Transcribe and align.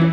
Hello 0.00 0.08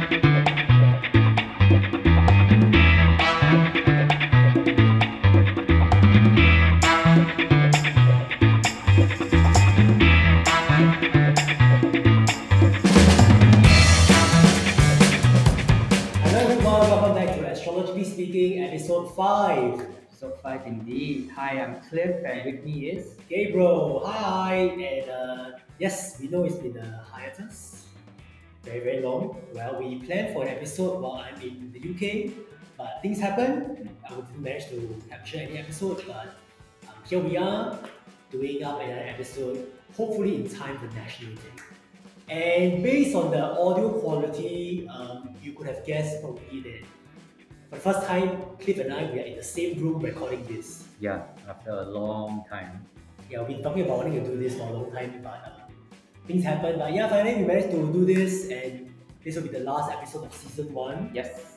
everyone, 16.36 16.64
welcome 16.66 17.16
back 17.16 17.38
to 17.38 17.48
Astrologically 17.48 18.04
Speaking, 18.04 18.64
episode 18.64 19.16
5. 19.16 19.88
So 20.12 20.32
five 20.44 20.66
indeed. 20.66 21.30
Hi, 21.36 21.62
I'm 21.62 21.80
Cliff, 21.88 22.26
and 22.26 22.44
with 22.44 22.66
me 22.66 22.90
is 22.90 23.16
Gabriele, 23.30 24.04
hi! 24.06 24.56
And 24.56 25.10
uh, 25.10 25.52
yes, 25.80 26.20
we 26.20 26.28
know 26.28 26.44
it's 26.44 26.56
been 26.56 26.76
a 26.76 27.06
hiatus, 27.10 27.77
very, 28.68 28.80
very 28.80 29.02
long. 29.02 29.38
Well, 29.54 29.80
we 29.80 29.96
planned 30.06 30.34
for 30.34 30.44
an 30.44 30.50
episode 30.50 31.02
while 31.02 31.24
I'm 31.26 31.42
in 31.42 31.72
the 31.72 31.80
UK, 31.92 32.34
but 32.78 33.00
things 33.02 33.20
happen. 33.20 33.90
I 34.06 34.10
didn't 34.10 34.42
manage 34.42 34.70
to 34.70 35.02
capture 35.10 35.38
any 35.40 35.58
episode, 35.58 36.04
but 36.08 36.28
um, 36.88 36.96
here 37.10 37.20
we 37.20 37.38
are 37.38 37.78
doing 38.32 38.64
up 38.64 38.82
another 38.82 39.02
episode, 39.08 39.68
hopefully 39.96 40.36
in 40.36 40.50
time 40.50 40.78
for 40.78 40.88
National 40.96 41.34
Day. 41.36 41.56
And 42.30 42.84
based 42.84 43.16
on 43.16 43.32
the 43.32 43.42
audio 43.42 43.90
quality, 44.02 44.88
um, 44.90 45.30
you 45.42 45.54
could 45.54 45.68
have 45.68 45.86
guessed 45.86 46.22
probably 46.22 46.60
that 46.62 46.82
for 47.70 47.76
the 47.76 47.82
first 47.82 48.08
time, 48.08 48.30
Cliff 48.60 48.80
and 48.80 48.94
I 48.94 49.12
we 49.12 49.20
are 49.20 49.24
in 49.24 49.36
the 49.38 49.44
same 49.44 49.80
room 49.82 50.02
recording 50.02 50.46
this. 50.48 50.86
yeah. 51.00 51.24
After 51.48 51.72
a 51.72 51.84
long 51.84 52.44
time, 52.50 52.86
Yeah, 53.30 53.40
we've 53.40 53.58
been 53.58 53.64
talking 53.64 53.84
about 53.84 53.98
wanting 53.98 54.24
to 54.24 54.30
do 54.30 54.38
this 54.40 54.56
for 54.56 54.68
a 54.68 54.72
long 54.72 54.92
time, 54.92 55.20
but 55.22 55.40
uh, 55.46 55.67
things 56.28 56.44
happen. 56.44 56.78
But 56.80 56.94
yeah, 56.94 57.08
finally 57.10 57.36
we 57.42 57.46
managed 57.46 57.72
to 57.72 57.92
do 57.92 58.06
this, 58.06 58.50
and 58.50 58.94
this 59.24 59.36
will 59.36 59.44
be 59.44 59.50
the 59.50 59.60
last 59.66 59.92
episode 59.92 60.26
of 60.26 60.34
season 60.34 60.74
one. 60.74 61.12
yes. 61.14 61.54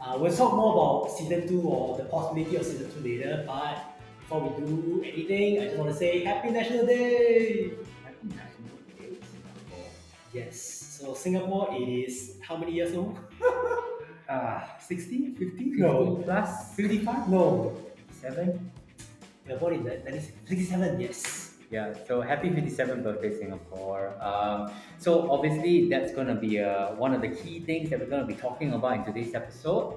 Uh, 0.00 0.18
we'll 0.18 0.34
talk 0.34 0.52
more 0.54 0.72
about 0.74 1.10
season 1.16 1.46
two 1.46 1.62
or 1.62 1.96
the 1.96 2.04
possibility 2.04 2.56
of 2.56 2.64
season 2.66 2.90
two 2.92 3.00
later. 3.06 3.44
But 3.46 3.78
before 4.18 4.40
we 4.48 4.66
do 4.66 5.02
anything, 5.06 5.60
I 5.62 5.64
just 5.66 5.76
want 5.78 5.90
to 5.90 5.96
say 5.96 6.24
Happy 6.24 6.50
National 6.50 6.86
Day! 6.86 7.70
Happy 8.02 8.26
National 8.26 8.76
Day, 8.98 9.14
Singapore. 9.22 9.86
Yes, 10.34 10.58
so 10.98 11.14
Singapore 11.14 11.68
is 11.78 12.36
how 12.42 12.56
many 12.56 12.72
years 12.72 12.94
old? 12.96 13.18
Ah, 14.28 14.78
60? 14.80 15.34
50? 15.36 15.76
50 15.76 15.82
No. 15.82 16.16
plus 16.24 16.74
55? 16.74 17.28
No. 17.28 17.76
seven. 18.20 18.70
We 19.46 19.52
are 19.52 19.58
born 19.58 19.74
in 19.74 19.84
the 19.84 19.90
1957, 20.08 21.00
yes. 21.00 21.51
Yeah. 21.72 21.94
So 22.06 22.20
happy 22.20 22.50
57th 22.50 23.02
birthday, 23.02 23.34
Singapore. 23.34 24.12
Um, 24.20 24.70
so 24.98 25.30
obviously 25.32 25.88
that's 25.88 26.12
gonna 26.12 26.34
be 26.34 26.60
uh, 26.60 26.92
one 26.96 27.14
of 27.14 27.22
the 27.22 27.30
key 27.30 27.60
things 27.60 27.88
that 27.88 27.98
we're 27.98 28.12
gonna 28.12 28.26
be 28.26 28.34
talking 28.34 28.74
about 28.74 28.92
in 28.92 29.04
today's 29.06 29.34
episode. 29.34 29.96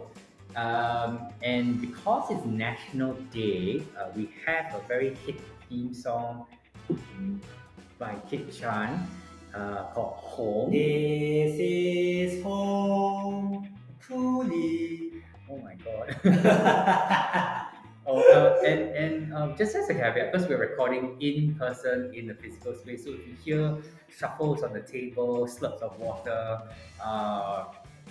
Um, 0.56 1.28
and 1.44 1.82
because 1.82 2.32
it's 2.32 2.46
National 2.46 3.12
Day, 3.36 3.84
uh, 4.00 4.08
we 4.16 4.32
have 4.46 4.74
a 4.74 4.88
very 4.88 5.16
hit 5.26 5.42
theme 5.68 5.94
song 5.94 6.46
by 8.00 8.16
Kit 8.30 8.56
Chan 8.56 9.06
uh, 9.54 9.84
called 9.92 10.16
Home. 10.16 10.72
This 10.72 11.60
is 11.60 12.42
home, 12.42 13.68
truly. 14.00 15.12
Oh 15.50 15.58
my 15.58 15.76
god. 15.76 16.16
oh, 18.16 18.58
uh, 18.62 18.68
and 18.68 18.82
and 18.96 19.34
um, 19.34 19.56
just 19.58 19.76
as 19.76 19.90
a 19.90 19.94
caveat, 19.94 20.32
because 20.32 20.48
we're 20.48 20.60
recording 20.60 21.18
in 21.20 21.56
person 21.56 22.12
in 22.14 22.28
the 22.28 22.34
physical 22.34 22.74
space, 22.76 23.04
so 23.06 23.12
if 23.12 23.28
you 23.28 23.36
hear 23.44 23.78
shuffles 24.10 24.64
on 24.64 24.74
the 24.74 24.82
table, 24.82 25.46
slurps 25.46 25.82
of 25.82 26.00
water, 26.00 26.62
uh, 27.04 27.66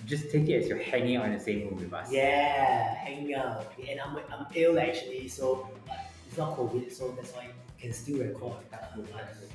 just 0.07 0.31
take 0.31 0.49
it 0.49 0.63
as 0.63 0.69
you're 0.69 0.83
hanging 0.83 1.17
out 1.17 1.27
in 1.27 1.33
the 1.33 1.41
same 1.41 1.61
room 1.69 1.77
with 1.77 1.93
us. 1.93 2.13
yeah, 2.13 2.95
hanging 2.95 3.35
out. 3.35 3.73
And 3.89 4.01
I'm, 4.01 4.17
I'm 4.33 4.47
ill 4.55 4.79
actually, 4.79 5.29
so 5.29 5.69
but 5.87 6.11
it's 6.29 6.37
not 6.37 6.57
COVID, 6.57 6.93
so 6.93 7.13
that's 7.13 7.33
why 7.33 7.43
I 7.45 7.81
can 7.81 7.93
still 7.93 8.19
record. 8.19 8.57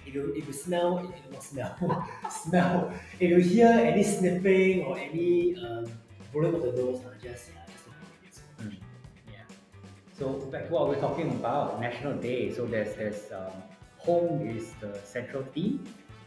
If 0.05 0.15
you 0.15 0.33
if 0.35 0.47
you 0.47 0.53
smell, 0.53 0.97
if 0.99 1.05
you 1.05 1.31
not 1.31 1.43
smell, 1.43 2.07
smell. 2.31 2.93
If 3.19 3.29
you 3.29 3.37
hear 3.39 3.67
any 3.67 4.03
sniffing 4.03 4.83
or 4.83 4.97
any 4.97 5.55
um, 5.57 5.85
blowing 6.33 6.55
of 6.55 6.61
the 6.63 6.71
nose, 6.71 7.01
uh, 7.05 7.13
just 7.21 7.51
So 10.19 10.33
back 10.51 10.67
to 10.67 10.73
what 10.73 10.89
we're 10.89 10.99
talking 10.99 11.31
about, 11.31 11.79
National 11.79 12.11
Day. 12.13 12.51
So 12.51 12.67
there's 12.67 12.93
there's 12.99 13.31
um, 13.31 13.55
home 13.97 14.43
is 14.43 14.75
the 14.83 14.99
central 15.07 15.47
theme. 15.55 15.79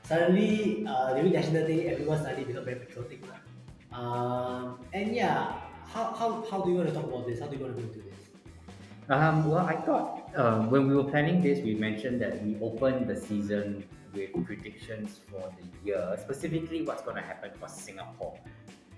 suddenly 0.09 0.87
uh, 0.89 1.13
during 1.13 1.33
National 1.33 1.67
Day, 1.67 1.89
everyone 1.93 2.25
suddenly 2.25 2.45
become 2.45 2.65
very 2.65 2.81
patriotic. 2.81 3.21
lah. 3.29 3.41
Um, 3.93 4.81
and 4.93 5.15
yeah, 5.15 5.61
how, 5.93 6.09
how, 6.17 6.45
how 6.51 6.65
do 6.65 6.71
you 6.73 6.77
want 6.81 6.89
to 6.89 6.95
talk 6.95 7.05
about 7.05 7.27
this? 7.27 7.41
How 7.41 7.47
do 7.47 7.57
you 7.57 7.63
want 7.63 7.77
to 7.77 7.83
go 7.83 7.89
into 7.89 8.01
this? 8.01 8.21
Um, 9.13 9.45
well, 9.45 9.67
I 9.67 9.77
thought 9.77 10.33
um, 10.37 10.71
when 10.71 10.89
we 10.89 10.97
were 10.97 11.05
planning 11.05 11.43
this, 11.43 11.61
we 11.61 11.75
mentioned 11.75 12.21
that 12.23 12.43
we 12.43 12.57
opened 12.65 13.09
the 13.09 13.17
season 13.21 13.85
with 14.15 14.33
predictions 14.45 15.21
for 15.29 15.53
the 15.61 15.69
year, 15.85 16.17
specifically 16.21 16.83
what's 16.83 17.03
going 17.03 17.17
to 17.17 17.23
happen 17.23 17.51
for 17.61 17.69
Singapore. 17.69 18.41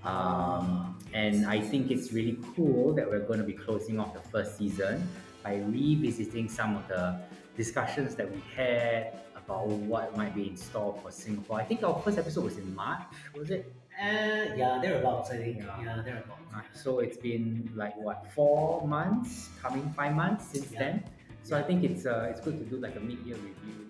Um, 0.04 0.97
and 1.12 1.47
I 1.47 1.60
think 1.60 1.91
it's 1.91 2.12
really 2.12 2.38
cool 2.56 2.92
that 2.94 3.09
we're 3.09 3.20
going 3.20 3.38
to 3.38 3.44
be 3.44 3.53
closing 3.53 3.98
off 4.00 4.12
the 4.15 4.20
first 4.20 4.59
season 4.59 5.06
by 5.42 5.56
revisiting 5.56 6.48
some 6.48 6.76
of 6.76 6.87
the 6.88 7.19
discussions 7.56 8.15
that 8.16 8.31
we 8.31 8.42
had 8.56 9.19
about 9.37 9.69
what 9.69 10.16
might 10.16 10.34
be 10.34 10.48
in 10.48 10.56
store 10.56 10.98
for 11.03 11.10
Singapore. 11.10 11.60
I 11.60 11.65
think 11.65 11.82
our 11.82 12.00
first 12.03 12.19
episode 12.19 12.44
was 12.44 12.59
in 12.59 12.75
March, 12.75 13.03
was 13.34 13.50
it? 13.50 13.72
Uh, 14.00 14.54
yeah, 14.56 14.78
thereabouts, 14.82 15.31
I 15.31 15.37
think. 15.37 15.59
Yeah. 15.59 15.81
Yeah, 15.82 16.03
thereabouts. 16.04 16.41
Uh, 16.54 16.60
so 16.72 16.98
it's 16.98 17.16
been 17.16 17.71
like 17.75 17.97
what 17.97 18.26
four 18.34 18.86
months, 18.86 19.50
coming 19.62 19.92
five 19.97 20.15
months 20.15 20.47
since 20.53 20.72
Yeah. 20.72 20.78
then. 20.81 21.04
So 21.42 21.56
I 21.59 21.62
think 21.62 21.84
it's 21.84 22.06
uh, 22.06 22.26
it's 22.31 22.41
good 22.41 22.59
to 22.59 22.65
do 22.65 22.76
like 22.81 22.97
a 22.97 23.00
mid-year 23.00 23.36
review. 23.36 23.84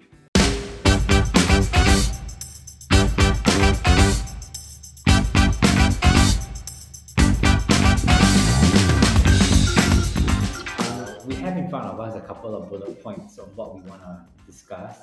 Have 11.45 11.59
in 11.59 11.69
front 11.69 11.85
of 11.85 12.01
us 12.01 12.17
a 12.17 12.21
couple 12.23 12.55
of 12.55 12.71
bullet 12.71 13.03
points 13.03 13.39
on 13.39 13.47
what 13.55 13.75
we 13.75 13.83
want 13.83 14.01
to 14.01 14.25
discuss. 14.47 14.97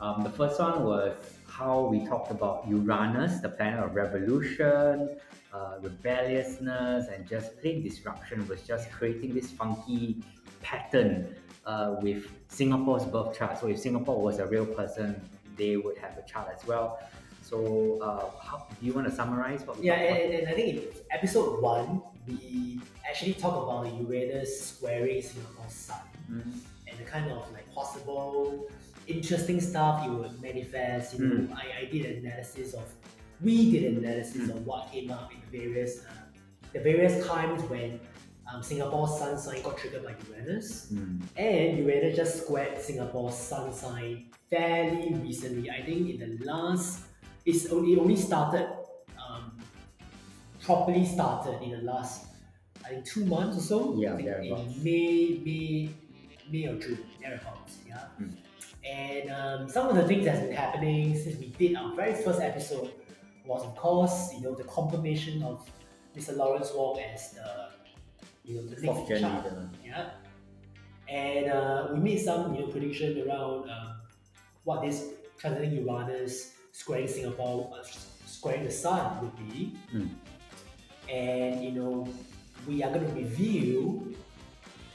Um, 0.00 0.22
the 0.22 0.28
first 0.28 0.60
one 0.60 0.84
was 0.84 1.16
how 1.48 1.86
we 1.86 2.04
talked 2.04 2.30
about 2.30 2.68
Uranus, 2.68 3.40
the 3.40 3.48
planet 3.48 3.80
of 3.82 3.94
revolution, 3.94 5.16
uh, 5.52 5.76
rebelliousness, 5.80 7.08
and 7.08 7.26
just 7.26 7.58
plain 7.60 7.82
disruption 7.82 8.46
was 8.48 8.60
just 8.62 8.90
creating 8.90 9.32
this 9.32 9.50
funky 9.50 10.22
pattern 10.60 11.34
uh, 11.64 11.96
with 12.02 12.26
Singapore's 12.48 13.06
birth 13.06 13.38
chart. 13.38 13.58
So 13.58 13.68
if 13.68 13.78
Singapore 13.78 14.20
was 14.20 14.40
a 14.40 14.46
real 14.46 14.66
person, 14.66 15.20
they 15.56 15.78
would 15.78 15.96
have 15.98 16.18
a 16.18 16.28
chart 16.30 16.48
as 16.54 16.66
well. 16.66 16.98
So 17.40 17.98
uh, 18.02 18.44
how, 18.44 18.66
do 18.78 18.86
you 18.86 18.92
want 18.92 19.08
to 19.08 19.14
summarize 19.14 19.66
what 19.66 19.78
we 19.78 19.86
Yeah, 19.86 19.94
and, 19.94 20.34
and 20.34 20.48
I 20.48 20.52
think 20.52 20.68
in 20.76 20.82
episode 21.10 21.62
one, 21.62 22.02
we 22.26 22.80
actually 23.08 23.34
talk 23.34 23.54
about 23.64 23.84
the 23.84 23.90
Uranus 24.04 24.50
squaring 24.68 25.20
Singapore's 25.22 25.72
sun 25.72 25.98
Mm, 26.30 26.42
and 26.88 26.98
the 26.98 27.04
kind 27.04 27.30
of 27.30 27.50
like 27.52 27.66
possible 27.74 28.66
interesting 29.06 29.60
stuff 29.60 30.06
it 30.06 30.10
would 30.10 30.40
manifest. 30.40 31.18
You 31.18 31.24
know, 31.26 31.34
Mm. 31.34 31.52
I, 31.54 31.64
I 31.80 31.84
did 31.90 32.06
an 32.06 32.24
analysis 32.24 32.74
of, 32.74 32.84
we 33.42 33.70
did 33.72 33.82
an 33.92 34.04
analysis 34.04 34.42
Mm. 34.48 34.50
of 34.54 34.66
what 34.66 34.90
came 34.92 35.10
up 35.10 35.30
in 35.34 35.38
the 35.50 35.58
various, 35.58 36.04
uh, 36.04 36.12
the 36.72 36.80
various 36.80 37.26
times 37.26 37.60
when 37.64 37.98
um, 38.52 38.62
Singapore's 38.62 39.18
sun 39.18 39.36
sign 39.38 39.62
got 39.62 39.76
triggered 39.78 40.04
by 40.04 40.14
Uranus. 40.30 40.88
mm, 40.92 41.20
And 41.36 41.78
Uranus 41.78 42.16
just 42.16 42.44
squared 42.44 42.80
Singapore's 42.80 43.34
sun 43.36 43.72
sign 43.72 44.26
fairly 44.48 45.14
recently. 45.14 45.70
I 45.70 45.82
think 45.82 46.08
in 46.10 46.18
the 46.38 46.44
last, 46.44 47.00
it's 47.44 47.66
only, 47.72 47.94
it 47.94 47.98
only 47.98 48.16
started, 48.16 48.68
properly 50.62 51.04
started 51.04 51.60
in 51.62 51.70
the 51.70 51.82
last, 51.82 52.26
I 52.84 52.90
think 52.90 53.04
two 53.04 53.24
months 53.26 53.58
or 53.58 53.60
so. 53.60 53.94
Yeah, 53.96 54.14
I 54.14 54.16
think 54.16 54.28
in 54.28 54.84
May, 54.84 55.40
May, 55.44 55.90
May 56.50 56.66
or 56.66 56.78
June, 56.78 56.98
thereabouts. 57.20 57.78
Yeah. 57.86 58.04
Mm. 58.20 58.32
And 58.84 59.30
um, 59.30 59.68
some 59.68 59.88
of 59.88 59.96
the 59.96 60.06
things 60.06 60.24
that's 60.24 60.40
been 60.40 60.52
happening 60.52 61.16
since 61.16 61.38
we 61.38 61.46
did 61.58 61.76
our 61.76 61.94
very 61.94 62.14
first 62.14 62.40
episode 62.40 62.92
was, 63.44 63.62
of 63.62 63.76
course, 63.76 64.32
you 64.34 64.40
know, 64.40 64.54
the 64.54 64.64
confirmation 64.64 65.42
of 65.42 65.68
Mr. 66.16 66.36
Lawrence 66.36 66.72
Wong 66.74 66.98
as 67.00 67.32
the, 67.32 67.68
you 68.44 68.56
know, 68.56 68.62
the 68.62 68.80
next 68.80 69.10
leader. 69.10 69.70
Yeah. 69.84 70.10
And 71.08 71.50
uh, 71.50 71.88
we 71.92 72.00
made 72.00 72.20
some 72.20 72.54
you 72.54 72.62
know 72.62 72.66
prediction 72.68 73.28
around 73.28 73.68
um, 73.68 73.96
what 74.64 74.82
this 74.82 75.08
transiting 75.38 75.84
Uranus 75.84 76.54
squaring 76.72 77.06
Singapore, 77.06 77.70
uh, 77.78 77.86
squaring 78.26 78.64
the 78.64 78.70
sun 78.70 79.20
would 79.20 79.36
be. 79.36 79.74
Mm. 79.94 80.08
And 81.12 81.62
you 81.62 81.72
know, 81.72 82.08
we 82.66 82.82
are 82.82 82.90
going 82.92 83.06
to 83.06 83.12
review 83.12 84.14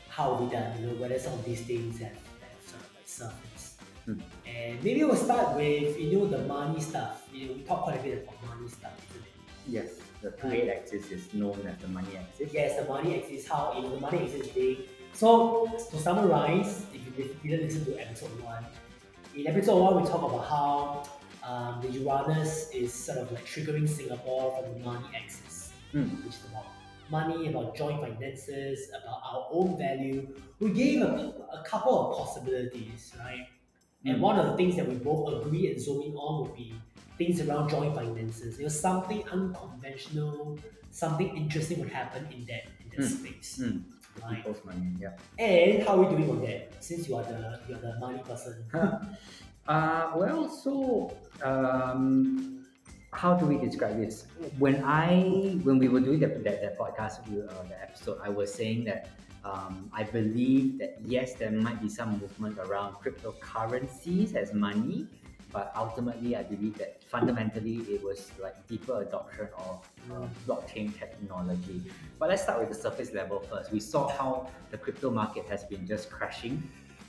how 0.09 0.33
we 0.35 0.49
done. 0.51 0.71
You 0.81 0.87
know, 0.87 0.93
whether 0.95 1.19
some 1.19 1.33
of 1.33 1.45
these 1.45 1.61
things 1.61 1.99
have, 1.99 2.11
have 2.11 2.61
sort 2.65 2.81
of 2.81 2.89
like 2.95 3.07
surfaced. 3.07 3.81
Mm. 4.07 4.21
And 4.47 4.83
maybe 4.83 5.03
we'll 5.03 5.15
start 5.15 5.55
with 5.55 5.99
you 5.99 6.11
know 6.13 6.25
the 6.27 6.39
money 6.39 6.81
stuff. 6.81 7.27
You 7.33 7.47
know, 7.47 7.53
we 7.53 7.61
talk 7.61 7.83
quite 7.83 7.99
a 7.99 8.03
bit 8.03 8.23
about 8.23 8.37
money 8.47 8.67
stuff, 8.67 8.93
isn't 9.11 9.21
it? 9.25 9.33
Yes. 9.67 9.89
The 10.21 10.31
two 10.31 10.49
eight 10.51 10.69
axis 10.69 11.11
is 11.11 11.31
known 11.33 11.59
as 11.67 11.77
the 11.77 11.87
money 11.89 12.17
axis. 12.17 12.49
Yes, 12.51 12.79
the 12.81 12.85
money 12.87 13.21
axis, 13.21 13.47
how 13.47 13.73
you 13.75 13.83
know 13.83 13.91
the 13.95 14.01
money 14.01 14.19
axis 14.23 14.41
is 14.41 14.47
big. 14.47 14.77
So 15.13 15.67
to 15.91 15.97
summarize, 15.97 16.85
if 16.93 17.01
you 17.05 17.11
did- 17.17 17.43
didn't 17.43 17.63
listen 17.65 17.85
to 17.85 17.99
episode 18.01 18.33
one, 18.41 18.65
in 19.35 19.45
episode 19.45 19.79
one 19.79 20.01
we 20.01 20.07
talk 20.09 20.23
about 20.23 20.45
how 20.47 21.03
um, 21.47 21.81
the 21.81 21.89
Uranus 21.99 22.71
is 22.71 22.91
sort 22.93 23.19
of 23.19 23.31
like 23.31 23.45
triggering 23.45 23.87
Singapore 23.87 24.45
from 24.57 24.73
the 24.73 24.79
money 24.85 25.05
axis, 25.15 25.56
Mm. 25.93 26.23
which 26.25 26.35
is 26.35 26.45
about 26.49 26.65
money, 27.09 27.47
about 27.47 27.75
joint 27.75 28.01
finances, 28.01 28.89
about 28.89 29.21
our 29.23 29.47
own 29.51 29.77
value. 29.77 30.27
We 30.59 30.71
gave 30.71 31.01
a, 31.01 31.33
a 31.53 31.63
couple 31.65 31.93
of 32.11 32.17
possibilities, 32.17 33.13
right? 33.19 33.47
And 34.05 34.17
Mm. 34.17 34.21
one 34.21 34.39
of 34.39 34.45
the 34.51 34.57
things 34.57 34.75
that 34.75 34.87
we 34.87 34.95
both 34.95 35.23
agree 35.45 35.71
and 35.71 35.81
zoom 35.81 36.01
in 36.03 36.13
on 36.15 36.41
would 36.41 36.55
be 36.55 36.73
things 37.17 37.41
around 37.41 37.69
joint 37.69 37.95
finances. 37.95 38.57
You 38.57 38.63
know, 38.63 38.69
something 38.69 39.23
unconventional, 39.29 40.59
something 40.91 41.35
interesting 41.37 41.79
would 41.79 41.89
happen 41.89 42.27
in 42.31 42.45
that 42.45 42.63
in 42.81 42.89
that 42.91 42.99
Mm. 42.99 43.17
space. 43.19 43.59
Mm. 43.63 43.83
Right. 44.21 44.37
People's 44.37 44.65
money, 44.65 44.91
yeah. 44.99 45.13
And 45.37 45.83
how 45.83 45.95
are 46.01 46.03
we 46.03 46.15
doing 46.15 46.29
on 46.29 46.41
that? 46.41 46.83
Since 46.83 47.07
you 47.07 47.15
are 47.15 47.23
the 47.23 47.59
you 47.69 47.75
are 47.75 47.79
the 47.79 47.95
money 47.99 48.19
person. 48.19 48.65
Uh, 49.67 50.11
well, 50.15 50.47
so 50.47 51.11
um, 51.43 52.56
how 53.17 53.33
do 53.33 53.45
we 53.47 53.57
describe 53.57 53.97
this? 53.97 54.25
When 54.59 54.83
I 54.83 55.57
when 55.63 55.79
we 55.79 55.87
were 55.89 55.99
doing 55.99 56.19
that 56.19 56.43
that, 56.43 56.61
that 56.61 56.77
podcast, 56.77 57.25
uh, 57.25 57.63
the 57.67 57.81
episode, 57.81 58.19
I 58.23 58.29
was 58.29 58.53
saying 58.53 58.85
that 58.85 59.09
um, 59.43 59.89
I 59.91 60.03
believe 60.03 60.77
that 60.79 60.97
yes, 61.03 61.33
there 61.33 61.51
might 61.51 61.81
be 61.81 61.89
some 61.89 62.19
movement 62.19 62.59
around 62.59 62.93
cryptocurrencies 63.01 64.35
as 64.35 64.53
money, 64.53 65.07
but 65.51 65.73
ultimately, 65.75 66.35
I 66.35 66.43
believe 66.43 66.77
that 66.77 67.03
fundamentally 67.03 67.77
it 67.89 68.03
was 68.03 68.31
like 68.41 68.55
deeper 68.67 69.01
adoption 69.01 69.47
of 69.57 69.89
uh, 70.11 70.27
blockchain 70.45 70.97
technology. 70.97 71.81
But 72.19 72.29
let's 72.29 72.43
start 72.43 72.59
with 72.59 72.69
the 72.69 72.75
surface 72.75 73.13
level 73.13 73.39
first. 73.39 73.71
We 73.71 73.79
saw 73.79 74.09
how 74.09 74.51
the 74.69 74.77
crypto 74.77 75.09
market 75.09 75.47
has 75.49 75.63
been 75.63 75.87
just 75.87 76.11
crashing. 76.11 76.61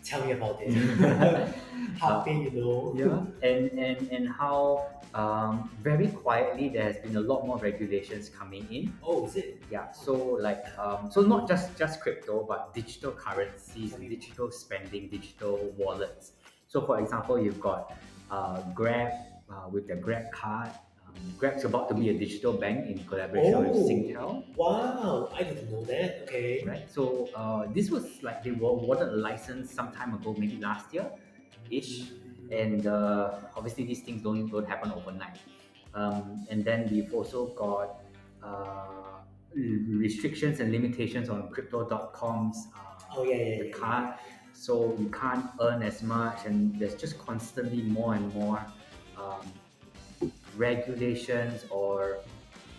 Tell 0.08 0.24
me 0.24 0.32
about 0.32 0.58
it. 0.62 1.54
how 2.00 2.20
big 2.24 2.38
you 2.44 2.50
know? 2.60 2.94
yeah 2.96 3.48
and 3.48 3.70
and 3.78 4.08
and 4.12 4.28
how 4.28 4.86
um, 5.14 5.70
very 5.82 6.08
quietly 6.08 6.68
there 6.68 6.84
has 6.84 6.98
been 6.98 7.16
a 7.16 7.20
lot 7.20 7.46
more 7.46 7.58
regulations 7.58 8.28
coming 8.28 8.66
in 8.70 8.92
Oh, 9.02 9.26
is 9.26 9.36
it? 9.36 9.62
yeah 9.70 9.90
so 9.90 10.12
like 10.14 10.64
um, 10.78 11.10
so 11.10 11.22
not 11.22 11.48
just 11.48 11.76
just 11.76 12.00
crypto 12.00 12.44
but 12.48 12.72
digital 12.74 13.12
currencies 13.12 13.94
digital 13.94 14.50
spending 14.50 15.08
digital 15.08 15.56
wallets 15.76 16.32
so 16.68 16.80
for 16.82 17.00
example 17.00 17.38
you've 17.40 17.60
got 17.60 17.96
uh, 18.30 18.60
grab 18.74 19.12
uh, 19.50 19.66
with 19.70 19.88
the 19.88 19.96
grab 19.96 20.30
card 20.30 20.70
um, 21.08 21.34
grab's 21.38 21.64
about 21.64 21.88
to 21.88 21.94
be 21.94 22.08
a 22.10 22.14
digital 22.18 22.52
bank 22.52 22.86
in 22.90 22.98
collaboration 23.04 23.58
with 23.60 23.76
Oh. 23.76 23.88
singtel 23.88 24.30
Wow, 24.56 25.30
I 25.34 25.42
didn't 25.44 25.70
know 25.72 25.82
that. 25.84 26.22
Okay. 26.24 26.62
right 26.66 26.90
so 26.90 27.28
uh, 27.34 27.66
this 27.74 27.90
was 27.90 28.04
like 28.22 28.42
they 28.44 28.50
were 28.52 28.70
awarded 28.70 29.08
a 29.08 29.16
license 29.28 29.72
some 29.72 29.92
time 29.92 30.14
ago 30.14 30.34
maybe 30.38 30.56
last 30.60 30.92
year 30.94 31.06
ish 31.70 32.10
and 32.50 32.86
uh, 32.86 33.30
obviously 33.56 33.84
these 33.84 34.00
things 34.00 34.22
don't 34.22 34.48
don't 34.48 34.66
happen 34.68 34.90
overnight. 34.92 35.36
Um, 35.94 36.46
and 36.50 36.64
then 36.64 36.88
we've 36.90 37.12
also 37.12 37.46
got 37.64 37.88
uh, 38.42 39.20
restrictions 39.54 40.60
and 40.60 40.70
limitations 40.72 41.28
on 41.28 41.48
crypto.com's 41.50 42.68
uh, 42.74 42.78
Oh 43.16 43.24
yeah, 43.24 43.36
yeah, 43.36 43.58
the 43.58 43.66
yeah. 43.68 43.72
card, 43.72 44.14
so 44.52 44.94
you 44.98 45.08
can't 45.08 45.44
earn 45.60 45.82
as 45.82 46.02
much, 46.02 46.44
and 46.46 46.78
there's 46.78 46.94
just 46.94 47.18
constantly 47.18 47.82
more 47.82 48.14
and 48.14 48.32
more 48.34 48.64
um, 49.16 49.44
regulations 50.58 51.64
or 51.70 52.18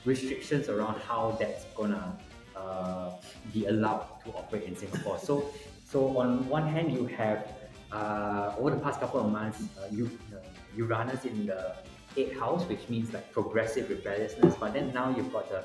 restrictions 0.05 0.69
around 0.69 0.99
how 1.01 1.35
that's 1.39 1.65
gonna 1.75 2.17
uh, 2.55 3.11
be 3.53 3.65
allowed 3.67 4.05
to 4.23 4.29
operate 4.31 4.63
in 4.63 4.75
Singapore. 4.75 5.17
So, 5.17 5.49
so 5.85 6.17
on 6.17 6.47
one 6.49 6.67
hand, 6.67 6.91
you 6.91 7.05
have 7.07 7.47
uh, 7.91 8.53
over 8.59 8.69
the 8.71 8.77
past 8.77 8.99
couple 8.99 9.19
of 9.19 9.31
months, 9.31 9.63
uh, 9.79 9.87
you, 9.91 10.05
uh, 10.33 10.37
Uranus 10.77 11.25
in 11.25 11.47
the 11.47 11.75
eighth 12.17 12.37
house, 12.39 12.63
which 12.65 12.87
means 12.89 13.13
like 13.13 13.31
progressive 13.31 13.89
rebelliousness. 13.89 14.55
But 14.59 14.73
then 14.73 14.93
now 14.93 15.13
you've 15.15 15.31
got 15.33 15.49
the 15.49 15.63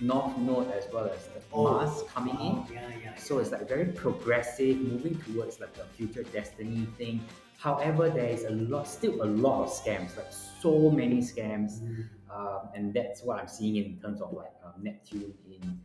North 0.00 0.36
Node 0.38 0.70
as 0.72 0.86
well 0.92 1.06
as 1.06 1.26
the 1.28 1.40
Oh, 1.52 1.64
Mars 1.64 2.02
coming 2.14 2.34
in. 2.40 2.52
wow, 2.56 2.66
Yeah, 2.72 2.90
yeah. 3.02 3.14
So 3.16 3.38
it's 3.38 3.50
like 3.50 3.68
very 3.68 3.86
progressive, 3.86 4.76
moving 4.78 5.18
towards 5.26 5.58
like 5.60 5.76
a 5.78 5.84
future 5.96 6.22
destiny 6.22 6.86
thing. 6.98 7.20
However, 7.58 8.10
there 8.10 8.26
is 8.28 8.44
a 8.44 8.50
lot, 8.50 8.86
still 8.86 9.22
a 9.22 9.24
lot 9.26 9.64
of 9.64 9.70
scams, 9.70 10.16
like 10.16 10.32
so 10.32 10.90
many 10.90 11.18
scams, 11.20 11.80
Mm. 11.80 12.08
um, 12.30 12.68
and 12.74 12.92
that's 12.94 13.22
what 13.22 13.38
I'm 13.40 13.48
seeing 13.48 13.76
in 13.76 13.98
terms 14.00 14.20
of 14.20 14.32
like 14.32 14.52
um, 14.64 14.72
Neptune 14.82 15.32
in 15.50 15.80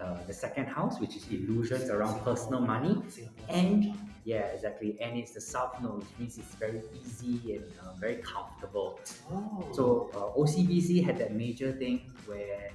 uh, 0.00 0.16
the 0.26 0.32
second 0.32 0.66
house, 0.66 1.00
which 1.00 1.16
is 1.16 1.26
illusions 1.30 1.90
around 1.90 2.14
Singapore, 2.14 2.34
personal 2.34 2.60
money. 2.60 3.02
Singapore. 3.08 3.44
And 3.48 3.94
yeah, 4.24 4.46
exactly, 4.54 4.98
and 5.00 5.18
it's 5.18 5.32
the 5.32 5.40
south 5.40 5.80
node, 5.82 5.98
which 6.00 6.08
means 6.18 6.38
it's 6.38 6.54
very 6.54 6.80
easy 7.02 7.56
and 7.56 7.64
uh, 7.82 7.92
very 7.98 8.16
comfortable. 8.16 9.00
Oh. 9.32 9.66
So 9.72 10.10
uh, 10.14 10.38
OCBC 10.40 11.04
had 11.04 11.18
that 11.18 11.32
major 11.34 11.72
thing 11.72 12.02
where 12.26 12.70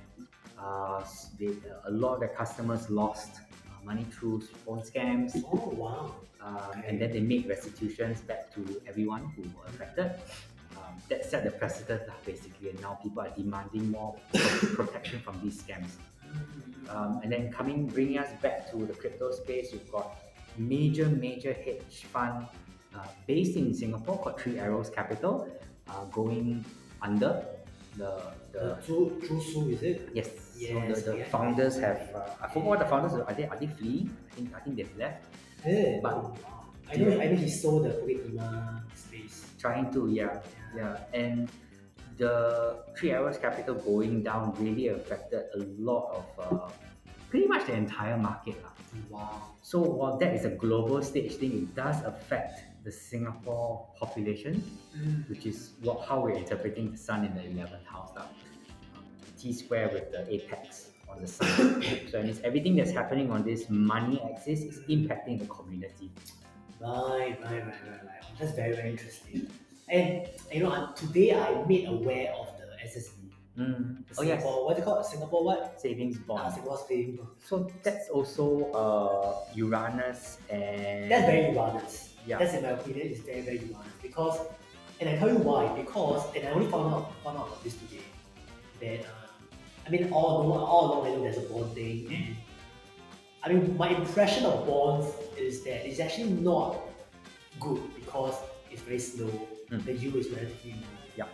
uh, 0.59 1.03
they, 1.39 1.49
a 1.85 1.91
lot 1.91 2.15
of 2.15 2.19
their 2.19 2.29
customers 2.29 2.89
lost 2.89 3.29
uh, 3.37 3.83
money 3.85 4.05
through 4.11 4.41
phone 4.65 4.81
scams, 4.81 5.41
Oh 5.51 5.73
wow. 5.75 6.15
Um, 6.45 6.83
and 6.85 7.01
then 7.01 7.11
they 7.11 7.19
made 7.19 7.47
restitutions 7.49 8.21
back 8.21 8.53
to 8.53 8.61
everyone 8.87 9.23
who 9.35 9.41
were 9.57 9.65
affected. 9.67 10.11
Um, 10.77 10.93
that 11.09 11.25
set 11.25 11.43
the 11.43 11.51
precedent, 11.51 12.03
basically, 12.25 12.69
and 12.69 12.79
now 12.81 12.93
people 13.01 13.21
are 13.23 13.33
demanding 13.35 13.89
more 13.89 14.15
protection 14.75 15.19
from 15.19 15.39
these 15.43 15.61
scams. 15.63 15.97
Um, 16.89 17.19
and 17.23 17.31
then 17.31 17.51
coming, 17.51 17.87
bringing 17.87 18.19
us 18.19 18.29
back 18.41 18.69
to 18.71 18.85
the 18.85 18.93
crypto 18.93 19.31
space, 19.31 19.69
we've 19.71 19.91
got 19.91 20.17
major, 20.57 21.07
major 21.09 21.53
hedge 21.53 22.05
fund 22.13 22.45
uh, 22.95 23.07
based 23.25 23.55
in 23.57 23.73
Singapore 23.73 24.17
called 24.19 24.39
Three 24.39 24.59
Arrows 24.59 24.89
Capital, 24.89 25.49
uh, 25.89 26.03
going 26.11 26.63
under. 27.01 27.43
The, 27.97 28.21
The 28.51 28.77
Zhu 28.85 29.19
Zhu 29.23 29.41
Su 29.41 29.69
is 29.69 29.81
it? 29.81 30.09
yes, 30.13 30.29
Yes, 30.57 30.71
so 30.71 30.79
the, 30.79 31.11
the 31.11 31.17
yeah. 31.19 31.25
founders 31.25 31.77
have. 31.79 31.99
Uh, 32.13 32.29
I 32.43 32.47
forgot 32.47 32.65
what 32.67 32.79
the 32.79 32.85
founders 32.85 33.13
are. 33.13 33.23
Are 33.23 33.33
they 33.33 33.47
are 33.47 33.57
they 33.57 33.67
fleeing? 33.67 34.09
I 34.31 34.35
think 34.35 34.55
I 34.55 34.59
think 34.59 34.75
they've 34.77 34.97
left. 34.97 35.23
Yeah. 35.65 35.99
But-. 36.01 36.37
I 36.85 36.97
know 37.01 37.17
I 37.19 37.25
know 37.33 37.35
he 37.35 37.49
sold 37.49 37.85
the 37.89 37.97
Bukit 37.97 38.29
Timah 38.29 38.85
space. 38.93 39.49
Trying 39.57 39.89
to 39.97 40.05
yeah 40.07 40.37
yeah 40.77 41.01
and 41.17 41.49
the 42.21 42.77
Three 42.95 43.11
Arrows 43.11 43.37
Capital 43.41 43.73
going 43.75 44.21
down 44.23 44.53
really 44.61 44.87
affected 44.93 45.49
a 45.57 45.65
lot 45.81 46.05
of 46.13 46.25
uh, 46.39 46.69
pretty 47.29 47.47
much 47.49 47.65
the 47.65 47.73
entire 47.73 48.17
market. 48.17 48.55
lah. 48.63 48.71
Wow. 49.09 49.57
So 49.65 49.81
while 49.81 50.15
that 50.21 50.31
is 50.37 50.45
a 50.45 50.53
global 50.55 51.01
stage 51.01 51.35
thing, 51.41 51.67
it 51.67 51.75
does 51.75 51.99
affect 52.05 52.63
the 52.85 52.91
Singapore 52.93 53.89
population, 53.99 54.61
Mm. 54.95 55.27
which 55.27 55.43
is 55.49 55.73
what, 55.83 56.07
how 56.07 56.21
we're 56.23 56.37
interpreting 56.39 56.93
the 56.93 56.97
sun 57.01 57.25
in 57.25 57.33
the 57.35 57.43
11th 57.43 57.83
house. 57.89 58.13
lah. 58.15 58.29
T 59.35 59.51
square 59.51 59.89
with 59.91 60.13
the 60.15 60.23
apex 60.31 60.94
on 61.15 61.21
the 61.21 61.27
sun. 61.27 61.81
so 62.11 62.19
it 62.19 62.25
means 62.25 62.41
everything 62.43 62.75
that's 62.75 62.91
happening 62.91 63.31
on 63.31 63.43
this 63.43 63.69
money 63.69 64.21
axis 64.29 64.61
is 64.61 64.79
impacting 64.89 65.39
the 65.39 65.47
community. 65.47 66.11
Right, 66.81 67.37
right, 67.41 67.51
right, 67.51 67.65
right, 67.65 68.03
right. 68.05 68.23
That's 68.39 68.53
very, 68.53 68.75
very 68.75 68.89
interesting. 68.91 69.47
And 69.87 70.27
you 70.51 70.63
know, 70.63 70.89
today 70.95 71.33
I 71.33 71.63
made 71.65 71.87
aware 71.87 72.33
of 72.33 72.47
the 72.57 72.65
SSB. 72.87 73.11
Mm. 73.57 74.05
The 74.09 74.15
Oh 74.17 74.23
yes, 74.23 74.41
Singapore, 74.41 74.65
what's 74.65 74.79
it 74.79 74.85
called? 74.85 75.05
Singapore 75.05 75.43
what? 75.45 75.79
savings 75.81 76.17
Ah, 76.17 76.27
bond. 76.27 76.53
Singapore 76.53 76.79
saving 76.87 77.15
bond. 77.15 77.29
So 77.45 77.71
that's 77.83 78.09
also 78.09 78.71
uh, 78.73 79.55
Uranus 79.55 80.39
and 80.49 81.09
That's 81.09 81.25
very 81.25 81.53
Uranus. 81.53 82.13
Yeah. 82.27 82.39
That's 82.39 82.53
in 82.55 82.63
my 82.63 82.69
opinion 82.69 83.07
is 83.07 83.19
very, 83.19 83.41
very 83.41 83.59
Uranus 83.59 83.93
because, 84.01 84.39
and 84.99 85.09
I 85.09 85.15
tell 85.15 85.29
you 85.29 85.37
why. 85.37 85.71
Because, 85.75 86.35
and 86.35 86.47
I 86.47 86.51
only 86.51 86.67
found 86.69 86.93
out 86.93 87.13
found 87.23 87.37
out 87.37 87.47
about 87.47 87.63
this 87.63 87.75
today. 87.75 88.03
That 88.81 89.05
uh, 89.05 89.24
I 89.85 89.89
mean, 89.89 90.11
all 90.11 90.41
along, 90.41 90.59
all 90.61 90.85
along 90.93 91.07
I 91.07 91.09
know 91.15 91.21
there's 91.23 91.37
a 91.37 91.41
bond 91.41 91.73
thing, 91.75 92.07
and 92.11 92.35
I 93.43 93.49
mean, 93.49 93.77
my 93.77 93.89
impression 93.89 94.45
of 94.45 94.65
bonds 94.65 95.07
is 95.37 95.63
that 95.63 95.87
it's 95.87 95.99
actually 95.99 96.29
not 96.31 96.77
good 97.59 97.81
because 97.95 98.35
it's 98.71 98.81
very 98.81 98.99
slow. 98.99 99.29
Mm. 99.69 99.85
The 99.85 99.93
yield 99.93 100.15
is 100.15 100.29
relatively 100.29 100.71
low. 100.73 100.87
Yeah. 101.17 101.25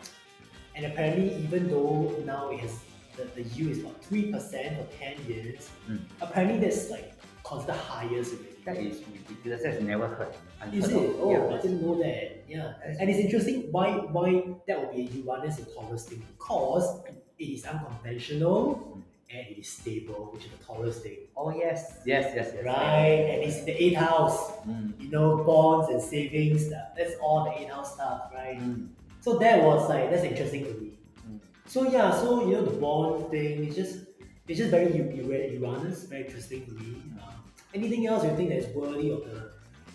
And 0.75 0.85
apparently, 0.85 1.35
even 1.43 1.69
though 1.69 2.13
now 2.25 2.51
it 2.51 2.59
has 2.59 2.79
the, 3.17 3.23
the 3.35 3.43
yield 3.55 3.71
is 3.71 3.79
about 3.79 4.03
three 4.03 4.31
percent 4.31 4.77
for 4.77 4.97
ten 4.97 5.15
years, 5.27 5.69
Mm. 5.89 5.99
apparently 6.21 6.59
that's 6.59 6.89
like 6.89 7.13
considered 7.45 7.75
highest 7.75 8.33
already. 8.33 8.47
that 8.65 8.77
is 8.77 9.01
ridiculous. 9.11 9.61
That's 9.63 9.81
never 9.81 10.07
heard. 10.07 10.35
Is 10.73 10.89
it? 10.89 10.95
of. 10.95 11.15
Oh, 11.21 11.31
Yeah. 11.31 11.55
I 11.57 11.61
didn't 11.61 11.81
know 11.81 11.97
that. 12.03 12.43
Yeah. 12.47 12.73
And 12.99 13.09
it's 13.09 13.19
interesting 13.19 13.69
why 13.71 13.91
why 14.15 14.43
that 14.67 14.79
would 14.79 14.91
be 14.95 15.07
a 15.07 15.23
Uranus 15.23 15.57
and 15.59 15.67
Taurus 15.73 16.05
thing 16.05 16.21
because 16.37 17.01
it 17.41 17.53
is 17.53 17.65
unconventional 17.65 19.01
and 19.33 19.47
it 19.47 19.59
is 19.59 19.69
stable, 19.69 20.29
which 20.33 20.45
is 20.45 20.51
the 20.51 20.63
Taurus 20.63 20.99
thing. 20.99 21.17
Oh 21.35 21.49
yes, 21.55 21.99
yes, 22.05 22.33
yes, 22.35 22.51
yes. 22.53 22.65
Right? 22.65 23.31
And 23.31 23.43
it's 23.43 23.57
in 23.59 23.65
the 23.65 23.83
eighth 23.83 23.97
house. 23.97 24.51
Mm. 24.67 24.99
You 24.99 25.09
know, 25.09 25.43
bonds 25.43 25.89
and 25.89 26.01
savings. 26.01 26.69
That's 26.69 27.15
all 27.21 27.45
the 27.45 27.59
eighth 27.59 27.71
house 27.71 27.93
stuff, 27.95 28.31
right? 28.33 28.59
Mm. 28.59 28.89
So 29.21 29.37
that 29.39 29.63
was 29.63 29.89
like 29.89 30.11
that's 30.11 30.23
interesting 30.23 30.65
to 30.65 30.73
me. 30.81 30.91
Mm. 31.27 31.39
So 31.65 31.89
yeah, 31.89 32.11
so 32.11 32.45
you 32.45 32.53
know 32.53 32.65
the 32.65 32.77
bond 32.77 33.31
thing 33.31 33.65
is 33.65 33.75
just 33.75 33.99
it's 34.47 34.59
just 34.59 34.71
very 34.71 34.91
Uranus, 34.93 36.03
very 36.03 36.25
interesting 36.25 36.65
to 36.65 36.71
me. 36.73 37.01
Um, 37.23 37.43
anything 37.73 38.05
else 38.07 38.23
you 38.23 38.35
think 38.35 38.49
that 38.49 38.57
is 38.57 38.75
worthy 38.75 39.11
of 39.11 39.23
the 39.23 39.51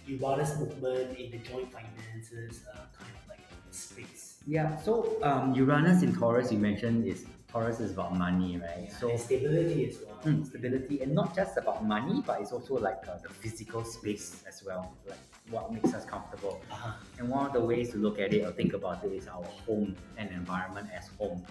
Uranus 0.07 0.59
movement 0.59 1.19
in 1.19 1.31
the 1.31 1.39
joint 1.39 1.71
finances 1.71 2.63
uh, 2.73 2.79
kind 2.99 3.13
of 3.21 3.29
like 3.29 3.41
space? 3.71 4.36
Yeah, 4.47 4.77
so 4.81 5.19
um, 5.23 5.55
Uranus 5.55 6.03
in 6.03 6.15
Taurus, 6.15 6.53
you 6.53 6.59
mentioned 6.59 7.05
is 7.05 7.27
Taurus 7.49 7.81
is 7.81 7.91
about 7.93 8.17
money, 8.17 8.59
right? 8.59 8.89
So 8.93 9.09
So 9.09 9.11
and 9.11 9.21
stability 9.21 9.89
as 9.89 9.99
well. 10.07 10.21
mm, 10.25 10.47
stability, 10.47 11.01
and 11.03 11.13
not 11.15 11.35
just 11.35 11.57
about 11.57 11.85
money, 11.85 12.23
but 12.25 12.41
it's 12.41 12.53
also 12.53 12.75
like 12.75 13.03
uh, 13.09 13.19
the 13.23 13.29
physical 13.29 13.83
space 13.85 14.45
as 14.47 14.63
well, 14.65 14.95
like 15.09 15.19
what 15.51 15.73
makes 15.73 15.93
us 15.95 16.05
comfortable. 16.05 16.63
Uh-huh. 16.71 16.93
And 17.19 17.29
one 17.29 17.47
of 17.47 17.53
the 17.55 17.61
ways 17.61 17.91
to 17.91 17.99
look 17.99 18.21
at 18.21 18.33
it 18.33 18.43
or 18.43 18.53
think 18.53 18.73
about 18.73 19.03
it 19.05 19.13
is 19.13 19.27
our 19.27 19.45
home 19.67 19.97
and 20.17 20.31
environment 20.31 20.91
as 20.95 21.09
home. 21.19 21.43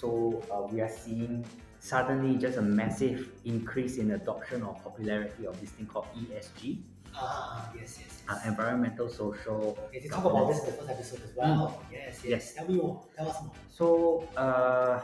So 0.00 0.40
uh, 0.52 0.72
we 0.72 0.80
are 0.80 0.88
seeing 0.90 1.44
suddenly 1.80 2.36
just 2.38 2.58
a 2.58 2.62
massive 2.62 3.30
increase 3.44 3.96
in 3.98 4.12
adoption 4.12 4.62
or 4.62 4.74
popularity 4.84 5.46
of 5.46 5.60
this 5.60 5.70
thing 5.70 5.86
called 5.86 6.06
ESG, 6.16 6.78
Ah, 7.14 7.70
yes, 7.74 7.98
yes. 8.00 8.22
uh, 8.28 8.38
environmental, 8.46 9.08
social. 9.08 9.78
Yes, 9.92 10.04
you 10.04 10.10
talk 10.10 10.24
about 10.24 10.48
this 10.48 10.60
in 10.60 10.66
the 10.66 10.72
first 10.72 10.90
episode 10.90 11.22
as 11.24 11.36
well. 11.36 11.82
Yes, 11.90 12.20
yes, 12.24 12.24
Mm. 12.24 12.30
Yes. 12.30 12.54
Tell 12.54 12.68
me 12.68 12.76
more. 12.76 13.04
Tell 13.16 13.28
us 13.28 13.36
more. 13.42 13.52
So 13.70 14.28
uh, 14.36 15.00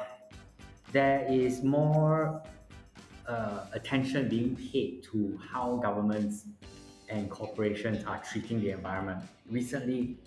there 0.93 1.27
is 1.29 1.63
more 1.63 2.43
uh, 3.27 3.67
attention 3.73 4.29
being 4.29 4.57
paid 4.57 5.03
to 5.13 5.39
how 5.53 5.77
governments 5.77 6.45
and 7.09 7.31
corporations 7.31 8.05
are 8.05 8.21
treating 8.31 8.61
the 8.61 8.71
environment. 8.71 9.23
Recently, 9.51 10.19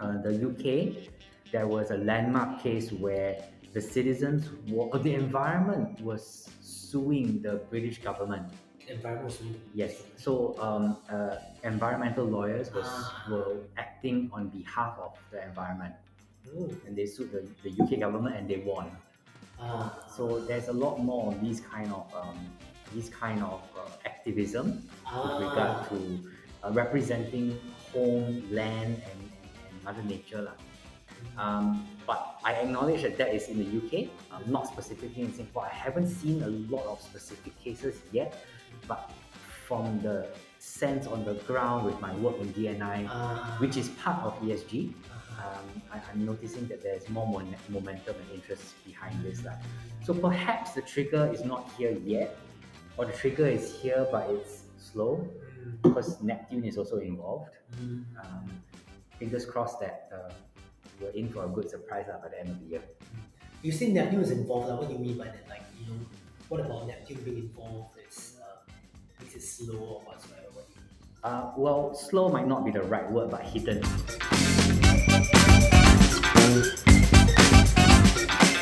uh, 0.00 0.20
the 0.22 0.32
UK, 0.48 1.08
there 1.52 1.66
was 1.66 1.90
a 1.90 1.96
landmark 1.98 2.62
case 2.62 2.90
where 2.92 3.42
the 3.72 3.80
citizens, 3.80 4.48
uh, 4.92 4.98
the 4.98 5.14
environment 5.14 6.00
was 6.00 6.48
suing 6.60 7.40
the 7.42 7.54
British 7.70 7.98
government. 8.02 8.46
Environmental. 8.88 9.46
Yes, 9.74 10.02
so 10.16 10.58
um, 10.58 10.96
uh, 11.10 11.36
environmental 11.64 12.24
lawyers 12.24 12.72
was, 12.74 12.86
Ah. 12.86 13.26
were 13.30 13.56
acting 13.76 14.28
on 14.32 14.48
behalf 14.48 14.98
of 14.98 15.16
the 15.30 15.42
environment 15.44 15.94
Mm. 16.42 16.74
and 16.86 16.96
they 16.98 17.06
sued 17.06 17.30
the, 17.30 17.46
the 17.62 17.70
UK 17.70 18.00
government 18.00 18.34
and 18.36 18.48
they 18.50 18.58
won. 18.66 18.90
Ah, 19.60 19.94
So 20.10 20.40
there's 20.42 20.66
a 20.66 20.72
lot 20.74 20.98
more 20.98 21.30
of 21.32 21.40
these 21.40 21.60
kind 21.62 21.86
of 21.94 22.10
um, 22.12 22.34
these 22.92 23.08
kind 23.08 23.40
of 23.42 23.62
uh, 23.78 23.86
activism 24.04 24.82
with 25.06 25.32
regard 25.38 25.70
ah, 25.80 25.86
to 25.88 25.96
uh, 26.66 26.70
representing 26.74 27.56
home, 27.94 28.42
land, 28.50 28.98
and, 29.06 29.20
and, 29.22 29.54
and 29.70 29.74
Mother 29.86 30.02
Nature. 30.02 30.42
lah. 30.50 30.56
Um, 31.38 31.86
but 32.04 32.36
I 32.44 32.58
acknowledge 32.58 33.02
that 33.06 33.16
that 33.22 33.30
is 33.32 33.46
in 33.48 33.62
the 33.62 33.68
UK, 33.78 34.10
um, 34.34 34.42
not 34.50 34.66
specifically 34.66 35.22
in 35.22 35.32
Singapore. 35.32 35.64
I 35.70 35.72
haven't 35.72 36.10
seen 36.10 36.42
a 36.42 36.50
lot 36.68 36.84
of 36.90 37.00
specific 37.00 37.54
cases 37.62 38.02
yet, 38.10 38.34
but 38.86 39.10
from 39.66 40.00
the 40.02 40.28
sense 40.58 41.06
on 41.06 41.24
the 41.24 41.34
ground 41.48 41.84
with 41.84 42.00
my 42.00 42.14
work 42.16 42.38
in 42.40 42.52
D&I, 42.52 43.06
ah, 43.08 43.56
which 43.58 43.76
is 43.76 43.88
part 43.90 44.22
of 44.22 44.34
ESG, 44.42 44.92
ah, 45.10 45.56
um, 45.58 45.82
I, 45.92 45.98
I'm 46.10 46.24
noticing 46.24 46.68
that 46.68 46.82
there's 46.82 47.08
more 47.08 47.26
mon- 47.26 47.56
momentum 47.68 48.14
and 48.14 48.28
interest 48.34 48.74
behind 48.86 49.22
this. 49.24 49.44
lah. 49.44 49.56
So 50.04 50.14
perhaps 50.14 50.72
the 50.72 50.82
trigger 50.82 51.30
is 51.32 51.44
not 51.44 51.70
here 51.78 51.96
yet, 52.04 52.36
or 52.96 53.06
the 53.06 53.16
trigger 53.16 53.46
is 53.46 53.74
here 53.74 54.06
but 54.10 54.30
it's 54.30 54.70
slow 54.76 55.26
mm, 55.26 55.82
because 55.82 56.22
Neptune 56.22 56.64
is 56.64 56.76
also 56.76 56.98
involved. 56.98 57.50
mm. 57.80 58.04
Um, 58.20 58.46
fingers 59.18 59.46
crossed 59.46 59.78
that 59.80 60.10
uh, 60.12 60.30
we're 61.00 61.14
in 61.14 61.30
for 61.30 61.46
a 61.46 61.48
good 61.48 61.70
surprise 61.70 62.06
lah 62.10 62.18
by 62.18 62.28
the 62.34 62.38
end 62.42 62.50
of 62.50 62.58
the 62.58 62.66
year. 62.66 62.82
You 63.62 63.70
say 63.70 63.94
Neptune 63.94 64.20
is 64.20 64.34
involved. 64.34 64.68
Like, 64.68 64.78
what 64.78 64.88
do 64.90 64.94
you 64.94 65.02
mean 65.02 65.16
by 65.18 65.30
that? 65.30 65.46
Like, 65.48 65.62
you 65.78 65.86
know, 65.86 65.98
what 66.50 66.60
about 66.60 66.86
Neptune 66.86 67.22
being 67.22 67.46
involved? 67.46 67.94
Is 69.34 69.36
it 69.36 69.46
slow 69.46 69.78
or 69.78 70.00
whatsoever? 70.00 70.42
What 70.52 70.68
do 70.68 70.74
you 70.74 70.80
mean? 70.80 70.88
Uh, 71.24 71.52
well, 71.56 71.94
slow 71.94 72.28
might 72.28 72.46
not 72.46 72.64
be 72.64 72.70
the 72.70 72.82
right 72.82 73.10
word, 73.10 73.30
but 73.30 73.42
hidden. 73.42 73.82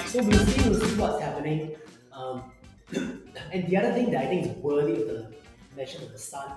So 0.07 0.23
we'll 0.23 0.47
see, 0.47 0.69
we'll 0.69 0.81
see 0.81 0.97
what's 0.97 1.23
happening. 1.23 1.77
Um, 2.13 2.43
and 3.53 3.67
the 3.69 3.77
other 3.77 3.93
thing 3.93 4.11
that 4.13 4.25
I 4.25 4.27
think 4.27 4.47
is 4.47 4.53
worthy 4.63 5.03
of 5.03 5.09
the 5.09 5.33
mention 5.77 6.03
of 6.03 6.13
the 6.13 6.19
sun, 6.19 6.51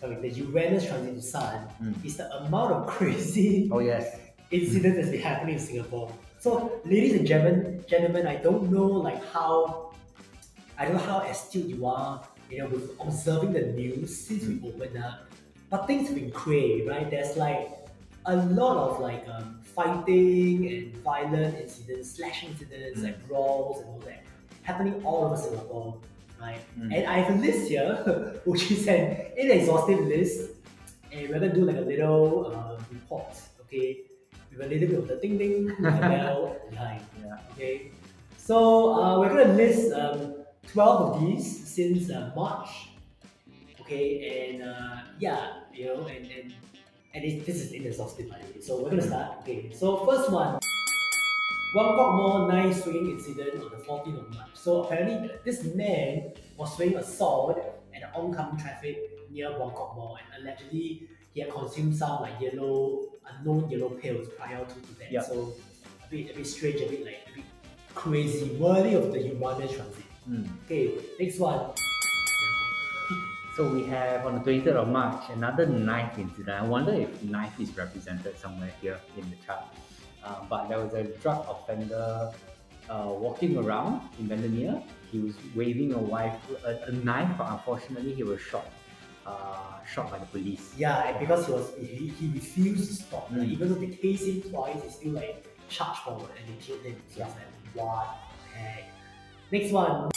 sorry, 0.00 0.16
the 0.16 0.28
Uranus 0.30 0.86
transit 0.86 1.14
to 1.16 1.22
sun, 1.22 1.66
Mm. 1.82 2.04
is 2.04 2.16
the 2.16 2.30
amount 2.36 2.72
of 2.72 2.86
crazy 2.96 3.68
Oh 3.72 3.78
yes. 3.80 4.16
incidents 4.50 4.96
that's 4.98 5.10
been 5.10 5.20
happening 5.22 5.54
in 5.56 5.60
Singapore. 5.60 6.12
So, 6.38 6.80
ladies 6.84 7.14
and 7.14 7.26
gentlemen, 7.26 7.84
gentlemen, 7.88 8.26
I 8.26 8.36
don't 8.36 8.70
know 8.70 8.86
like 8.86 9.22
how, 9.32 9.92
I 10.78 10.84
don't 10.84 10.94
know 10.94 11.02
how 11.02 11.20
astute 11.20 11.66
you 11.66 11.84
are, 11.86 12.22
you 12.50 12.58
know, 12.58 12.66
with 12.66 12.90
observing 13.00 13.52
the 13.52 13.62
news 13.62 14.16
since 14.26 14.44
we 14.44 14.60
opened 14.68 14.96
up. 14.98 15.26
But 15.70 15.86
things 15.86 16.08
have 16.08 16.16
been 16.16 16.30
crazy, 16.32 16.86
right? 16.88 17.08
There's 17.10 17.36
like 17.36 17.70
a 18.26 18.36
lot 18.36 18.76
of 18.90 19.00
like 19.00 19.24
um, 19.28 19.60
fighting 19.62 20.66
and 20.68 20.96
violent 20.98 21.56
incidents, 21.58 22.16
slash 22.16 22.44
incidents, 22.44 23.00
Mm. 23.00 23.04
like 23.04 23.28
brawls 23.28 23.78
and 23.80 23.88
all 23.88 24.00
that 24.04 24.22
happening 24.62 25.00
all 25.04 25.24
over 25.24 25.36
Singapore, 25.36 25.96
right? 26.40 26.60
Mm. 26.78 26.94
And 26.96 27.06
I 27.06 27.18
have 27.20 27.34
a 27.36 27.38
list 27.40 27.68
here, 27.68 28.40
which 28.44 28.70
is 28.70 28.86
an 28.88 29.16
inexhaustive 29.36 30.00
list, 30.00 30.50
and 31.12 31.28
we're 31.28 31.38
gonna 31.40 31.54
do 31.54 31.64
like 31.64 31.76
a 31.76 31.80
little 31.92 32.52
uh, 32.54 32.82
report, 32.92 33.32
okay? 33.62 34.00
With 34.50 34.66
a 34.66 34.68
little 34.68 34.88
bit 34.88 34.98
of 34.98 35.08
the 35.08 35.16
ding 35.16 35.38
ding 35.38 35.66
the 35.68 35.90
bell 36.02 36.56
behind, 36.68 37.02
Yeah. 37.24 37.38
okay? 37.52 37.92
So 38.36 38.92
uh, 38.94 39.18
we're 39.20 39.28
gonna 39.30 39.54
list 39.54 39.92
um, 39.92 40.34
12 40.72 41.00
of 41.02 41.20
these 41.20 41.68
since 41.68 42.10
uh, 42.10 42.30
March, 42.36 42.90
okay? 43.80 44.52
And 44.52 44.62
uh, 44.62 45.02
yeah, 45.18 45.54
you 45.74 45.86
know, 45.86 46.06
and 46.06 46.26
and 46.30 46.54
and 47.12 47.24
it, 47.24 47.44
this 47.44 47.56
is 47.56 47.72
inexhaustive 47.72 48.28
by 48.28 48.38
the 48.38 48.54
way. 48.54 48.60
So 48.60 48.80
we're 48.80 48.90
gonna 48.90 49.02
start. 49.02 49.38
Okay, 49.40 49.70
so 49.72 50.04
first 50.06 50.30
one. 50.30 50.60
Buangkok 51.74 52.16
Mall 52.16 52.48
knife 52.48 52.82
swinging 52.82 53.12
incident 53.12 53.62
on 53.62 53.70
the 53.70 53.76
14th 53.76 54.18
of 54.18 54.34
March. 54.34 54.50
So 54.54 54.84
apparently, 54.84 55.30
this 55.44 55.62
man 55.74 56.32
was 56.56 56.74
swinging 56.74 56.98
a 56.98 57.04
sword 57.04 57.58
at 57.94 58.00
the 58.00 58.18
oncoming 58.18 58.60
traffic 58.60 58.98
near 59.30 59.50
Buangkok 59.50 59.96
Mall, 59.96 60.18
and 60.18 60.42
allegedly 60.42 61.08
he 61.32 61.40
had 61.40 61.50
consumed 61.50 61.96
some 61.96 62.22
like 62.22 62.40
yellow, 62.40 63.06
unknown 63.26 63.70
yellow 63.70 63.90
pills 63.90 64.28
prior 64.36 64.64
to, 64.64 64.74
to 64.74 64.98
that. 64.98 65.10
Yeah. 65.10 65.22
So 65.22 65.52
a 66.04 66.10
bit, 66.10 66.30
a 66.30 66.34
bit 66.34 66.46
strange, 66.46 66.80
a 66.80 66.88
bit 66.88 67.04
like 67.04 67.20
a 67.30 67.34
bit 67.36 67.44
crazy, 67.94 68.50
worthy 68.56 68.94
of 68.94 69.12
the 69.12 69.20
Uranus 69.20 69.72
transit. 69.72 70.09
Mm. 70.28 70.48
Okay, 70.64 70.94
next 71.18 71.38
one. 71.38 71.70
So 73.56 73.68
we 73.68 73.84
have 73.86 74.24
on 74.26 74.34
the 74.34 74.40
23rd 74.40 74.76
of 74.76 74.88
March 74.88 75.28
another 75.30 75.66
knife 75.66 76.18
incident. 76.18 76.62
I 76.62 76.66
wonder 76.66 76.92
if 76.94 77.22
knife 77.24 77.58
is 77.60 77.76
represented 77.76 78.38
somewhere 78.38 78.72
here 78.80 78.98
in 79.16 79.28
the 79.28 79.36
chart. 79.44 79.64
Uh, 80.24 80.36
but 80.48 80.68
there 80.68 80.78
was 80.78 80.94
a 80.94 81.04
drug 81.20 81.44
offender 81.48 82.30
uh, 82.88 83.06
walking 83.08 83.56
around 83.58 84.02
in 84.18 84.28
Bendemeer. 84.28 84.82
He 85.10 85.18
was 85.18 85.34
waving 85.54 85.92
a, 85.94 85.98
wife, 85.98 86.38
a, 86.64 86.88
a 86.88 86.92
knife, 86.92 87.30
but 87.36 87.50
unfortunately 87.50 88.14
he 88.14 88.22
was 88.22 88.40
shot, 88.40 88.66
uh, 89.26 89.82
shot 89.84 90.10
by 90.10 90.18
the 90.18 90.26
police. 90.26 90.72
Yeah, 90.78 91.08
and 91.08 91.18
because 91.18 91.46
he 91.46 91.52
was 91.52 91.72
he, 91.80 92.08
he 92.18 92.28
refused 92.32 92.88
to 92.88 92.94
stop. 92.94 93.30
Mm. 93.32 93.48
even 93.50 93.68
though 93.68 93.74
they 93.80 93.88
tased 93.88 94.26
him 94.26 94.50
twice, 94.50 94.80
he 94.84 94.90
still 94.90 95.12
like 95.12 95.44
charged 95.68 96.00
forward 96.00 96.30
and 96.38 96.46
they 96.48 96.60
killed 96.62 96.82
him. 96.82 96.96
So 97.08 97.18
Yeah. 97.20 97.26
it's 97.26 97.34
like 97.34 97.84
what 97.84 98.16
the 98.52 98.58
heck? 98.58 98.84
Next 99.52 99.72
one. 99.72 100.08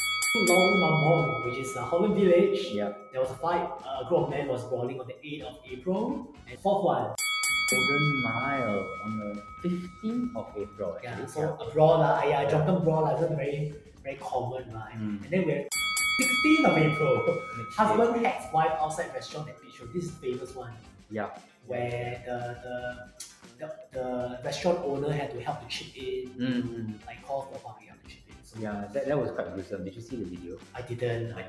Lorong 0.49 0.75
Mambong, 0.81 1.45
which 1.45 1.59
is 1.59 1.75
a 1.75 1.83
Holland 1.83 2.15
village. 2.15 2.59
Yep. 2.73 3.11
There 3.11 3.21
was 3.21 3.31
a 3.31 3.35
fight. 3.35 3.69
A 3.85 4.05
group 4.09 4.23
of 4.25 4.29
men 4.29 4.47
was 4.47 4.63
brawling 4.65 4.99
on 4.99 5.07
the 5.07 5.13
8th 5.13 5.43
of 5.43 5.55
April. 5.71 6.27
And 6.49 6.59
fourth 6.59 6.83
one, 6.85 7.13
Golden 7.69 8.23
Mile 8.23 8.87
on 9.05 9.11
the 9.19 9.41
15th 9.69 10.35
of 10.35 10.47
April. 10.57 10.97
yeah, 11.03 11.11
Actually. 11.11 11.27
so 11.27 11.57
a 11.61 11.69
brawl, 11.71 11.99
lah. 11.99 12.23
yeah, 12.25 12.41
a 12.41 12.49
drunken 12.49 12.83
brawl, 12.83 13.03
lah. 13.03 13.11
It's 13.13 13.21
not 13.21 13.31
very, 13.37 13.73
very 14.03 14.17
common, 14.17 14.73
right? 14.73 14.93
Mm. 14.97 15.23
And 15.23 15.29
then 15.31 15.45
we 15.45 15.51
have 15.53 15.67
16th 15.69 16.65
of 16.65 16.77
April. 16.77 17.15
Husband 17.77 18.25
hacks 18.25 18.45
wife 18.53 18.73
outside 18.81 19.13
restaurant 19.13 19.49
at 19.49 19.61
Beach 19.61 19.79
Road. 19.81 19.93
This 19.93 20.05
is 20.05 20.11
the 20.17 20.21
famous 20.33 20.55
one. 20.55 20.73
Yeah. 21.09 21.29
where 21.67 22.21
the, 22.25 22.37
the 22.65 22.77
the, 23.59 23.67
the 23.95 24.39
restaurant 24.43 24.79
owner 24.83 25.13
had 25.13 25.31
to 25.31 25.39
help 25.39 25.61
to 25.61 25.67
chip 25.69 25.95
in, 25.95 26.27
Mm. 26.35 27.05
like 27.07 27.23
call 27.23 27.47
for 27.47 27.57
public 27.59 27.87
Yeah, 28.60 28.86
that, 28.93 29.07
that 29.07 29.17
was 29.19 29.31
quite 29.31 29.53
gruesome. 29.53 29.83
Did 29.83 29.95
you 29.95 30.01
see 30.01 30.17
the 30.17 30.25
video? 30.25 30.57
I 30.75 30.81
didn't. 30.81 31.33
I, 31.33 31.45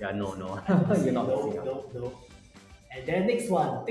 yeah, 0.00 0.10
no, 0.12 0.34
no. 0.34 0.60
You're 1.02 1.12
not 1.12 1.28
no, 1.28 1.46
missing 1.46 1.58
out. 1.58 1.64
no, 1.64 1.84
no. 1.94 2.12
And 2.94 3.06
then 3.06 3.26
next 3.26 3.50
one, 3.50 3.86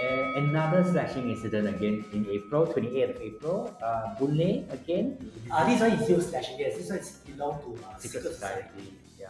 Uh, 0.00 0.40
another 0.40 0.80
slashing 0.82 1.28
incident 1.28 1.68
again 1.68 2.02
in 2.16 2.24
April, 2.32 2.64
28th 2.66 3.10
of 3.16 3.20
April. 3.20 3.58
Uh, 3.84 4.14
Boon 4.16 4.64
again. 4.72 5.06
uh, 5.52 5.68
this 5.68 5.78
one 5.80 5.92
is 5.92 6.00
still 6.04 6.20
slashing. 6.24 6.56
Yes, 6.58 6.78
this 6.78 6.88
one 6.88 6.98
is 6.98 7.10
belong 7.28 7.60
to 7.60 7.76
uh, 7.84 7.98
Secret 8.00 8.24
Society. 8.24 8.96
Yeah. 9.20 9.28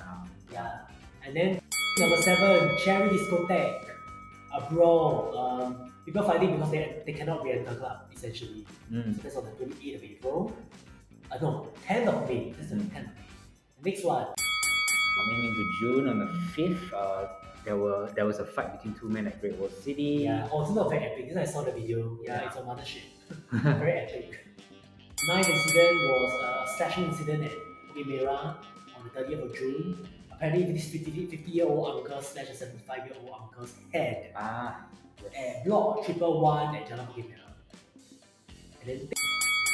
Yeah. 0.52 0.86
And 1.26 1.34
then 1.34 1.60
number 1.98 2.16
seven, 2.22 2.70
Cherry 2.78 3.10
Discotheque. 3.10 3.90
A 4.54 4.60
brawl. 4.70 5.34
Um, 5.36 5.90
people 6.06 6.22
fighting 6.22 6.54
because 6.54 6.70
they, 6.70 7.02
they 7.04 7.12
cannot 7.12 7.42
re-enter 7.42 7.70
the 7.74 7.76
club, 7.76 8.06
essentially. 8.14 8.64
Mm. 8.92 9.16
So 9.16 9.22
that's 9.22 9.36
on 9.36 9.44
the 9.50 9.64
28th 9.66 9.96
of 9.96 10.04
April. 10.04 10.52
Uh, 11.32 11.38
no, 11.40 11.68
10th 11.86 12.06
of 12.08 12.28
May. 12.28 12.52
This 12.58 12.70
is 12.72 12.78
the 12.78 12.90
10th 12.90 13.08
of 13.08 13.14
May. 13.84 13.90
Next 13.90 14.04
one. 14.04 14.26
Coming 15.16 15.44
into 15.48 15.64
June 15.80 16.08
on 16.08 16.18
the 16.18 16.26
5th, 16.56 16.92
uh, 16.92 17.28
there 17.64 17.76
were 17.76 18.10
there 18.14 18.24
was 18.26 18.38
a 18.38 18.44
fight 18.44 18.72
between 18.72 18.94
two 18.94 19.08
men 19.08 19.26
at 19.26 19.40
Great 19.40 19.56
World 19.56 19.72
City. 19.82 20.24
Yeah, 20.24 20.48
oh, 20.50 20.62
it's 20.62 20.70
not 20.70 20.88
very 20.88 21.04
epic. 21.04 21.28
This 21.28 21.36
I 21.36 21.44
saw 21.44 21.62
the 21.62 21.72
video. 21.72 22.18
Yeah, 22.24 22.46
it's 22.46 22.56
a 22.56 22.60
mothership. 22.60 23.04
very 23.52 23.92
epic. 23.92 24.46
Ninth 25.28 25.48
incident 25.48 25.96
was 26.10 26.32
a 26.42 26.76
slashing 26.76 27.04
incident 27.04 27.44
at 27.44 27.52
Bukit 27.94 28.26
on 28.26 28.56
the 29.04 29.10
30th 29.20 29.44
of 29.44 29.54
June. 29.54 30.08
Apparently, 30.32 30.72
this 30.72 30.88
50, 30.88 31.26
50 31.26 31.50
year 31.50 31.66
old 31.66 31.96
uncle 32.06 32.22
slashed 32.22 32.50
a 32.50 32.54
75 32.54 33.06
year 33.06 33.16
old 33.20 33.30
uncle's 33.42 33.74
head 33.92 34.32
Ah, 34.34 34.86
at 35.36 35.64
block 35.66 36.04
triple 36.06 36.40
one 36.40 36.74
at 36.74 36.88
Jalan 36.88 37.06
Bukit 37.08 37.28
Merah. 37.28 37.52
And 38.80 38.88
then 38.88 39.08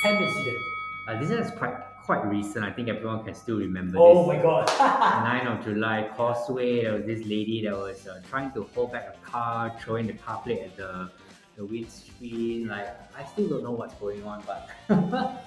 10th 0.03 0.23
incident. 0.27 0.76
Uh, 1.07 1.19
this 1.21 1.31
is 1.31 1.51
quite 1.53 1.77
quite 2.05 2.25
recent. 2.27 2.65
I 2.65 2.71
think 2.71 2.89
everyone 2.89 3.25
can 3.25 3.35
still 3.35 3.59
remember 3.59 3.93
this. 3.93 4.01
Oh 4.01 4.21
this. 4.21 4.37
my 4.37 4.43
god. 4.43 4.69
9th 5.27 5.59
of 5.59 5.65
July, 5.65 6.09
Causeway, 6.17 6.83
there 6.83 6.95
was 6.95 7.05
this 7.05 7.27
lady 7.27 7.65
that 7.65 7.77
was 7.77 8.07
uh, 8.07 8.21
trying 8.31 8.53
to 8.53 8.63
hold 8.75 8.93
back 8.93 9.17
a 9.17 9.27
car, 9.27 9.75
throwing 9.81 10.07
the 10.07 10.13
car 10.13 10.41
plate 10.43 10.61
at 10.61 10.77
the, 10.77 11.11
the 11.57 11.65
windscreen. 11.65 12.69
Like, 12.69 12.89
I 13.19 13.25
still 13.25 13.49
don't 13.49 13.65
know 13.65 13.73
what's 13.73 13.95
going 13.95 14.23
on, 14.23 14.45
but 14.47 14.71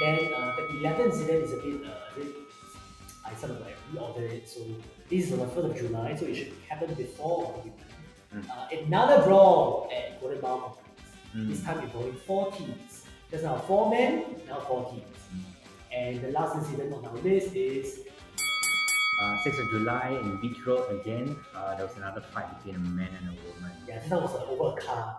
then 0.00 0.34
uh, 0.34 0.56
the 0.56 0.62
11th 0.62 1.04
incident 1.06 1.44
is 1.44 1.52
a 1.52 1.56
bit, 1.56 1.86
uh, 1.86 2.16
bit 2.16 2.26
I 3.24 3.34
sort 3.34 3.52
of 3.52 3.60
like 3.60 3.76
reordered 3.92 4.30
it. 4.32 4.48
So 4.48 4.60
this 5.08 5.26
is 5.26 5.32
on 5.32 5.38
the 5.38 5.46
1st 5.46 5.70
of 5.70 5.76
July, 5.76 6.16
so 6.16 6.26
it 6.26 6.34
should 6.34 6.52
happen 6.68 6.92
before. 6.94 7.62
Mm. 8.34 8.50
Uh, 8.50 8.84
another 8.84 9.22
brawl 9.22 9.88
at 9.94 10.20
Golden 10.20 10.40
Mile 10.40 10.58
Complex. 10.58 10.88
Mm. 11.36 11.48
This 11.48 11.62
time 11.62 11.78
involving 11.78 12.14
four 12.26 12.50
teams. 12.52 13.03
Just 13.34 13.42
now 13.42 13.56
four 13.56 13.90
men, 13.90 14.26
now 14.46 14.60
four 14.60 14.88
teams. 14.92 15.02
And 15.90 16.22
the 16.22 16.30
last 16.30 16.54
incident 16.54 16.94
on 16.94 17.04
our 17.04 17.16
list 17.16 17.52
is 17.56 17.98
uh, 19.20 19.36
6th 19.44 19.58
of 19.58 19.70
July 19.70 20.20
in 20.22 20.40
Beach 20.40 20.64
Road 20.64 21.00
again, 21.00 21.36
uh, 21.52 21.74
there 21.74 21.84
was 21.84 21.96
another 21.96 22.20
fight 22.20 22.46
between 22.56 22.76
a 22.76 22.88
man 22.90 23.08
and 23.18 23.30
a 23.30 23.32
woman. 23.32 23.72
yeah, 23.88 23.98
this 23.98 24.08
time 24.08 24.22
was 24.22 24.36
uh, 24.36 24.44
over 24.44 24.78
a 24.78 24.80
car. 24.80 25.18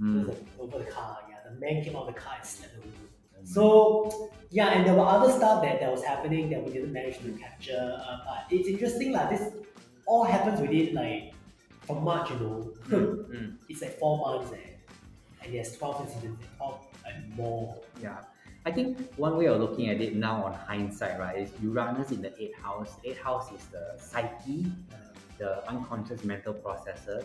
Mm. 0.00 0.22
It 0.22 0.28
was, 0.28 0.36
uh, 0.38 0.62
over 0.62 0.78
the 0.78 0.90
car. 0.90 1.18
Yeah, 1.28 1.36
the 1.50 1.60
man 1.60 1.84
came 1.84 1.96
out 1.96 2.08
of 2.08 2.14
the 2.14 2.18
car 2.18 2.32
and 2.38 2.46
slapped 2.46 2.72
the 2.76 2.80
woman. 2.80 3.44
So 3.44 4.30
yeah, 4.48 4.68
and 4.68 4.86
there 4.86 4.94
were 4.94 5.04
other 5.04 5.30
stuff 5.30 5.62
that, 5.64 5.80
that 5.80 5.90
was 5.90 6.02
happening 6.02 6.48
that 6.48 6.64
we 6.64 6.72
didn't 6.72 6.94
manage 6.94 7.18
to 7.18 7.30
capture. 7.32 8.00
Uh, 8.08 8.16
but 8.24 8.46
it's 8.48 8.68
interesting, 8.68 9.12
like 9.12 9.28
this 9.28 9.52
all 10.06 10.24
happens 10.24 10.62
within 10.62 10.94
like 10.94 11.34
from 11.82 12.04
March, 12.04 12.30
you 12.30 12.36
know. 12.36 12.72
Mm, 12.88 13.26
mm. 13.34 13.56
it's 13.68 13.82
like 13.82 13.98
four 13.98 14.16
months, 14.16 14.50
eh? 14.54 15.44
and 15.44 15.52
there's 15.52 15.76
twelve 15.76 16.00
incidents, 16.00 16.42
eh, 16.42 16.56
twelve 16.56 16.87
and 17.08 17.36
more. 17.36 17.74
Yeah. 18.02 18.18
I 18.66 18.70
think 18.70 19.14
one 19.14 19.36
way 19.38 19.46
of 19.46 19.60
looking 19.60 19.88
at 19.88 20.00
it 20.00 20.14
now 20.14 20.44
on 20.44 20.52
hindsight, 20.52 21.18
right, 21.18 21.38
is 21.38 21.50
Uranus 21.62 22.10
in 22.10 22.20
the 22.20 22.32
eighth 22.42 22.58
house. 22.58 22.96
Eighth 23.04 23.18
house 23.18 23.50
is 23.52 23.64
the 23.66 23.96
psyche, 23.98 24.66
the 25.38 25.66
unconscious 25.68 26.24
mental 26.24 26.52
processes 26.52 27.24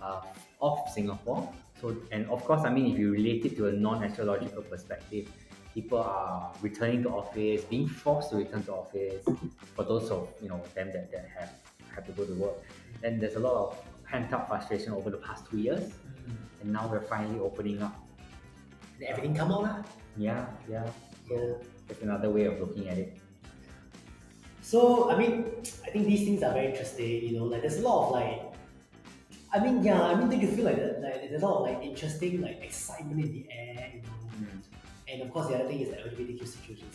uh, 0.00 0.22
of 0.62 0.78
Singapore. 0.94 1.52
So, 1.80 1.96
and 2.12 2.28
of 2.30 2.44
course, 2.44 2.62
I 2.64 2.70
mean, 2.72 2.92
if 2.92 2.98
you 2.98 3.10
relate 3.10 3.44
it 3.44 3.56
to 3.56 3.68
a 3.68 3.72
non-astrological 3.72 4.62
perspective, 4.62 5.28
people 5.74 5.98
are 5.98 6.52
returning 6.62 7.02
to 7.02 7.10
office, 7.10 7.64
being 7.64 7.88
forced 7.88 8.30
to 8.30 8.36
return 8.36 8.62
to 8.64 8.72
office. 8.72 9.24
For 9.74 9.84
those 9.84 10.10
of 10.10 10.28
you 10.42 10.48
know 10.48 10.62
them 10.74 10.90
that, 10.92 11.10
that 11.12 11.28
have 11.38 11.52
have 11.94 12.06
to 12.06 12.12
go 12.12 12.24
to 12.24 12.34
work, 12.34 12.54
then 13.02 13.18
there's 13.18 13.34
a 13.34 13.40
lot 13.40 13.54
of 13.54 13.78
pent-up 14.04 14.48
frustration 14.48 14.92
over 14.92 15.10
the 15.10 15.16
past 15.18 15.44
two 15.50 15.58
years, 15.58 15.92
and 16.60 16.72
now 16.72 16.88
we're 16.90 17.00
finally 17.00 17.38
opening 17.38 17.82
up. 17.82 17.98
Everything 19.06 19.34
come 19.34 19.52
out 19.52 19.62
lah. 19.62 19.76
Yeah, 20.16 20.46
yeah. 20.68 20.86
So 21.28 21.60
that's 21.88 22.02
another 22.02 22.30
way 22.30 22.44
of 22.46 22.60
looking 22.60 22.88
at 22.88 22.98
it. 22.98 23.16
So 24.62 25.10
I 25.10 25.16
mean, 25.16 25.44
I 25.86 25.90
think 25.90 26.06
these 26.06 26.24
things 26.24 26.42
are 26.42 26.52
very 26.52 26.70
interesting. 26.70 27.22
You 27.24 27.38
know, 27.38 27.44
like 27.44 27.62
there's 27.62 27.78
a 27.78 27.86
lot 27.86 28.06
of 28.06 28.12
like, 28.12 28.42
I 29.52 29.58
mean, 29.58 29.82
yeah, 29.82 30.02
I 30.02 30.14
mean, 30.14 30.28
do 30.30 30.36
you 30.36 30.46
feel 30.46 30.64
like, 30.64 30.76
that, 30.76 31.00
like 31.02 31.28
there's 31.30 31.42
a 31.42 31.46
lot 31.46 31.62
of 31.62 31.62
like 31.66 31.82
interesting 31.82 32.40
like 32.42 32.62
excitement 32.62 33.24
in 33.24 33.32
the 33.32 33.46
air, 33.50 33.90
you 33.94 34.02
know? 34.02 34.16
And 35.10 35.22
of 35.22 35.32
course, 35.32 35.48
the 35.48 35.56
other 35.58 35.66
thing 35.66 35.80
is 35.80 35.90
the 35.90 35.96
LGBTQ 35.96 36.46
situations. 36.46 36.94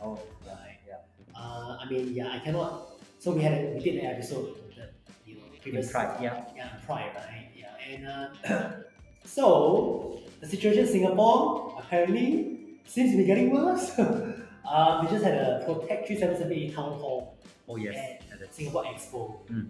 Oh, 0.00 0.18
Right. 0.46 0.80
yeah. 0.88 1.04
Uh, 1.36 1.76
I 1.80 1.84
mean, 1.90 2.14
yeah, 2.14 2.32
I 2.32 2.38
cannot. 2.38 2.96
So 3.18 3.32
we 3.32 3.42
had 3.42 3.52
a, 3.52 3.74
we 3.76 3.80
did 3.80 3.96
an 4.02 4.06
episode 4.06 4.56
that 4.76 4.94
you 5.26 5.36
know 5.36 5.44
In 5.52 5.60
previous 5.60 5.92
Pride, 5.92 6.16
yeah. 6.22 6.44
yeah 6.56 6.80
Pride, 6.86 7.12
right? 7.14 7.50
Yeah, 7.54 7.76
and 7.92 8.08
uh, 8.08 8.70
so 9.24 10.18
the 10.40 10.46
situation 10.46 10.80
in 10.80 10.88
Singapore 10.88 11.76
apparently 11.78 12.58
seems 12.86 13.12
to 13.12 13.16
be 13.16 13.24
getting 13.24 13.50
worse. 13.52 13.98
um, 13.98 14.34
we 15.04 15.08
just 15.10 15.24
had 15.24 15.34
a 15.34 15.62
Protect 15.66 16.08
377A 16.08 16.74
town 16.74 16.92
hall 16.98 17.36
Oh 17.68 17.76
yes. 17.76 18.20
at 18.32 18.54
Singapore 18.54 18.84
Expo, 18.84 19.38
Mm. 19.50 19.68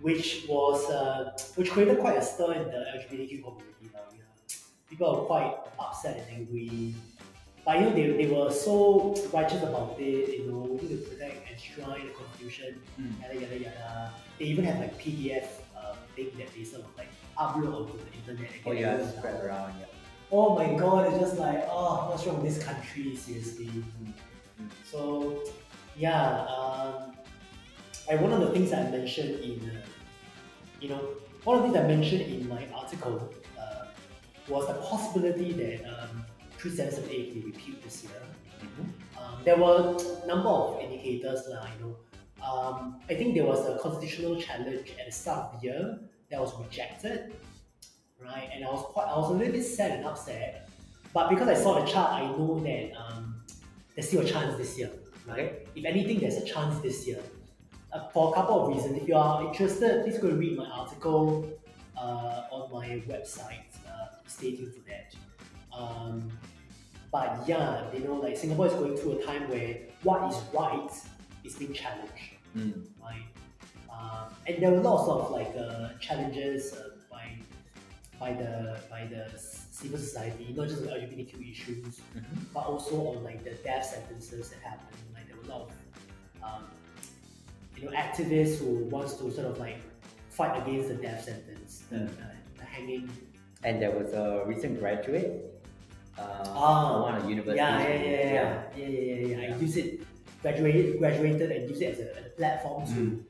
which 0.00 0.44
was 0.48 0.90
uh, 0.90 1.30
which 1.56 1.70
created 1.70 1.98
quite 2.00 2.16
a 2.16 2.22
stir 2.22 2.52
in 2.54 2.64
the 2.64 2.80
LGBTQ 2.96 3.42
community. 3.44 3.86
Now, 3.92 4.00
yeah. 4.16 4.56
People 4.88 5.06
are 5.08 5.24
quite 5.26 5.54
upset 5.78 6.16
and 6.16 6.38
angry. 6.38 6.94
But 7.64 7.78
you 7.78 7.82
know, 7.86 7.92
they, 7.94 8.24
they 8.24 8.26
were 8.26 8.50
so 8.50 9.14
righteous 9.32 9.62
about 9.62 9.94
it, 10.00 10.36
you 10.36 10.50
know, 10.50 10.66
to 10.78 10.96
protect 10.96 11.46
and 11.46 11.54
enshrine 11.54 12.06
the 12.08 12.12
constitution, 12.14 12.80
Mm. 12.98 13.20
yada 13.22 13.34
yada 13.40 13.58
yada. 13.66 14.12
They 14.38 14.46
even 14.46 14.64
have 14.64 14.78
like 14.80 14.98
PDF 14.98 15.46
uh, 15.76 15.94
thing 16.16 16.30
that 16.38 16.48
they 16.56 16.64
sort 16.64 16.82
of 16.82 16.96
like 16.96 17.10
upload 17.38 17.74
onto 17.74 17.98
the 17.98 18.32
internet. 18.32 18.50
Oh 18.66 18.72
yeah, 18.72 19.06
spread 19.10 19.44
around, 19.44 19.74
yeah. 19.78 19.86
Oh 20.30 20.54
my 20.54 20.72
god, 20.78 21.12
it's 21.12 21.20
just 21.20 21.38
like, 21.38 21.66
oh, 21.68 22.08
what's 22.08 22.26
wrong 22.26 22.42
with 22.42 22.54
this 22.54 22.64
country, 22.64 23.14
seriously? 23.16 23.66
Mm. 23.66 24.12
So, 24.90 25.42
yeah, 25.96 26.46
um, 26.46 27.12
and 28.10 28.20
one 28.20 28.32
of 28.32 28.40
the 28.40 28.50
things 28.50 28.72
I 28.72 28.88
mentioned 28.90 29.40
in, 29.40 29.70
uh, 29.70 29.82
you 30.80 30.88
know, 30.88 31.00
one 31.44 31.58
of 31.58 31.62
the 31.62 31.68
things 31.68 31.84
I 31.84 31.86
mentioned 31.86 32.22
in 32.22 32.48
my 32.48 32.66
article 32.74 33.32
uh, 33.58 33.86
was 34.48 34.66
the 34.68 34.74
possibility 34.74 35.52
that 35.52 35.84
um, 35.84 36.24
377A 36.58 37.28
will 37.28 37.34
be 37.34 37.42
repealed 37.46 37.82
this 37.82 38.04
year. 38.04 38.22
Um, 39.18 39.42
there 39.44 39.56
were 39.56 39.96
a 39.98 40.26
number 40.26 40.48
of 40.48 40.80
indicators, 40.80 41.42
lah, 41.48 41.66
you 41.78 41.84
know. 41.84 41.96
Um, 42.42 43.00
I 43.08 43.14
think 43.14 43.34
there 43.34 43.44
was 43.44 43.66
a 43.68 43.78
constitutional 43.78 44.40
challenge 44.40 44.90
at 44.98 45.06
the 45.06 45.12
start 45.12 45.54
of 45.54 45.60
the 45.60 45.66
year 45.66 45.98
that 46.32 46.40
was 46.40 46.58
rejected, 46.58 47.32
right? 48.20 48.48
And 48.52 48.64
I 48.64 48.68
was 48.68 48.82
quite, 48.86 49.06
I 49.06 49.16
was 49.18 49.30
a 49.30 49.34
little 49.34 49.52
bit 49.52 49.62
sad 49.64 49.90
and 49.92 50.06
upset. 50.06 50.68
But 51.12 51.28
because 51.28 51.46
I 51.46 51.54
saw 51.54 51.78
the 51.78 51.86
chart, 51.86 52.10
I 52.12 52.22
know 52.26 52.58
that 52.64 52.92
um, 52.98 53.42
there's 53.94 54.08
still 54.08 54.22
a 54.22 54.24
chance 54.24 54.56
this 54.56 54.78
year, 54.78 54.90
right? 55.28 55.68
If 55.76 55.84
anything, 55.84 56.20
there's 56.20 56.38
a 56.38 56.44
chance 56.44 56.80
this 56.80 57.06
year. 57.06 57.20
Uh, 57.92 58.08
for 58.08 58.30
a 58.30 58.34
couple 58.34 58.62
of 58.62 58.74
reasons. 58.74 58.96
If 59.02 59.06
you 59.06 59.14
are 59.14 59.46
interested, 59.46 60.02
please 60.02 60.18
go 60.18 60.30
read 60.30 60.56
my 60.56 60.64
article 60.64 61.46
uh, 61.94 62.44
on 62.50 62.72
my 62.72 62.88
website. 63.06 63.68
Uh, 63.86 64.06
stay 64.26 64.56
tuned 64.56 64.72
for 64.74 64.80
that. 64.88 65.14
Um, 65.76 66.32
but 67.12 67.44
yeah, 67.46 67.84
you 67.92 68.00
know, 68.04 68.14
like 68.14 68.38
Singapore 68.38 68.68
is 68.68 68.72
going 68.72 68.96
through 68.96 69.18
a 69.20 69.22
time 69.22 69.46
where 69.50 69.76
what 70.04 70.32
is 70.32 70.40
right 70.54 70.90
is 71.44 71.54
being 71.56 71.74
challenged, 71.74 72.30
Mm. 72.56 72.86
right? 73.02 73.22
Um, 74.02 74.26
and 74.48 74.54
there 74.62 74.70
were 74.72 74.80
lots 74.90 75.06
of 75.08 75.30
like 75.30 75.52
uh, 75.56 75.90
challenges 76.00 76.74
uh, 76.74 76.90
by 77.10 77.24
by 78.18 78.30
the 78.40 78.78
by 78.90 79.02
the 79.06 79.22
civil 79.38 79.98
society, 79.98 80.52
not 80.56 80.66
just 80.68 80.82
on 80.82 80.88
LGBTQ 80.88 81.34
issues, 81.52 82.00
Mhm. 82.16 82.52
but 82.54 82.64
also 82.72 82.94
on 83.10 83.22
like 83.28 83.40
the 83.44 83.54
death 83.68 83.84
sentences 83.94 84.50
that 84.50 84.60
happened. 84.70 84.98
Like 85.14 85.26
there 85.28 85.36
were 85.38 85.46
a 85.48 85.52
lot 85.54 85.62
of 85.66 85.70
um, 86.46 86.62
you 87.76 87.82
know 87.84 87.92
activists 88.04 88.58
who 88.58 88.70
wants 88.94 89.12
to 89.20 89.30
sort 89.30 89.46
of 89.52 89.58
like 89.58 89.78
fight 90.30 90.54
against 90.62 90.88
the 90.88 90.94
death 91.06 91.22
sentence, 91.24 91.70
the, 91.90 91.96
Mm. 91.96 92.08
the, 92.18 92.28
the 92.60 92.64
hanging. 92.74 93.04
And 93.64 93.80
there 93.80 93.92
was 93.92 94.12
a 94.12 94.42
recent 94.46 94.80
graduate 94.80 95.30
uh, 96.18 96.22
Ah, 96.48 96.92
from 96.92 97.02
one 97.02 97.14
of 97.18 97.22
the 97.22 97.28
universities. 97.28 97.56
Yeah, 97.62 97.78
yeah, 97.78 97.94
yeah, 97.94 98.10
yeah, 98.10 98.62
yeah, 98.76 98.88
yeah, 98.88 98.88
yeah, 98.88 99.26
yeah. 99.26 99.48
Yeah. 99.48 99.54
I 99.54 99.58
use 99.66 99.76
it, 99.76 100.00
graduated, 100.42 100.98
graduated, 100.98 101.48
and 101.52 101.70
use 101.70 101.80
it 101.80 101.90
as 101.94 102.00
a, 102.00 102.08
as 102.18 102.26
a 102.26 102.30
platform 102.40 102.84
to 102.86 102.92
Mm. 102.92 103.22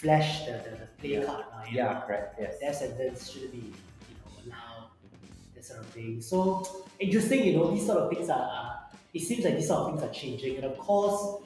Flash 0.00 0.46
the, 0.46 0.52
the, 0.64 0.70
the 0.80 0.86
play 0.98 1.10
Yeah. 1.14 1.24
card. 1.24 1.44
Right? 1.56 1.72
Yeah, 1.72 2.00
correct. 2.06 2.28
Yes. 2.40 2.58
Death 2.60 2.76
sentence 2.76 3.30
shouldn't 3.30 3.52
be, 3.52 3.58
you 3.58 4.16
know, 4.18 4.30
allowed. 4.54 4.88
That 5.54 5.64
sort 5.64 5.80
of 5.80 5.86
thing. 5.86 6.20
So 6.22 6.66
interesting, 6.98 7.44
you 7.44 7.54
know, 7.56 7.70
these 7.74 7.86
sort 7.86 7.98
of 7.98 8.10
things 8.12 8.28
are. 8.30 8.40
are 8.58 8.76
it 9.12 9.22
seems 9.22 9.44
like 9.44 9.56
these 9.56 9.66
sort 9.68 9.80
of 9.80 9.86
things 9.90 10.02
are 10.08 10.14
changing, 10.14 10.54
and 10.56 10.64
of 10.64 10.78
course, 10.78 11.42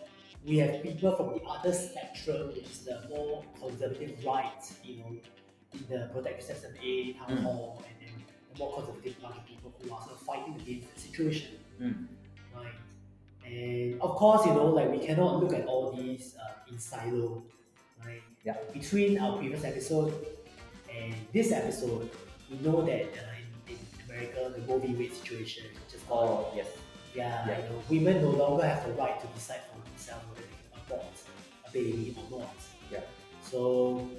we 0.46 0.58
have 0.58 0.82
people 0.82 1.16
from 1.16 1.28
the 1.34 1.42
other 1.48 1.72
spectrum, 1.72 2.48
which 2.48 2.58
is 2.74 2.80
the 2.88 2.96
more 3.08 3.42
conservative 3.58 4.12
right, 4.24 4.62
you 4.84 4.98
know, 4.98 5.10
in 5.72 5.80
the 5.88 6.10
Protect 6.12 6.42
System 6.42 6.72
A 6.82 7.14
town 7.14 7.30
Mm. 7.38 7.42
hall, 7.42 7.82
and 7.88 7.96
then 8.02 8.14
the 8.52 8.58
more 8.58 8.70
conservative 8.76 9.14
bunch 9.22 9.36
of 9.38 9.46
people 9.46 9.72
who 9.80 9.86
are 9.94 10.00
sort 10.02 10.12
of 10.12 10.20
fighting 10.20 10.54
against 10.60 10.94
the 10.94 11.00
situation, 11.00 11.52
Mm. 11.80 12.06
right? 12.54 12.76
And 13.46 14.00
of 14.02 14.10
course, 14.16 14.44
you 14.46 14.52
know, 14.52 14.66
like 14.66 14.90
we 14.90 14.98
cannot 14.98 15.42
look 15.42 15.54
at 15.54 15.64
all 15.66 15.92
these 15.92 16.36
uh, 16.36 16.70
in 16.70 16.78
silo? 16.78 17.42
Yeah. 18.44 18.56
Between 18.74 19.18
our 19.18 19.38
previous 19.38 19.64
episode 19.64 20.12
and 20.94 21.14
this 21.32 21.50
episode, 21.50 22.10
we 22.50 22.58
know 22.58 22.82
that 22.82 23.08
uh, 23.16 23.68
in, 23.68 23.74
in 23.74 23.78
America, 24.06 24.52
the 24.54 24.60
Roe 24.70 24.78
v. 24.78 24.94
Wade 24.94 25.14
situation 25.14 25.64
just 25.90 25.94
It's 25.94 26.04
called, 26.04 26.52
Oh 26.52 26.56
yes. 26.56 26.66
yeah, 27.14 27.46
yeah. 27.48 27.56
you 27.56 27.64
know, 27.70 27.82
women 27.88 28.22
no 28.22 28.30
longer 28.30 28.66
have 28.66 28.86
the 28.86 28.92
right 28.92 29.18
to 29.18 29.26
decide 29.28 29.62
for 29.72 29.80
themselves 29.88 30.24
whether 30.28 30.42
they 30.42 30.60
can 30.60 30.80
abort 30.86 31.16
a 31.66 31.70
baby 31.72 32.14
or 32.20 32.38
not. 32.38 32.54
Yeah. 32.92 33.00
So, 33.42 34.10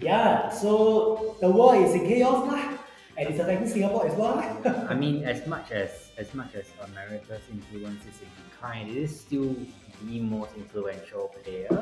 yeah, 0.00 0.50
so 0.50 1.36
the 1.40 1.48
world 1.50 1.82
is 1.82 1.94
in 1.94 2.06
chaos 2.06 2.46
lah, 2.46 2.76
and 3.16 3.28
it's 3.30 3.38
affecting 3.40 3.68
Singapore 3.68 4.06
as 4.06 4.14
well. 4.18 4.36
I 4.90 4.94
mean, 4.94 5.24
as 5.24 5.46
much 5.46 5.72
as 5.72 6.12
as 6.18 6.32
much 6.34 6.54
as 6.54 6.66
America's 6.92 7.40
influence 7.50 8.04
is 8.04 8.20
in 8.20 8.28
decline, 8.50 8.88
it 8.88 8.96
is 8.96 9.18
still 9.18 9.56
the 10.04 10.20
most 10.20 10.52
influential 10.56 11.32
player 11.40 11.72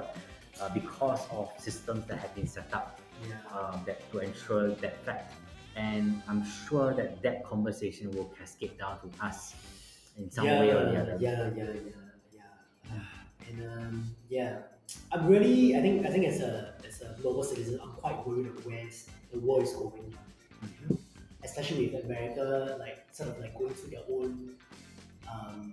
uh, 0.61 0.69
because 0.71 1.21
of 1.31 1.51
systems 1.59 2.05
that 2.07 2.19
have 2.19 2.35
been 2.35 2.47
set 2.47 2.73
up 2.73 3.01
yeah. 3.29 3.59
um, 3.59 3.83
that 3.87 4.11
to 4.13 4.19
ensure 4.19 4.71
that 4.71 5.05
fact. 5.05 5.35
And 5.77 6.23
I'm 6.29 6.45
sure 6.45 6.95
that 6.95 7.23
that 7.23 7.45
conversation 7.45 8.11
will 8.13 8.31
cascade 8.39 8.79
down 8.79 8.99
to 9.01 9.25
us 9.25 9.55
in 10.17 10.31
some 10.31 10.47
yeah, 10.47 10.61
way 10.61 10.71
or 10.71 10.85
the 10.91 11.01
other. 11.01 11.17
Yeah, 11.19 11.51
yeah, 11.57 11.65
yeah, 12.33 12.43
yeah. 12.93 13.49
And 13.49 13.73
um, 13.73 14.17
yeah, 14.29 14.59
I'm 15.13 15.27
really, 15.27 15.77
I 15.77 15.81
think, 15.81 16.07
I 16.07 16.11
think 16.11 16.27
as 16.27 16.41
a 16.41 16.75
as 16.87 17.03
a 17.03 17.21
global 17.21 17.43
citizen, 17.43 17.81
I'm 17.83 17.93
quite 17.93 18.27
worried 18.27 18.47
of 18.47 18.65
where 18.65 18.87
the 19.33 19.39
world 19.41 19.65
is 19.65 19.73
going. 19.73 20.15
Mhm. 20.65 20.99
Especially 21.43 21.89
with 21.89 22.05
America, 22.05 22.77
like 22.79 23.05
sort 23.13 23.31
of 23.31 23.39
like 23.39 23.59
going 23.59 23.75
through 23.75 23.91
their 23.91 24.07
own 24.09 24.55
um, 25.29 25.73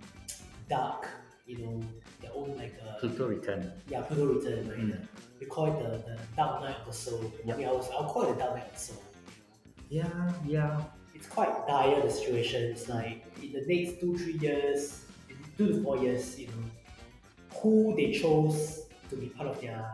dark, 0.68 1.08
you 1.46 1.58
know, 1.58 1.80
their 2.20 2.30
own 2.34 2.56
like 2.56 2.74
uh, 2.86 2.98
Pluto 3.00 3.26
return. 3.28 3.72
yeah, 3.88 4.02
Pluto 4.02 4.26
return, 4.34 4.68
right? 4.68 4.78
Mm. 4.78 5.06
We 5.40 5.46
call 5.46 5.66
it 5.66 5.78
the, 5.82 5.98
the 6.08 6.18
dark 6.36 6.62
night 6.62 6.76
of 6.80 6.86
the 6.86 6.92
soul. 6.92 7.32
Yep. 7.44 7.56
Okay, 7.56 7.66
I 7.66 7.72
was, 7.72 7.88
I'll 7.90 8.04
call 8.08 8.22
it 8.22 8.34
the 8.34 8.38
dark 8.38 8.54
night 8.56 8.66
of 8.66 8.72
the 8.74 8.78
soul. 8.78 9.02
Yeah, 9.88 10.32
yeah. 10.46 10.80
it's 11.14 11.26
quite 11.26 11.66
dire 11.66 12.00
the 12.00 12.10
situation. 12.10 12.62
It's 12.70 12.88
like 12.88 13.24
in 13.42 13.52
the 13.52 13.64
next 13.66 14.00
two, 14.00 14.16
three 14.16 14.38
years, 14.38 15.02
in 15.28 15.36
two 15.58 15.68
to 15.68 15.82
four 15.82 15.98
years, 15.98 16.38
you 16.38 16.46
know, 16.46 16.52
who 17.56 17.94
they 17.96 18.12
chose 18.12 18.86
to 19.10 19.16
be 19.16 19.26
part 19.26 19.48
of 19.48 19.60
their 19.60 19.84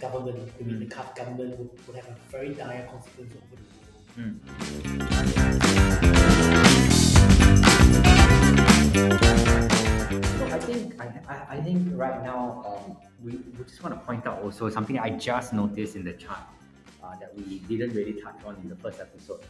government, 0.00 0.58
to 0.58 0.64
be 0.64 0.70
in 0.72 0.80
the 0.80 0.86
gov- 0.86 1.14
government 1.16 1.58
would, 1.58 1.70
would 1.86 1.96
have 1.96 2.08
a 2.08 2.16
very 2.30 2.50
dire 2.54 2.86
consequence 2.90 3.34
over 3.36 3.56
the 3.56 3.62
world. 3.62 3.98
Mm. 4.18 4.38
So 9.32 9.46
I 10.52 10.58
think 10.58 11.00
I, 11.00 11.46
I, 11.56 11.60
think 11.60 11.88
right 11.94 12.22
now 12.22 12.62
um, 12.66 12.96
we, 13.24 13.36
we 13.58 13.64
just 13.64 13.82
want 13.82 13.98
to 13.98 14.06
point 14.06 14.26
out 14.26 14.42
also 14.42 14.68
something 14.68 14.98
I 14.98 15.08
just 15.10 15.54
noticed 15.54 15.96
in 15.96 16.04
the 16.04 16.12
chart 16.12 16.40
uh, 17.02 17.14
that 17.20 17.34
we 17.34 17.60
didn't 17.60 17.94
really 17.94 18.20
touch 18.20 18.38
on 18.44 18.56
in 18.62 18.68
the 18.68 18.76
first 18.76 19.00
episode. 19.00 19.40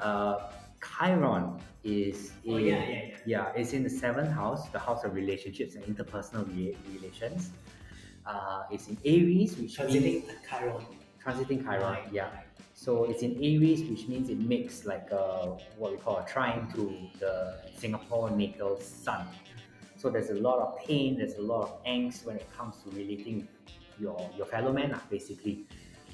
Uh, 0.00 0.50
Chiron 0.82 1.58
is 1.84 2.32
in, 2.44 2.54
Oh 2.54 2.56
yeah, 2.58 2.74
yeah, 2.74 2.88
yeah. 2.88 3.16
yeah, 3.26 3.52
it's 3.54 3.72
in 3.72 3.84
the 3.84 3.90
seventh 3.90 4.32
house, 4.32 4.68
the 4.70 4.80
house 4.80 5.04
of 5.04 5.14
relationships 5.14 5.76
and 5.76 5.84
interpersonal 5.84 6.44
re- 6.56 6.76
relations. 6.92 7.50
Uh, 8.26 8.64
it's 8.70 8.88
in 8.88 8.98
Aries, 9.04 9.56
which 9.56 9.76
Transiting 9.78 10.02
means 10.02 10.24
Chiron. 10.48 10.84
transiting 11.24 11.62
Chiron. 11.64 11.82
Right, 11.82 12.12
Yeah. 12.12 12.30
So 12.74 13.04
it's 13.04 13.22
in 13.22 13.34
Aries, 13.36 13.82
which 13.90 14.06
means 14.06 14.28
it 14.28 14.38
makes 14.38 14.84
like 14.84 15.10
a 15.10 15.56
what 15.76 15.90
we 15.92 15.98
call 15.98 16.18
a 16.18 16.26
trine 16.26 16.68
to 16.74 16.96
the 17.18 17.56
Singapore 17.76 18.30
natal 18.30 18.80
sun. 18.80 19.26
So 19.98 20.08
there's 20.10 20.30
a 20.30 20.40
lot 20.48 20.58
of 20.60 20.78
pain, 20.86 21.18
there's 21.18 21.34
a 21.34 21.42
lot 21.42 21.62
of 21.64 21.84
angst 21.84 22.24
when 22.24 22.36
it 22.36 22.46
comes 22.56 22.76
to 22.84 22.90
relating 22.96 23.48
your 23.98 24.18
your 24.36 24.46
fellow 24.46 24.72
man, 24.72 24.92
lah, 24.92 25.02
basically. 25.10 25.66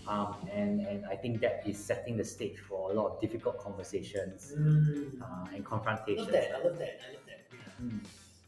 Um, 0.09 0.37
and 0.53 0.81
and 0.91 1.05
I 1.07 1.17
think 1.17 1.41
that 1.45 1.63
is 1.67 1.79
setting 1.79 2.17
the 2.17 2.25
stage 2.25 2.59
for 2.69 2.91
a 2.91 2.95
lot 2.95 3.07
of 3.13 3.21
difficult 3.21 3.57
conversations 3.59 4.53
Mm. 4.57 5.21
uh, 5.23 5.55
and 5.55 5.65
I 5.67 6.13
love 6.21 6.31
that. 6.33 6.51
I 6.59 6.65
love 6.65 6.79
that. 6.79 7.01
I 7.07 7.13
love 7.17 7.27
that. 7.31 7.41
Yeah. 7.53 7.87
Mm. 7.87 8.01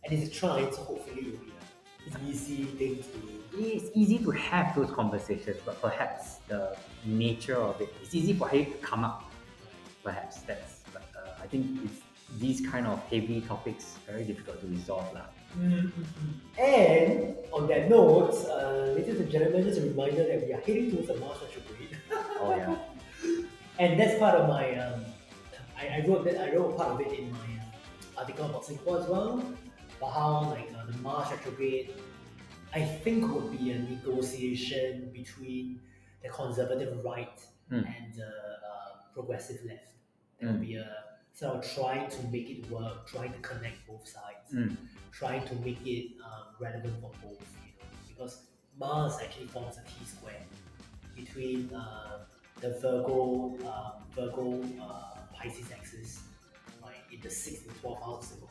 And 0.04 0.08
it's 0.14 0.26
a 0.30 0.32
trine, 0.38 0.72
so 0.72 0.82
hopefully 0.82 1.20
it 1.20 1.32
will 1.32 1.44
be 1.44 1.52
a 1.52 2.30
easy 2.30 2.64
thing 2.78 2.96
to 3.02 3.18
do. 3.56 3.64
It's 3.76 3.90
easy 3.94 4.18
to 4.18 4.30
have 4.30 4.74
those 4.76 4.90
conversations, 4.90 5.58
but 5.64 5.80
perhaps 5.82 6.36
the 6.48 6.76
nature 7.04 7.56
of 7.56 7.80
it, 7.80 7.88
it's 8.02 8.14
easy 8.14 8.32
for 8.32 8.48
him 8.48 8.66
to 8.72 8.78
come 8.78 9.04
up. 9.04 9.24
Perhaps 10.04 10.42
that's, 10.42 10.82
but 10.92 11.04
uh, 11.16 11.42
I 11.42 11.46
think 11.46 11.66
it's 11.84 12.00
these 12.38 12.60
kind 12.66 12.86
of 12.86 12.98
heavy 13.10 13.40
topics 13.40 13.96
very 14.06 14.24
difficult 14.24 14.60
to 14.60 14.66
resolve, 14.66 15.06
lah. 15.14 15.26
And 16.58 17.34
on 17.52 17.66
that 17.68 17.88
note, 17.88 18.34
uh, 18.50 18.92
ladies 18.94 19.20
and 19.20 19.30
gentlemen, 19.30 19.64
just 19.64 19.78
a 19.80 19.82
reminder 19.82 20.24
that 20.26 20.46
we 20.46 20.52
are 20.52 20.60
heading 20.60 20.90
towards 20.90 21.08
the 21.08 21.16
Mars 21.16 21.38
retrograde. 21.42 21.96
Oh 22.40 22.54
yeah. 22.56 22.76
and 23.78 23.98
that's 24.00 24.18
part 24.18 24.34
of 24.34 24.48
my 24.48 24.74
um, 24.78 25.04
I, 25.78 26.00
I 26.02 26.04
wrote 26.06 26.24
that 26.24 26.36
I 26.40 26.54
wrote 26.54 26.76
part 26.76 26.90
of 26.92 27.00
it 27.00 27.12
in 27.18 27.30
my 27.32 27.38
uh, 27.38 28.20
article 28.20 28.46
about 28.46 28.64
Singapore 28.64 29.00
as 29.00 29.06
well 29.08 29.42
about 29.98 30.12
how 30.12 30.50
like 30.50 30.68
uh, 30.76 30.86
the 30.90 30.96
Mars 30.98 31.30
retrograde 31.30 31.94
I 32.74 32.82
think 32.82 33.32
would 33.32 33.56
be 33.58 33.70
a 33.70 33.78
negotiation 33.78 35.10
between 35.12 35.80
the 36.22 36.28
conservative 36.28 37.02
right 37.04 37.38
Mm. 37.66 37.82
and 37.82 38.14
the 38.14 38.22
uh, 38.28 39.10
progressive 39.12 39.58
left. 39.66 39.90
There 40.38 40.50
Mm. 40.50 40.60
be 40.60 40.76
a 40.76 40.86
of 41.42 41.74
trying 41.74 42.08
to 42.10 42.22
make 42.28 42.48
it 42.50 42.70
work, 42.70 43.06
trying 43.06 43.32
to 43.32 43.38
connect 43.40 43.86
both 43.86 44.06
sides, 44.08 44.52
Mm. 44.54 44.76
trying 45.12 45.44
to 45.46 45.54
make 45.56 45.84
it 45.86 46.12
um, 46.24 46.44
relevant 46.60 46.94
for 47.00 47.10
both. 47.22 47.40
You 47.66 47.72
know, 47.78 47.88
because 48.08 48.42
Mars 48.78 49.18
actually 49.22 49.46
forms 49.46 49.76
a 49.78 49.82
T 49.82 50.04
square 50.04 50.42
between 51.14 51.72
uh, 51.74 52.24
the 52.60 52.70
Virgo 52.80 53.56
uh, 53.66 53.90
Virgo 54.14 54.62
uh, 54.80 55.18
Pisces 55.34 55.70
axis, 55.72 56.20
right, 56.82 56.94
in 57.12 57.20
the 57.20 57.30
sixth 57.30 57.66
and 57.66 57.80
twelfth 57.80 58.02
house 58.02 58.32
of. 58.32 58.42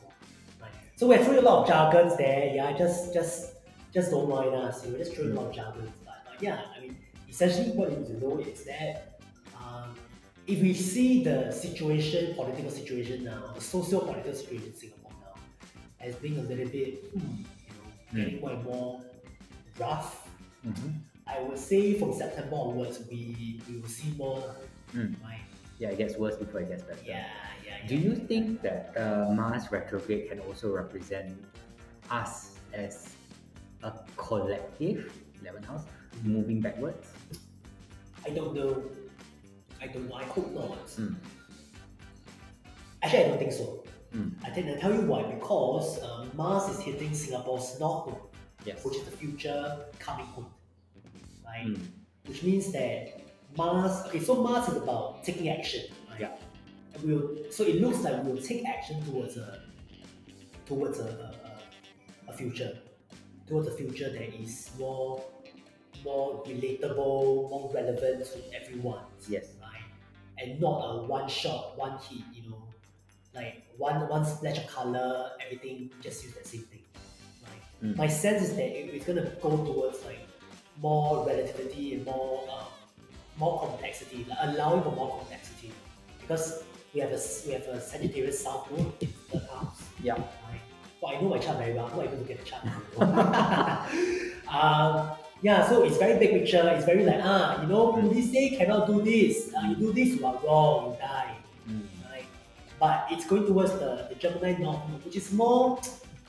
Right. 0.60 0.70
So 0.96 1.06
we're 1.08 1.22
throwing 1.22 1.38
a 1.38 1.42
lot 1.42 1.62
of 1.62 1.68
jargons 1.68 2.16
there. 2.16 2.52
Yeah, 2.54 2.72
just 2.76 3.12
just 3.12 3.52
just 3.92 4.10
don't 4.10 4.28
mind 4.28 4.54
us. 4.54 4.84
You 4.84 4.92
know, 4.92 4.98
just 4.98 5.14
throwing 5.14 5.32
a 5.32 5.34
lot 5.40 5.46
of 5.50 5.54
jargons. 5.54 5.90
But, 6.04 6.14
but 6.24 6.42
yeah, 6.42 6.60
I 6.76 6.80
mean, 6.80 6.96
essentially 7.28 7.70
what 7.70 7.90
you 7.90 7.96
need 7.98 8.06
to 8.06 8.18
know 8.20 8.38
is 8.38 8.64
that 8.64 9.20
um, 9.58 9.94
if 10.46 10.60
we 10.62 10.72
see 10.74 11.22
the 11.24 11.50
situation, 11.50 12.34
political 12.34 12.70
situation 12.70 13.24
now, 13.24 13.52
the 13.54 13.60
socio-political 13.60 14.34
situation 14.34 14.66
in 14.68 14.74
Singapore 14.74 15.12
now, 15.20 15.34
as 16.00 16.14
being 16.16 16.38
a 16.38 16.42
little 16.42 16.68
bit, 16.68 17.04
hmm, 17.12 17.18
you 17.18 17.72
know, 17.74 17.86
Mm. 18.12 18.16
getting 18.24 18.40
more 18.40 18.50
and 18.52 18.64
more 18.64 19.00
rough, 19.78 20.28
Mhm. 20.64 20.92
I 21.26 21.42
would 21.42 21.58
say 21.58 21.98
from 21.98 22.12
September 22.12 22.54
onwards, 22.56 23.00
we, 23.10 23.60
we 23.68 23.78
will 23.78 23.88
see 23.88 24.10
more, 24.16 24.54
Mm. 24.94 25.14
right? 25.24 25.40
Yeah, 25.78 25.90
it 25.90 25.98
gets 25.98 26.16
worse 26.16 26.36
before 26.36 26.60
it 26.60 26.68
gets 26.68 26.84
better. 26.84 27.02
Yeah, 27.04 27.26
yeah. 27.64 27.86
Do 27.86 27.96
you 27.96 28.14
think 28.14 28.62
that 28.62 28.94
uh, 28.96 29.30
Mars 29.32 29.70
retrograde 29.72 30.28
can 30.30 30.38
also 30.40 30.72
represent 30.72 31.36
us 32.10 32.56
as 32.72 33.08
a 33.82 33.92
collective, 34.16 35.12
11th 35.42 35.66
house, 35.66 35.84
moving 36.22 36.60
backwards? 36.60 37.08
I 38.24 38.30
don't 38.30 38.54
know. 38.54 38.82
I 39.82 39.86
don't 39.86 40.08
know. 40.08 40.14
I 40.16 40.24
hope 40.24 40.52
not. 40.54 40.86
Mm. 40.88 41.14
Actually, 43.02 43.24
I 43.24 43.28
don't 43.28 43.38
think 43.38 43.52
so. 43.52 43.84
Mm. 44.14 44.32
I 44.44 44.50
think 44.50 44.68
I 44.68 44.80
tell 44.80 44.92
you 44.94 45.02
why. 45.02 45.22
Because 45.24 46.02
um, 46.02 46.30
Mars 46.34 46.68
is 46.74 46.80
hitting 46.82 47.14
Singapore's 47.14 47.78
north 47.78 48.08
node, 48.08 48.20
Yes. 48.64 48.84
which 48.84 48.96
is 48.96 49.04
the 49.04 49.10
future 49.16 49.78
coming 49.98 50.26
point, 50.28 50.48
right? 51.44 51.66
Mm. 51.66 51.80
Which 52.26 52.42
means 52.42 52.72
that 52.72 53.20
Mars. 53.56 54.06
Okay, 54.06 54.20
so 54.20 54.42
Mars 54.42 54.68
is 54.68 54.76
about 54.76 55.22
taking 55.24 55.48
action, 55.50 55.84
right? 56.10 56.20
Yeah. 56.20 56.32
And 56.94 57.02
we'll. 57.04 57.50
So 57.50 57.62
it 57.64 57.80
looks 57.80 58.00
like 58.00 58.22
we'll 58.24 58.42
take 58.42 58.64
action 58.66 59.04
towards 59.04 59.36
a 59.36 59.60
towards 60.66 60.98
a, 60.98 61.04
a, 61.04 62.30
a 62.30 62.32
future, 62.32 62.76
towards 63.46 63.68
a 63.68 63.72
future 63.72 64.10
that 64.10 64.34
is 64.40 64.70
more 64.78 65.22
more 66.04 66.42
relatable, 66.44 67.50
more 67.50 67.70
relevant 67.74 68.24
to 68.26 68.38
everyone 68.60 69.00
Yes. 69.28 69.46
And 70.38 70.60
not 70.60 70.78
a 70.84 71.02
one 71.04 71.28
shot, 71.28 71.76
one 71.78 71.98
hit, 72.08 72.22
you 72.34 72.50
know, 72.50 72.62
like 73.34 73.62
one 73.78 74.08
one 74.08 74.24
splash 74.24 74.58
of 74.58 74.66
color, 74.66 75.30
everything 75.44 75.90
just 76.02 76.24
use 76.24 76.34
that 76.34 76.46
same 76.46 76.62
thing, 76.62 76.82
right? 77.44 77.62
Mm. 77.82 77.96
My 77.96 78.06
sense 78.06 78.42
is 78.42 78.50
that 78.56 78.68
it- 78.78 78.94
it's 78.94 79.06
gonna 79.06 79.30
go 79.42 79.50
towards 79.64 80.04
like 80.04 80.20
more 80.80 81.26
relativity 81.26 81.94
and 81.94 82.04
more 82.04 82.44
um, 82.50 82.66
more 83.38 83.60
complexity, 83.66 84.26
like 84.28 84.38
allowing 84.42 84.82
for 84.82 84.92
more 84.92 85.18
complexity, 85.18 85.70
because 86.20 86.62
we 86.94 87.00
have 87.00 87.10
a 87.12 87.20
we 87.46 87.52
have 87.52 87.62
a 87.68 87.80
Sagittarius 87.80 88.42
South 88.42 88.70
Node 88.70 88.92
in 89.00 89.12
the 89.32 89.38
house, 89.52 89.82
Yeah. 90.02 90.14
right? 90.14 90.60
Well, 91.00 91.14
I 91.16 91.20
know 91.20 91.28
my 91.28 91.38
chart 91.38 91.58
very 91.58 91.74
well. 91.74 91.86
I'm 91.86 91.96
not 91.96 92.06
able 92.06 92.18
to 92.18 92.24
get 92.24 92.38
the 92.40 92.46
chart. 92.50 92.64
um, 94.48 95.16
yeah, 95.42 95.68
so 95.68 95.84
it's 95.84 95.96
very 95.98 96.18
big 96.18 96.30
picture. 96.30 96.68
It's 96.74 96.84
very 96.84 97.04
like 97.04 97.20
ah, 97.22 97.60
you 97.62 97.68
know, 97.68 97.92
Mm. 97.92 98.08
police 98.08 98.32
say 98.32 98.50
cannot 98.56 98.86
do 98.86 99.02
this. 99.02 99.52
Uh, 99.54 99.68
you 99.68 99.76
do 99.76 99.92
this, 99.92 100.16
you 100.16 100.26
are 100.26 100.38
wrong. 100.44 100.92
You 100.92 100.98
die. 101.00 101.36
Mm. 101.68 101.82
Right? 102.10 102.26
But 102.80 103.06
it's 103.10 103.26
going 103.26 103.46
towards 103.46 103.72
the, 103.72 104.06
the 104.08 104.14
Gemini 104.16 104.56
North 104.58 104.80
which 105.04 105.16
is 105.16 105.32
more 105.32 105.78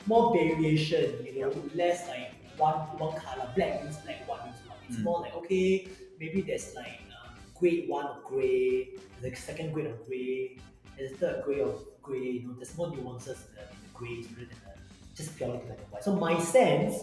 more 0.06 0.34
variation. 0.34 1.26
You 1.26 1.42
know, 1.42 1.54
less 1.76 2.08
like 2.08 2.32
one 2.58 2.76
one 3.00 3.16
color. 3.20 3.50
Black 3.56 3.84
means 3.84 3.98
black, 3.98 4.28
white 4.28 4.46
means 4.46 4.58
white. 4.68 4.78
It's 4.90 4.98
Mm. 5.00 5.04
more 5.04 5.20
like 5.22 5.36
okay, 5.36 5.88
maybe 6.20 6.42
there's 6.42 6.74
like 6.76 7.00
um, 7.16 7.34
grade 7.56 7.88
one 7.90 8.06
of 8.06 8.24
gray, 8.24 8.90
the 9.22 9.34
second 9.36 9.74
grade 9.74 9.88
of 9.88 10.06
gray, 10.08 10.58
there's 10.98 11.12
the 11.12 11.18
third 11.18 11.44
grade 11.46 11.62
of 11.62 11.76
grey. 12.02 12.32
You 12.42 12.48
know, 12.48 12.54
there's 12.54 12.76
more 12.78 12.90
nuances 12.96 13.38
in 13.50 13.56
the, 13.56 13.62
in 13.62 13.78
the 13.84 13.92
greys 13.94 14.26
rather 14.36 14.48
than 14.48 14.78
the, 14.78 15.16
just 15.16 15.36
purely 15.38 15.58
black 15.66 15.80
and 15.80 15.92
white. 15.92 16.04
So 16.04 16.16
my 16.16 16.40
sense, 16.40 16.96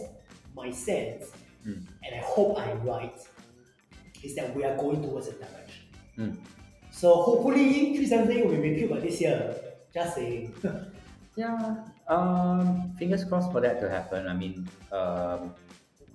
my 0.55 0.71
sense, 0.71 1.25
Mm. 1.67 1.85
and 2.03 2.15
I 2.15 2.19
hope 2.19 2.57
I'm 2.59 2.83
right, 2.83 3.17
is 4.23 4.35
that 4.35 4.55
we 4.55 4.63
are 4.63 4.75
going 4.77 5.01
towards 5.01 5.27
that 5.27 5.39
direction. 5.39 5.85
Mm. 6.17 6.37
So 6.91 7.13
hopefully 7.15 7.95
370 7.97 8.43
will 8.43 8.51
be 8.51 8.57
repealed 8.69 8.91
by 8.91 8.99
this 8.99 9.19
year. 9.21 9.55
Just 9.93 10.15
saying. 10.15 10.53
Yeah. 11.35 11.83
Um, 12.07 12.93
fingers 12.97 13.25
crossed 13.25 13.51
for 13.51 13.59
that 13.59 13.81
to 13.81 13.89
happen. 13.89 14.25
I 14.27 14.33
mean, 14.33 14.69
um, 14.93 15.53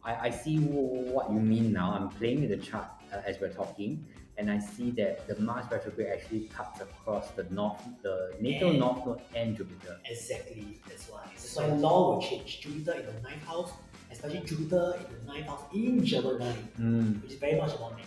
I, 0.02 0.28
I 0.28 0.30
see 0.30 0.56
w- 0.56 1.12
what 1.12 1.30
you 1.30 1.38
mean 1.38 1.72
now. 1.74 1.92
I'm 1.92 2.08
playing 2.08 2.40
with 2.40 2.50
the 2.50 2.56
chart 2.56 2.86
uh, 3.12 3.20
as 3.26 3.38
we're 3.38 3.52
talking, 3.52 4.02
and 4.38 4.50
I 4.50 4.58
see 4.58 4.90
that 4.92 5.28
the 5.28 5.38
Mars 5.38 5.66
retrograde 5.70 6.08
actually 6.10 6.48
cuts 6.48 6.80
across 6.80 7.32
the 7.32 7.44
north, 7.50 7.82
the 8.02 8.32
natal 8.40 8.72
north 8.72 9.04
node 9.04 9.20
and 9.36 9.54
Jupiter. 9.54 9.98
Exactly, 10.06 10.80
that's 10.88 11.06
why. 11.10 11.20
That's 11.34 11.54
why 11.56 11.66
law 11.66 12.14
will 12.14 12.22
change. 12.22 12.62
Jupiter 12.62 12.92
in 13.00 13.04
the 13.04 13.20
ninth 13.20 13.44
house, 13.44 13.72
especially 14.10 14.40
Jupiter 14.40 14.94
in 14.98 15.26
the 15.26 15.32
ninth 15.32 15.46
house 15.46 15.62
in 15.74 16.04
Gemini, 16.04 16.52
Mm. 16.78 17.22
which 17.22 17.32
is 17.32 17.38
very 17.38 17.56
much 17.60 17.74
about 17.74 17.92
like, 17.92 18.04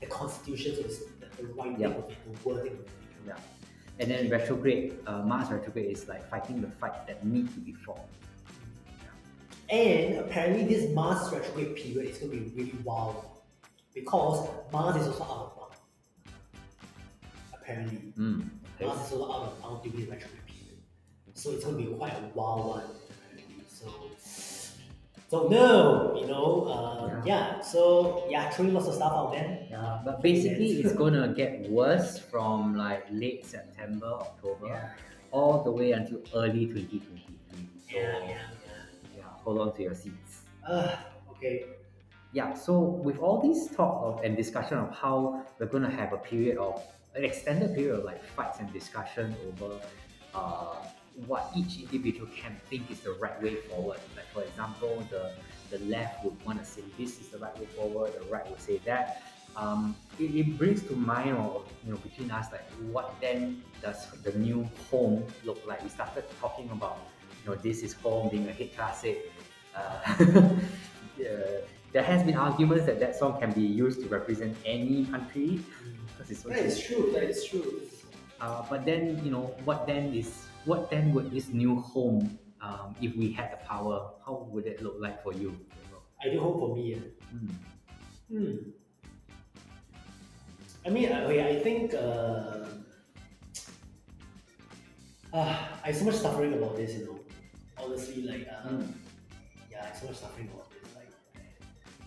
the 0.00 0.06
constitution, 0.06 0.74
so 0.74 0.80
it's 0.82 0.98
the, 1.20 1.26
the 1.42 1.48
writing 1.54 1.80
Yeah. 1.80 1.88
of 1.88 2.10
it, 2.10 2.16
the 2.24 2.48
wording 2.48 2.72
of 2.74 2.80
it. 2.80 2.88
Yeah. 3.26 3.36
And 3.98 4.10
then 4.10 4.28
retrograde, 4.30 4.98
uh, 5.06 5.22
Mars 5.22 5.50
retrograde 5.50 5.90
is 5.90 6.06
like 6.08 6.28
fighting 6.28 6.60
the 6.60 6.68
fight 6.68 7.06
that 7.06 7.24
need 7.24 7.52
to 7.54 7.60
be 7.60 7.72
fought. 7.72 8.06
And 9.68 10.18
apparently, 10.18 10.64
this 10.64 10.92
Mars 10.94 11.32
retrograde 11.32 11.74
period 11.76 12.10
is 12.10 12.18
going 12.18 12.30
to 12.32 12.38
be 12.38 12.50
really 12.62 12.78
wild 12.84 13.24
because 13.94 14.48
Mars 14.72 14.96
is 15.00 15.08
also 15.08 15.24
out 15.24 15.30
of 15.46 15.56
bound. 15.56 15.72
Apparently, 17.54 18.12
Mm. 18.18 18.48
Okay. 18.76 18.86
Mars 18.86 19.06
is 19.06 19.12
also 19.12 19.32
out 19.32 19.42
of 19.48 19.62
bound 19.62 19.82
during 19.82 20.04
the 20.04 20.10
retrograde 20.12 20.46
period, 20.46 20.78
so 21.34 21.50
it's 21.52 21.64
going 21.64 21.76
to 21.78 21.90
be 21.90 21.96
quite 21.96 22.12
a 22.12 22.22
wild 22.34 22.66
one. 22.66 22.84
Apparently, 23.10 23.64
so 23.68 23.86
don't 25.30 25.50
know, 25.50 26.16
you 26.18 26.26
know. 26.26 26.64
Uh, 26.64 27.22
yeah. 27.24 27.60
So 27.60 28.24
yeah, 28.28 28.50
throwing 28.50 28.72
lots 28.74 28.86
of 28.86 28.94
stuff 28.94 29.12
out 29.12 29.32
there. 29.32 29.66
Yeah, 29.70 30.00
but 30.04 30.22
basically 30.22 30.80
it's 30.80 30.92
gonna 31.02 31.28
get 31.34 31.68
worse 31.70 32.18
from 32.18 32.76
like 32.76 33.06
late 33.10 33.44
September, 33.44 34.06
October, 34.06 34.66
Yeah. 34.66 34.88
all 35.32 35.62
the 35.64 35.70
way 35.72 35.92
until 35.92 36.18
early 36.34 36.66
2023. 36.66 37.26
So 37.88 37.96
Yeah, 37.96 38.18
yeah, 38.24 38.38
yeah, 39.16 39.22
hold 39.44 39.58
on 39.58 39.74
to 39.74 39.82
your 39.82 39.94
seats. 39.94 40.42
Uh, 40.66 40.94
okay. 41.30 41.64
Yeah, 42.32 42.52
so 42.54 42.78
with 42.80 43.18
all 43.18 43.40
this 43.40 43.68
talk 43.74 44.02
of 44.04 44.24
and 44.24 44.36
discussion 44.36 44.78
of 44.78 44.94
how 44.94 45.42
we're 45.58 45.66
gonna 45.66 45.90
have 45.90 46.12
a 46.12 46.18
period 46.18 46.58
of 46.58 46.82
an 47.14 47.24
extended 47.24 47.74
period 47.74 47.98
of 47.98 48.04
like 48.04 48.22
fights 48.22 48.60
and 48.60 48.70
discussion 48.72 49.34
over 49.48 49.80
uh, 50.34 50.76
what 51.26 51.50
each 51.56 51.80
individual 51.80 52.28
can 52.36 52.54
think 52.68 52.90
is 52.90 53.00
the 53.00 53.12
right 53.12 53.40
way 53.42 53.56
forward. 53.56 53.98
Like 54.16 54.28
for 54.32 54.42
example, 54.42 55.02
the 55.10 55.32
the 55.70 55.78
left 55.86 56.22
would 56.24 56.36
want 56.44 56.58
to 56.60 56.64
say 56.64 56.82
this 56.98 57.18
is 57.20 57.28
the 57.28 57.38
right 57.38 57.56
way 57.58 57.66
forward, 57.66 58.12
the 58.14 58.24
right 58.26 58.48
would 58.48 58.60
say 58.60 58.78
that. 58.84 59.22
Um, 59.56 59.96
it, 60.20 60.34
it 60.34 60.58
brings 60.58 60.82
to 60.82 60.92
mind 60.94 61.32
or 61.38 61.64
you 61.84 61.92
know 61.92 61.96
between 61.98 62.30
us 62.30 62.52
like 62.52 62.68
what 62.92 63.14
then 63.22 63.62
does 63.80 64.06
the 64.22 64.32
new 64.38 64.68
home 64.90 65.24
look 65.44 65.64
like? 65.66 65.82
We 65.82 65.88
started 65.88 66.24
talking 66.40 66.68
about 66.70 66.98
you 67.42 67.50
know 67.50 67.56
this 67.56 67.82
is 67.82 67.94
home 67.94 68.28
being 68.28 68.46
a 68.48 68.52
hit 68.52 68.76
classic. 68.76 69.32
Uh, 69.74 70.52
yeah, 71.16 71.28
there 71.92 72.02
has 72.02 72.22
been 72.22 72.36
arguments 72.36 72.84
that 72.84 73.00
that 73.00 73.16
song 73.16 73.40
can 73.40 73.50
be 73.52 73.62
used 73.62 74.02
to 74.02 74.08
represent 74.08 74.54
any 74.66 75.06
country 75.06 75.60
because 76.12 76.30
it's 76.30 76.42
so 76.42 76.50
That 76.50 76.58
is 76.60 76.78
true. 76.80 77.10
That 77.14 77.24
is 77.24 77.44
true. 77.44 77.80
uh, 78.40 78.62
but 78.68 78.84
then 78.84 79.20
you 79.24 79.30
know 79.30 79.56
what 79.64 79.86
then 79.86 80.12
is 80.12 80.46
what 80.66 80.90
then 80.90 81.12
would 81.14 81.30
this 81.30 81.48
new 81.48 81.76
home 81.80 82.38
um, 82.60 82.94
if 83.00 83.14
we 83.16 83.32
had 83.32 83.52
the 83.52 83.56
power 83.64 84.10
how 84.24 84.46
would 84.50 84.66
it 84.66 84.82
look 84.82 84.96
like 84.98 85.22
for 85.22 85.32
you 85.32 85.56
Ideal 86.24 86.42
home 86.42 86.58
for 86.58 86.74
me. 86.76 86.94
Yeah. 86.94 87.04
Mm. 87.34 87.50
Hmm. 88.32 88.56
I 90.86 90.88
mean, 90.88 91.12
I- 91.12 91.48
I 91.50 91.60
think 91.60 91.92
uh, 91.92 92.64
uh, 95.32 95.56
I 95.84 95.92
so 95.92 96.04
much 96.06 96.14
suffering 96.16 96.54
about 96.54 96.76
this, 96.76 96.94
you 96.94 97.04
know. 97.04 97.20
Honestly, 97.76 98.22
like, 98.22 98.48
uh, 98.48 98.68
Mm. 98.68 98.92
yeah, 99.70 99.90
I 99.92 99.96
so 99.98 100.06
much 100.06 100.16
suffering 100.16 100.48
about 100.48 100.70
this. 100.70 100.88
Like, 100.96 101.12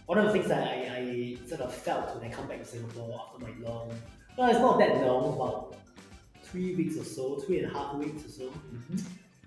one 0.08 0.18
of 0.18 0.26
the 0.26 0.32
things 0.34 0.48
that 0.48 0.64
I, 0.68 0.76
I 0.98 1.48
sort 1.48 1.62
of 1.62 1.74
felt 1.74 2.16
when 2.16 2.26
I 2.26 2.34
come 2.34 2.48
back 2.48 2.60
to 2.60 2.66
Singapore 2.66 3.14
after 3.22 3.46
my 3.46 3.54
long, 3.68 3.92
well, 4.38 4.50
it's 4.50 4.60
not 4.60 4.80
that 4.80 5.06
long, 5.06 5.34
about 5.36 5.76
three 6.52 6.76
weeks 6.76 6.98
or 6.98 7.04
so, 7.04 7.36
three 7.40 7.60
and 7.60 7.72
a 7.72 7.74
half 7.78 7.96
weeks 7.96 8.26
or 8.26 8.30
so. 8.30 8.46
Mhm. 8.74 9.02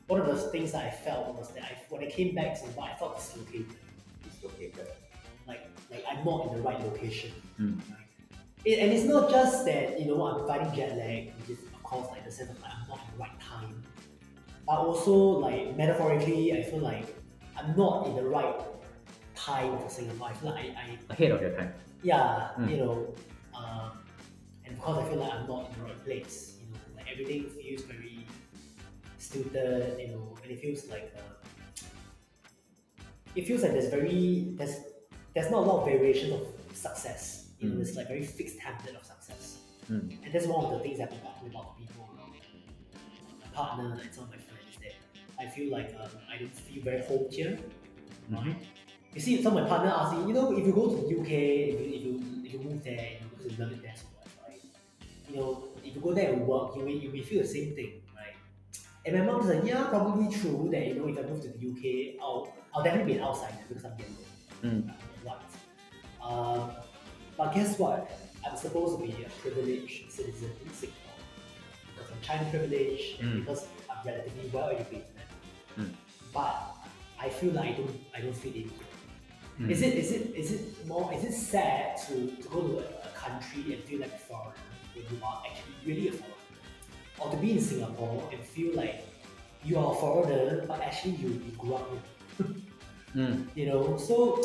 One 0.08 0.20
of 0.20 0.26
the 0.26 0.36
things 0.36 0.72
that 0.72 0.84
I 0.84 0.90
felt 0.90 1.34
was 1.36 1.48
that 1.50 1.62
I, 1.64 1.72
when 1.88 2.02
I 2.02 2.06
came 2.10 2.34
back 2.34 2.54
to 2.54 2.60
Singapore, 2.60 2.84
I 2.84 2.94
felt 2.94 3.16
dislocated. 3.16 3.66
Dislocated. 4.24 4.86
like 5.46 5.62
like 5.90 6.04
I'm 6.10 6.24
not 6.24 6.46
in 6.48 6.56
the 6.56 6.62
right 6.62 6.80
location. 6.80 7.32
Mm. 7.60 7.78
Right? 7.90 7.98
It, 8.64 8.78
and 8.78 8.92
it's 8.92 9.04
not 9.04 9.30
just 9.30 9.64
that 9.66 9.98
you 10.00 10.06
know 10.06 10.24
I'm 10.26 10.46
fighting 10.46 10.72
jet 10.74 10.96
lag, 10.96 11.32
which 11.38 11.50
is 11.58 11.64
of 11.64 11.82
course 11.82 12.08
like 12.10 12.24
the 12.24 12.30
sense 12.30 12.50
of 12.50 12.60
like 12.62 12.72
I'm 12.72 12.88
not 12.88 12.98
in 13.06 13.12
the 13.12 13.18
right 13.24 13.40
time, 13.40 13.82
but 14.66 14.78
also 14.78 15.12
like 15.46 15.76
metaphorically, 15.76 16.52
I 16.58 16.62
feel 16.62 16.78
like 16.80 17.06
I'm 17.58 17.76
not 17.76 18.06
in 18.06 18.14
the 18.16 18.24
right 18.24 18.54
time 19.34 19.78
for 19.78 19.88
Singapore. 19.88 20.28
I 20.28 20.32
feel 20.34 20.50
like 20.50 20.64
I, 20.76 20.86
I 21.10 21.12
ahead 21.14 21.30
of 21.32 21.40
your 21.40 21.50
time 21.50 21.72
yeah, 22.02 22.48
Mm. 22.58 22.70
you 22.70 22.76
know, 22.78 23.14
um, 23.54 23.92
and 24.64 24.78
course 24.80 24.98
I 24.98 25.08
feel 25.08 25.18
like 25.18 25.32
I'm 25.32 25.46
not 25.46 25.70
in 25.70 25.78
the 25.78 25.84
right 25.84 26.04
place, 26.04 26.26
you 26.26 26.26
know, 26.26 26.40
like 26.42 26.51
everything 27.12 27.44
feels 27.50 27.82
very 27.82 28.26
stilted, 29.18 29.98
you 30.00 30.08
know, 30.08 30.36
and 30.42 30.52
it 30.52 30.60
feels 30.60 30.88
like 30.88 31.12
uh, 31.16 31.20
it 33.34 33.46
feels 33.46 33.62
like 33.62 33.72
there's 33.72 33.88
very 33.88 34.48
there's 34.56 34.76
there's 35.34 35.50
not 35.50 35.62
a 35.64 35.66
lot 35.66 35.80
of 35.80 35.84
variation 35.86 36.32
of 36.32 36.46
success. 36.74 37.48
You 37.58 37.68
know, 37.68 37.74
Mm. 37.74 37.78
there's 37.78 37.96
like 37.96 38.08
very 38.08 38.24
fixed 38.24 38.58
template 38.58 38.96
of 38.96 39.04
success, 39.04 39.58
Mm. 39.90 40.24
and 40.24 40.32
that's 40.32 40.46
one 40.46 40.64
of 40.64 40.70
the 40.72 40.80
things 40.84 41.00
I've 41.00 41.10
been 41.10 41.20
talking 41.20 41.48
about 41.48 41.76
to 41.76 41.82
people, 41.82 42.08
my 43.40 43.46
partner, 43.54 43.98
and 44.02 44.12
some 44.14 44.24
of 44.24 44.30
my 44.30 44.36
friends. 44.36 44.76
That 44.82 44.94
I 45.38 45.46
feel 45.48 45.70
like 45.70 45.94
um, 46.00 46.10
I 46.32 46.38
don't 46.38 46.54
feel 46.68 46.82
very 46.82 47.02
home 47.04 47.26
here 47.30 47.58
right? 48.30 48.56
You 49.14 49.20
see, 49.20 49.42
some 49.42 49.56
of 49.56 49.62
my 49.62 49.68
partner 49.68 49.90
ask 49.94 50.16
me, 50.16 50.26
you 50.28 50.32
know, 50.32 50.56
if 50.56 50.66
you 50.66 50.72
go 50.72 50.88
to 50.88 50.96
the 50.96 51.20
UK, 51.20 51.30
if 51.72 51.80
you, 51.80 51.86
if 51.96 52.02
you, 52.06 52.12
if 52.46 52.52
you 52.54 52.58
move 52.60 52.82
there, 52.82 52.94
you 53.12 53.20
know, 53.20 53.26
because 53.36 53.52
you 53.52 53.62
love 53.64 53.72
it 53.72 53.82
there 53.82 53.94
so 53.94 54.06
much, 54.16 54.30
right? 54.48 54.60
You 55.28 55.36
know, 55.36 55.68
if 55.84 55.94
you 55.94 56.00
go 56.00 56.12
there 56.12 56.32
and 56.32 56.46
work, 56.46 56.76
you 56.76 56.84
may, 56.84 56.92
you 56.92 57.10
may 57.10 57.22
feel 57.22 57.42
the 57.42 57.48
same 57.48 57.74
thing, 57.74 58.02
right? 58.16 58.34
And 59.06 59.18
my 59.18 59.24
mom 59.24 59.44
said, 59.46 59.66
yeah, 59.66 59.84
probably 59.84 60.32
true 60.34 60.68
that, 60.70 60.86
you 60.86 60.94
know, 60.94 61.08
if 61.08 61.18
I 61.18 61.22
move 61.22 61.42
to 61.42 61.48
the 61.48 61.58
UK, 61.70 62.20
I'll, 62.22 62.52
I'll 62.74 62.82
definitely 62.84 63.14
be 63.14 63.18
an 63.18 63.24
outsider 63.24 63.58
because 63.68 63.84
I'm 63.84 63.92
yellow. 63.98 64.74
Mm. 64.74 64.88
I'm 64.88 65.26
white. 65.26 65.42
Um, 66.22 66.70
but 67.36 67.52
guess 67.54 67.78
what? 67.78 68.10
I'm 68.46 68.56
supposed 68.56 68.98
to 69.00 69.04
be 69.06 69.24
a 69.24 69.28
privileged 69.40 70.10
citizen 70.10 70.50
in 70.64 70.72
Singapore 70.72 71.18
because 71.94 72.10
I'm 72.12 72.20
Chinese 72.22 72.50
privileged 72.50 73.20
Mm. 73.20 73.40
because 73.40 73.66
I'm 73.90 74.06
relatively 74.06 74.48
well 74.52 74.68
educated. 74.70 75.06
Mm. 75.78 75.90
But 76.32 76.74
I 77.20 77.28
feel 77.28 77.52
like 77.52 77.70
I 77.70 77.72
don't 77.72 78.00
I 78.16 78.20
don't 78.20 78.34
fit 78.36 78.54
in 78.54 78.62
here. 78.62 78.88
Mm. 79.60 79.70
Is 79.70 79.82
it 79.82 79.94
is 79.94 80.12
it 80.12 80.34
is 80.34 80.52
it 80.52 80.86
more 80.86 81.12
is 81.12 81.24
it 81.24 81.32
sad 81.32 81.96
to, 82.06 82.14
to 82.42 82.48
go 82.48 82.60
to 82.68 82.78
a, 82.78 82.82
a 82.82 83.10
country 83.14 83.74
and 83.74 83.82
feel 83.84 84.00
like 84.00 84.12
a 84.12 84.18
foreigner 84.18 84.54
when 84.94 85.04
you 85.10 85.24
are 85.24 85.42
actually 85.48 85.74
really 85.86 86.08
a 86.08 86.12
foreigner? 86.12 86.36
Or 87.18 87.30
to 87.30 87.36
be 87.36 87.52
in 87.52 87.60
Singapore 87.60 88.28
and 88.32 88.40
feel 88.42 88.74
like 88.74 89.06
you 89.64 89.78
are 89.78 89.92
a 89.92 89.94
foreigner 89.94 90.64
but 90.66 90.80
actually 90.80 91.12
you, 91.12 91.28
you 91.28 91.52
grew 91.58 91.74
up 91.74 91.88
here 91.90 92.46
Mm. 93.14 93.46
you 93.54 93.66
know 93.66 93.98
so 93.98 94.42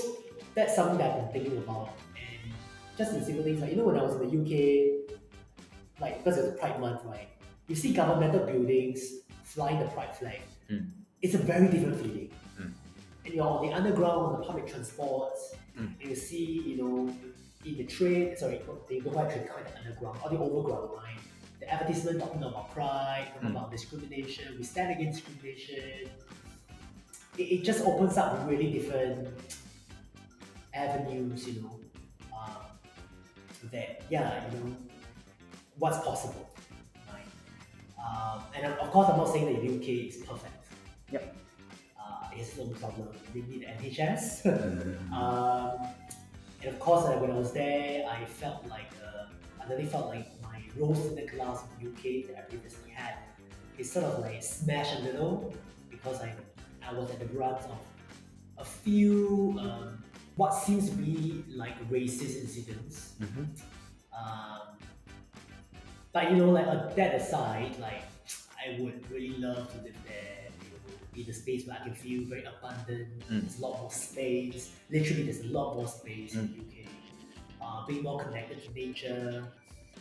that's 0.53 0.75
something 0.75 0.97
that 0.97 1.09
i've 1.11 1.31
been 1.31 1.41
thinking 1.41 1.57
about 1.59 1.93
and 2.17 2.51
just 2.97 3.13
in 3.13 3.23
simple 3.23 3.41
things 3.41 3.61
like 3.61 3.69
you 3.71 3.77
know 3.77 3.85
when 3.85 3.97
i 3.97 4.03
was 4.03 4.15
in 4.15 4.27
the 4.27 4.29
uk 4.41 6.01
like 6.01 6.21
because 6.21 6.37
it's 6.37 6.59
pride 6.59 6.77
month 6.81 6.99
right 7.05 7.29
you 7.69 7.75
see 7.75 7.93
governmental 7.93 8.45
buildings 8.45 8.99
flying 9.45 9.79
the 9.79 9.85
pride 9.95 10.13
flag 10.17 10.41
Mm. 10.69 10.89
it's 11.21 11.33
a 11.33 11.37
very 11.37 11.69
different 11.69 11.95
feeling 12.01 12.29
Mm. 12.59 12.73
and 13.23 13.33
you're 13.33 13.47
on 13.47 13.65
the 13.65 13.71
underground 13.73 14.19
on 14.35 14.39
the 14.41 14.45
public 14.45 14.67
transport 14.67 15.31
Mm. 15.79 15.93
and 16.01 16.09
you 16.09 16.15
see 16.15 16.45
you 16.69 16.75
know 16.81 17.09
the 17.75 17.83
train 17.85 18.35
sorry 18.37 18.61
they 18.89 18.99
quite 18.99 19.29
train 19.29 19.43
they 19.43 19.47
call 19.49 19.59
it 19.59 19.67
the 19.71 19.77
underground 19.79 20.17
or 20.23 20.29
the 20.29 20.37
overground 20.37 20.91
line 20.95 21.19
the 21.59 21.71
advertisement 21.73 22.19
talking 22.19 22.43
about 22.43 22.71
pride 22.73 23.27
talking 23.33 23.49
Mm. 23.49 23.51
about 23.51 23.71
discrimination 23.71 24.55
we 24.57 24.63
stand 24.63 24.91
against 24.99 25.25
discrimination 25.25 26.09
it, 27.37 27.43
it 27.43 27.63
just 27.63 27.81
opens 27.85 28.17
up 28.17 28.47
really 28.47 28.71
different 28.71 29.27
avenues, 30.73 31.47
you 31.47 31.61
know, 31.61 31.79
um, 32.35 32.61
that, 33.71 34.01
yeah, 34.09 34.43
you 34.51 34.59
know, 34.59 34.75
what's 35.77 35.97
possible, 35.99 36.49
right? 37.11 37.25
Um, 37.99 38.41
and 38.55 38.73
of 38.73 38.91
course, 38.91 39.09
I'm 39.09 39.17
not 39.17 39.29
saying 39.29 39.45
that 39.45 39.61
the 39.61 39.75
UK 39.75 40.07
is 40.09 40.17
perfect. 40.17 40.53
Yep. 41.11 41.35
Uh, 41.99 42.27
it's 42.35 42.57
no 42.57 42.65
problem. 42.67 43.07
They 43.33 43.41
need 43.41 43.67
NHS. 43.67 44.43
Mm. 44.43 45.11
um, 45.17 45.87
and 46.61 46.69
of 46.73 46.79
course, 46.79 47.05
uh, 47.05 47.17
when 47.17 47.31
I 47.31 47.35
was 47.35 47.51
there, 47.51 48.07
I 48.09 48.25
felt 48.25 48.65
like, 48.67 48.91
uh, 49.03 49.25
I 49.61 49.69
really 49.69 49.85
felt 49.85 50.07
like 50.07 50.27
my 50.41 50.61
rose 50.75 51.05
in 51.05 51.15
the 51.15 51.27
glass 51.27 51.63
of 51.63 51.69
the 51.79 51.87
UK 51.89 52.27
that 52.27 52.37
I 52.37 52.41
previously 52.41 52.91
had 52.91 53.15
it 53.77 53.85
sort 53.85 54.05
of 54.05 54.19
like 54.19 54.41
smashed 54.41 54.99
a 54.99 55.03
little 55.03 55.53
because 55.89 56.21
I 56.21 56.33
I 56.87 56.93
was 56.93 57.09
at 57.11 57.19
the 57.19 57.25
brunt 57.25 57.57
of 57.57 57.79
a 58.57 58.65
few 58.65 59.57
um, 59.59 60.03
what 60.35 60.53
seems 60.53 60.89
to 60.89 60.95
be 60.95 61.43
like 61.49 61.77
racist 61.89 62.41
incidents. 62.41 63.13
Mm-hmm. 63.21 63.43
Um, 64.17 64.61
but 66.11 66.31
you 66.31 66.37
know, 66.37 66.49
like 66.49 66.67
uh, 66.67 66.89
that 66.95 67.15
aside, 67.15 67.77
like 67.79 68.03
I 68.57 68.79
would 68.79 69.09
really 69.11 69.37
love 69.37 69.71
to 69.73 69.77
live 69.83 69.97
there. 70.05 70.36
In 71.17 71.27
a 71.29 71.33
space 71.33 71.65
where 71.65 71.77
I 71.79 71.83
can 71.83 71.95
feel 71.95 72.23
very 72.25 72.43
abundant. 72.45 73.07
Mm. 73.29 73.41
There's 73.41 73.57
a 73.57 73.61
lot 73.61 73.81
more 73.81 73.91
space. 73.91 74.71
Literally, 74.91 75.23
there's 75.23 75.41
a 75.41 75.47
lot 75.47 75.75
more 75.75 75.87
space 75.87 76.35
in 76.35 76.41
Mm. 76.47 76.53
the 76.53 76.59
UK. 76.61 76.75
Uh, 77.59 77.85
being 77.87 78.03
more 78.03 78.19
connected 78.23 78.63
to 78.63 78.71
nature 78.73 79.43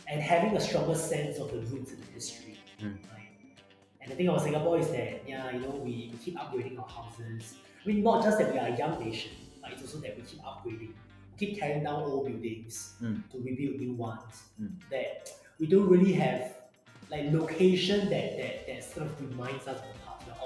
and 0.07 0.21
having 0.21 0.55
a 0.55 0.59
stronger 0.59 0.93
sense 0.95 1.39
of 1.39 1.51
the 1.51 1.59
roots 1.71 1.91
and 1.91 2.01
the 2.03 2.11
history. 2.13 2.55
Mm. 2.81 2.97
Right? 3.11 3.29
And 4.01 4.11
the 4.11 4.15
thing 4.15 4.27
about 4.27 4.41
Singapore 4.43 4.77
is 4.79 4.89
that 4.91 5.27
yeah, 5.27 5.49
you 5.51 5.59
know, 5.61 5.71
we, 5.83 6.13
keep 6.23 6.37
upgrading 6.37 6.77
our 6.79 6.87
houses. 6.87 7.55
I 7.83 7.87
mean, 7.87 8.03
not 8.03 8.23
just 8.23 8.37
that 8.37 8.53
we 8.53 8.59
are 8.59 8.67
a 8.67 8.77
young 8.77 8.99
nation, 9.03 9.31
but 9.61 9.71
it's 9.71 9.81
also 9.81 9.97
that 10.05 10.15
we 10.17 10.21
keep 10.23 10.41
upgrading. 10.43 10.91
We 11.31 11.37
keep 11.39 11.59
tearing 11.59 11.83
down 11.83 12.03
old 12.03 12.27
buildings 12.27 12.93
Mm. 13.01 13.27
to 13.31 13.37
rebuild 13.39 13.79
new 13.79 13.93
ones. 13.93 14.33
Mm. 14.61 14.71
That 14.91 15.31
we 15.59 15.65
don't 15.65 15.89
really 15.89 16.13
have 16.13 16.53
like 17.09 17.31
location 17.31 18.09
that, 18.09 18.37
that, 18.37 18.67
that 18.67 18.83
sort 18.83 19.07
of 19.07 19.13
reminds 19.29 19.65
us 19.67 19.77
of 19.77 19.87
the 19.93 19.96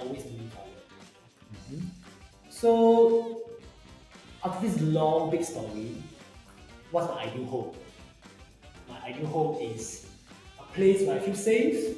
always 0.01 0.25
moving 0.25 0.49
forward. 0.49 0.71
Mm-hmm. 1.53 1.85
So 2.49 3.41
after 4.43 4.67
this 4.67 4.81
long 4.81 5.29
big 5.31 5.43
story, 5.43 5.95
what's 6.91 7.07
my 7.13 7.21
ideal 7.23 7.45
home? 7.45 7.75
My 8.89 8.99
ideal 9.09 9.27
home 9.27 9.61
is 9.61 10.07
a 10.59 10.63
place 10.73 11.01
where 11.05 11.17
I 11.17 11.19
feel 11.19 11.35
safe. 11.35 11.97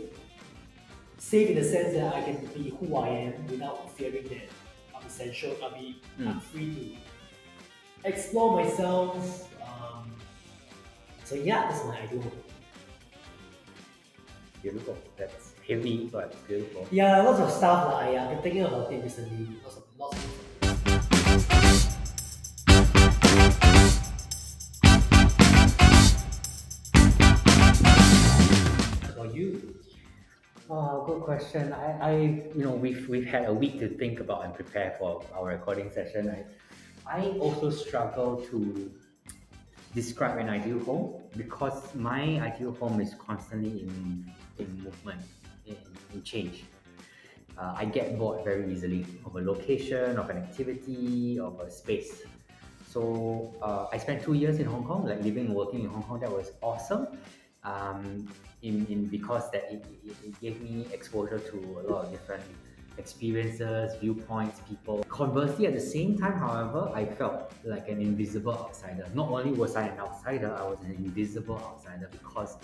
Safe 1.18 1.50
in 1.50 1.56
the 1.56 1.64
sense 1.64 1.94
that 1.96 2.14
I 2.14 2.22
can 2.22 2.46
be 2.54 2.70
who 2.80 2.96
I 2.98 3.08
am 3.08 3.48
without 3.48 3.90
fearing 3.98 4.28
that 4.28 4.50
I'm 4.96 5.06
essential. 5.08 5.56
I'll 5.64 5.72
be 5.72 6.02
I'm 6.20 6.26
Mm. 6.40 6.42
free 6.42 6.98
to 8.04 8.08
explore 8.10 8.62
myself. 8.64 9.50
Um, 9.62 10.12
so 11.24 11.36
yeah, 11.36 11.70
that's 11.72 11.84
my 11.86 11.98
ideal 12.02 12.22
home. 12.22 12.44
Beautiful. 14.62 14.98
That's 15.18 15.53
heavy, 15.68 16.10
but 16.12 16.36
beautiful. 16.48 16.88
Yeah, 16.92 17.22
lots 17.22 17.40
of 17.40 17.52
stuff 17.52 17.94
like 17.94 18.18
I, 18.18 18.24
I've 18.24 18.30
been 18.30 18.42
thinking 18.42 18.64
about 18.64 18.92
it 18.92 19.04
recently. 19.04 19.48
Lots 19.64 19.78
of 19.78 19.84
lots 19.98 20.18
of 20.18 20.54
about 29.10 29.36
you. 29.36 29.76
Oh, 30.70 31.04
good 31.06 31.22
question. 31.22 31.74
I, 31.74 32.00
I, 32.02 32.16
you 32.56 32.64
know, 32.64 32.72
we've 32.72 33.08
we've 33.08 33.26
had 33.26 33.46
a 33.46 33.54
week 33.54 33.80
to 33.80 33.88
think 33.88 34.20
about 34.20 34.46
and 34.46 34.54
prepare 34.54 34.96
for 35.00 35.24
our 35.34 35.48
recording 35.48 35.92
session. 35.92 36.30
I, 36.30 37.20
I 37.20 37.28
also 37.40 37.70
struggle 37.70 38.38
to 38.50 38.92
describe 39.94 40.38
an 40.38 40.50
ideal 40.50 40.80
home 40.80 41.22
because 41.38 41.94
my 41.94 42.40
ideal 42.40 42.74
home 42.74 43.00
is 43.00 43.14
constantly 43.16 43.82
in 43.82 44.32
in 44.60 44.84
movement, 44.84 45.22
in, 45.66 46.24
change. 46.24 46.64
Uh, 47.58 47.74
I 47.76 47.86
get 47.86 48.18
bored 48.18 48.44
very 48.44 48.72
easily 48.72 49.06
of 49.26 49.36
a 49.36 49.42
location, 49.42 50.18
of 50.18 50.30
an 50.30 50.38
activity, 50.38 51.40
of 51.40 51.60
a 51.60 51.70
space. 51.70 52.24
So 52.88 53.54
uh, 53.62 53.88
I 53.92 53.98
spent 53.98 54.24
two 54.24 54.34
years 54.34 54.60
in 54.60 54.66
Hong 54.66 54.84
Kong, 54.84 55.06
like 55.06 55.24
living 55.24 55.48
and 55.48 55.56
working 55.56 55.82
in 55.82 55.90
Hong 55.90 56.04
Kong. 56.04 56.20
That 56.20 56.32
was 56.32 56.52
awesome. 56.62 57.08
Um, 57.64 58.28
in, 58.62 58.86
in 58.88 59.06
because 59.06 59.50
that 59.52 59.72
it, 59.72 59.86
it, 60.06 60.16
it 60.26 60.42
gave 60.42 60.62
me 60.62 60.86
exposure 60.92 61.40
to 61.40 61.58
a 61.80 61.92
lot 61.92 62.06
of 62.06 62.12
different 62.12 62.44
experiences, 62.98 63.96
viewpoints, 64.00 64.62
people. 64.68 65.04
Conversely, 65.10 65.66
at 65.68 65.74
the 65.74 65.82
same 65.82 66.18
time, 66.18 66.38
however, 66.38 66.92
I 66.94 67.06
felt 67.06 67.52
like 67.64 67.90
an 67.90 68.00
invisible 68.00 68.54
outsider. 68.54 69.08
Not 69.14 69.30
only 69.30 69.52
was 69.52 69.76
I 69.76 69.88
an 69.88 70.00
outsider, 70.00 70.56
I 70.56 70.64
was 70.64 70.80
an 70.84 70.92
invisible 70.92 71.58
outsider 71.58 72.10
because 72.12 72.58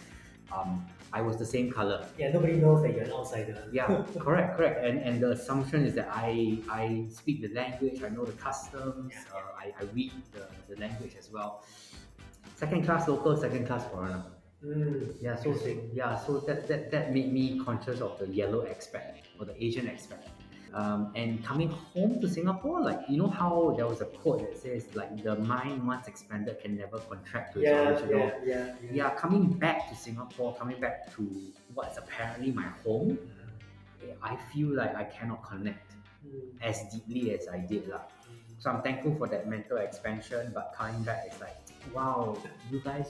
um, 0.55 0.85
I 1.11 1.21
was 1.21 1.37
the 1.37 1.45
same 1.45 1.71
color. 1.71 2.05
Yeah, 2.17 2.31
nobody 2.31 2.55
knows 2.57 2.81
that 2.83 2.93
you're 2.93 3.03
an 3.05 3.11
outsider. 3.11 3.57
Yeah, 3.71 4.03
correct, 4.19 4.57
correct. 4.57 4.85
And 4.85 4.99
and 4.99 5.21
the 5.21 5.31
assumption 5.31 5.85
is 5.85 5.93
that 5.95 6.09
I 6.11 6.59
I 6.69 7.05
speak 7.09 7.41
the 7.41 7.53
language, 7.53 8.03
I 8.03 8.09
know 8.09 8.25
the 8.25 8.33
customs, 8.33 9.13
Yeah. 9.13 9.35
uh, 9.35 9.63
I, 9.63 9.65
I 9.79 9.83
read 9.93 10.11
the, 10.33 10.45
the 10.73 10.79
language 10.79 11.15
as 11.17 11.29
well. 11.31 11.63
Second 12.55 12.85
class 12.85 13.07
local, 13.07 13.35
second 13.37 13.65
class 13.67 13.85
foreigner. 13.91 14.23
Mm, 14.65 15.15
Yeah, 15.21 15.35
so 15.35 15.55
yeah, 15.93 16.17
so 16.19 16.39
that, 16.41 16.67
that 16.67 16.91
that 16.91 17.13
made 17.13 17.31
me 17.31 17.59
conscious 17.63 18.01
of 18.01 18.19
the 18.19 18.27
yellow 18.27 18.65
expat 18.65 19.23
or 19.39 19.45
the 19.45 19.55
Asian 19.63 19.85
expat. 19.87 20.19
Um, 20.73 21.11
and 21.15 21.43
coming 21.43 21.69
home 21.69 22.21
to 22.21 22.27
Singapore, 22.29 22.81
like 22.81 22.99
you 23.09 23.17
know 23.17 23.27
how 23.27 23.73
there 23.75 23.87
was 23.87 24.01
a 24.01 24.05
quote 24.05 24.39
that 24.41 24.57
says 24.57 24.85
like 24.93 25.23
the 25.23 25.35
mind 25.35 25.85
once 25.87 26.07
expanded 26.07 26.59
can 26.61 26.77
never 26.77 26.99
contract 26.99 27.53
to 27.53 27.61
its 27.61 27.69
yeah, 27.69 27.89
original. 27.89 28.19
yeah, 28.19 28.39
yeah, 28.45 28.65
yeah. 28.83 28.91
Yeah, 28.93 29.09
coming 29.15 29.47
back 29.49 29.89
to 29.89 29.95
Singapore, 29.95 30.55
coming 30.55 30.79
back 30.79 31.11
to 31.15 31.27
what's 31.73 31.97
apparently 31.97 32.51
my 32.51 32.67
home, 32.85 33.17
I 34.21 34.35
feel 34.53 34.69
like 34.75 34.95
I 34.95 35.03
cannot 35.05 35.43
connect 35.47 35.93
Mm, 36.19 36.51
as 36.61 36.83
deeply 36.91 37.31
as 37.31 37.47
I 37.47 37.59
did 37.63 37.87
lah. 37.87 38.03
mm. 38.27 38.35
So 38.59 38.67
I'm 38.69 38.81
thankful 38.83 39.15
for 39.15 39.27
that 39.31 39.47
mental 39.47 39.77
expansion, 39.79 40.51
but 40.53 40.75
coming 40.75 40.99
back, 41.07 41.23
it's 41.31 41.39
like, 41.39 41.55
wow, 41.95 42.35
you 42.69 42.81
guys 42.83 43.07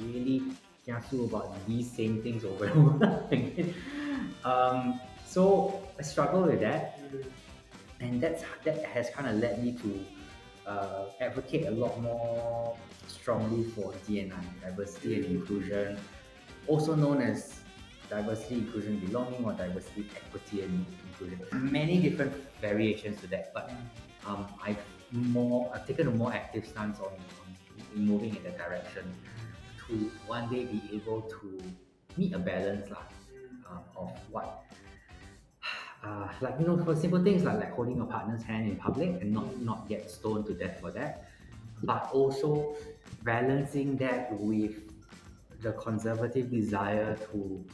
really 0.00 0.40
kiasu 0.80 1.28
about 1.28 1.52
these 1.68 1.92
same 1.92 2.22
things 2.24 2.40
over 2.48 2.64
and 2.64 2.88
over 2.88 3.20
again. 3.30 3.74
Um, 4.48 4.96
so 5.32 5.80
I 5.98 6.02
struggle 6.02 6.42
with 6.44 6.60
that, 6.60 7.00
Mm, 7.12 7.24
and 8.00 8.20
that's 8.20 8.42
that 8.64 8.84
has 8.84 9.10
kind 9.10 9.28
of 9.28 9.36
led 9.36 9.62
me 9.64 9.72
to 9.72 9.90
uh, 10.66 11.04
advocate 11.20 11.66
a 11.66 11.70
lot 11.70 12.00
more 12.00 12.76
strongly 13.06 13.64
for 13.70 13.92
D&I, 14.06 14.28
diversity 14.60 15.16
and 15.16 15.24
inclusion, 15.26 15.98
also 16.66 16.94
known 16.94 17.20
as 17.20 17.60
diversity, 18.08 18.56
inclusion, 18.56 18.98
belonging, 19.00 19.44
or 19.44 19.52
diversity, 19.52 20.06
equity, 20.16 20.62
and 20.62 20.86
inclusion. 21.08 21.40
Many 21.52 21.98
different 22.00 22.32
variations 22.60 23.20
to 23.20 23.26
that, 23.28 23.52
but 23.54 23.70
um, 24.26 24.46
I've 24.62 24.78
more 25.12 25.70
I've 25.74 25.86
taken 25.86 26.08
a 26.08 26.10
more 26.10 26.32
active 26.32 26.66
stance 26.66 26.98
on, 26.98 27.12
on 27.40 27.48
moving 27.94 28.36
in 28.36 28.42
that 28.44 28.56
direction 28.58 29.04
to 29.86 30.10
one 30.26 30.48
day 30.48 30.64
be 30.64 30.80
able 30.92 31.22
to 31.22 31.60
meet 32.16 32.32
a 32.32 32.38
balance 32.38 32.88
lah, 32.90 33.04
um, 33.68 33.80
of 33.96 34.10
what 34.30 34.64
uh, 36.04 36.28
like 36.40 36.54
you 36.58 36.66
know 36.66 36.76
for 36.84 36.96
simple 36.96 37.22
things 37.22 37.44
like, 37.44 37.58
like 37.58 37.72
holding 37.72 38.00
a 38.00 38.04
partner's 38.04 38.42
hand 38.42 38.68
in 38.68 38.76
public 38.76 39.10
and 39.20 39.32
not 39.32 39.60
not 39.60 39.88
get 39.88 40.10
stoned 40.10 40.46
to 40.46 40.54
death 40.54 40.80
for 40.80 40.90
that. 40.90 41.28
But 41.82 42.10
also 42.12 42.76
balancing 43.22 43.96
that 43.98 44.32
with 44.32 44.74
the 45.60 45.72
conservative 45.72 46.50
desire 46.50 47.16
to 47.30 47.64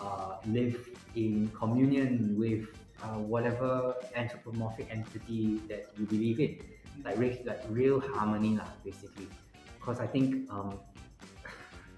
uh, 0.00 0.36
live 0.46 0.88
in 1.14 1.48
communion 1.48 2.34
with 2.38 2.68
uh, 3.02 3.18
whatever 3.18 3.94
anthropomorphic 4.14 4.88
entity 4.90 5.60
that 5.68 5.88
you 5.98 6.06
believe 6.06 6.40
in. 6.40 6.58
Like 7.04 7.18
re- 7.18 7.42
like 7.44 7.62
real 7.68 8.00
harmony 8.00 8.56
lah, 8.56 8.68
basically. 8.84 9.28
Because 9.78 10.00
I 10.00 10.06
think 10.06 10.50
um, 10.50 10.78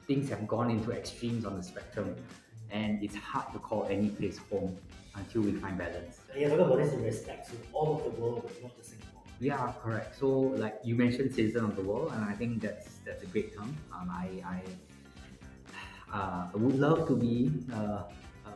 things 0.07 0.29
have 0.31 0.47
gone 0.47 0.71
into 0.71 0.91
extremes 0.91 1.45
on 1.45 1.57
the 1.57 1.63
spectrum 1.63 2.17
and 2.71 3.03
it's 3.03 3.15
hard 3.15 3.53
to 3.53 3.59
call 3.59 3.87
any 3.89 4.11
place 4.11 4.39
home 4.51 4.77
until 5.19 5.43
we 5.43 5.53
find 5.53 5.77
balance. 5.79 6.21
You're 6.37 6.51
talking 6.51 6.65
about 6.65 6.79
this 6.79 6.93
in 6.93 7.03
respect 7.03 7.51
to 7.51 7.57
all 7.73 7.97
of 7.97 8.05
the 8.05 8.21
world, 8.21 8.51
not 8.63 8.77
just 8.77 8.91
Singapore. 8.91 9.23
Yeah, 9.41 9.73
correct. 9.83 10.19
So 10.19 10.29
like 10.29 10.81
you 10.83 10.95
mentioned 10.95 11.35
citizen 11.35 11.65
of 11.65 11.77
the 11.77 11.83
world 11.83 12.13
and 12.15 12.25
I 12.25 12.33
think 12.33 12.61
that's 12.61 12.99
that's 13.05 13.23
a 13.23 13.27
great 13.27 13.57
term. 13.57 13.77
Um, 13.93 14.11
I, 14.11 14.29
I 14.55 14.59
uh, 16.13 16.49
would 16.55 16.79
love 16.79 17.07
to 17.09 17.17
be 17.17 17.51
uh, 17.73 17.77
uh, 17.77 18.53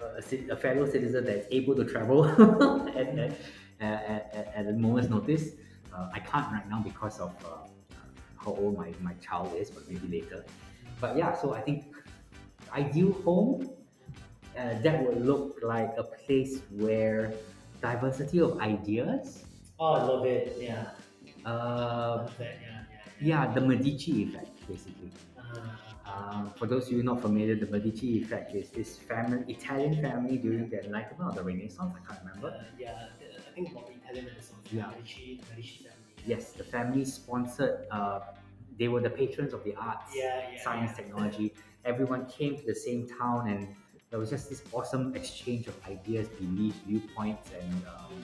a, 0.00 0.50
a 0.50 0.56
fellow 0.56 0.86
citizen 0.86 1.24
that's 1.24 1.46
able 1.50 1.74
to 1.76 1.84
travel 1.84 2.24
at, 2.96 3.18
at, 3.18 3.32
at, 3.80 4.34
at, 4.34 4.52
at 4.56 4.66
a 4.66 4.72
moment's 4.72 5.10
notice. 5.10 5.50
Uh, 5.94 6.08
I 6.12 6.20
can't 6.20 6.50
right 6.52 6.68
now 6.68 6.80
because 6.80 7.20
of 7.20 7.32
uh, 7.44 7.68
how 8.36 8.52
old 8.52 8.76
my, 8.76 8.92
my 9.00 9.14
child 9.14 9.54
is, 9.56 9.70
but 9.70 9.88
maybe 9.88 10.20
later. 10.20 10.44
But 11.00 11.16
yeah, 11.16 11.34
so 11.34 11.54
I 11.54 11.60
think 11.60 11.84
ideal 12.72 13.12
home 13.24 13.70
uh, 14.58 14.78
that 14.82 15.02
would 15.04 15.24
look 15.24 15.58
like 15.62 15.92
a 15.98 16.02
place 16.04 16.60
where 16.70 17.32
diversity 17.80 18.40
of 18.40 18.58
ideas, 18.60 19.44
Oh, 19.78 19.92
I 19.92 20.02
love 20.04 20.24
it. 20.24 20.56
Yeah. 20.58 20.88
uh, 21.44 22.26
that. 22.38 22.56
Yeah, 22.62 22.82
yeah. 23.20 23.46
yeah, 23.46 23.54
the 23.54 23.60
Medici 23.60 24.22
effect 24.24 24.50
basically. 24.68 25.10
Uh, 25.38 25.42
Um, 26.06 26.50
for 26.56 26.66
those 26.66 26.86
of 26.86 26.92
you 26.92 27.02
not 27.02 27.20
familiar, 27.20 27.56
the 27.56 27.66
Medici 27.66 28.22
effect 28.22 28.54
is 28.54 28.70
this 28.70 28.96
family, 28.96 29.42
Italian 29.52 30.00
family 30.00 30.38
during 30.38 30.68
the 30.70 30.78
Enlightenment 30.84 31.32
or 31.32 31.34
the 31.34 31.42
Renaissance, 31.42 31.92
I 31.98 32.00
can't 32.06 32.20
remember. 32.24 32.48
uh, 32.56 32.62
yeah, 32.78 33.08
I 33.48 33.50
think 33.54 33.72
about 33.72 33.86
the 33.88 33.94
Italian 33.94 34.26
Renaissance. 34.26 34.62
Yeah. 34.72 34.86
Medici, 34.94 35.40
Medici 35.50 35.84
family. 35.84 36.14
Yes, 36.24 36.52
the 36.52 36.64
family 36.64 37.04
sponsored, 37.04 37.86
uh, 37.90 38.20
they 38.78 38.88
were 38.88 39.00
the 39.00 39.10
patrons 39.10 39.52
of 39.52 39.64
the 39.64 39.74
arts, 39.74 40.12
Yeah, 40.14 40.24
yeah. 40.52 40.62
science, 40.62 40.92
yeah. 40.92 40.96
technology. 41.04 41.54
Everyone 41.84 42.26
came 42.26 42.56
to 42.56 42.64
the 42.64 42.74
same 42.74 43.08
town 43.18 43.48
and 43.48 43.74
there 44.16 44.20
was 44.22 44.30
just 44.30 44.48
this 44.48 44.62
awesome 44.72 45.14
exchange 45.14 45.66
of 45.66 45.74
ideas, 45.86 46.26
beliefs, 46.40 46.78
viewpoints, 46.86 47.50
and 47.60 47.70
um, 47.86 48.14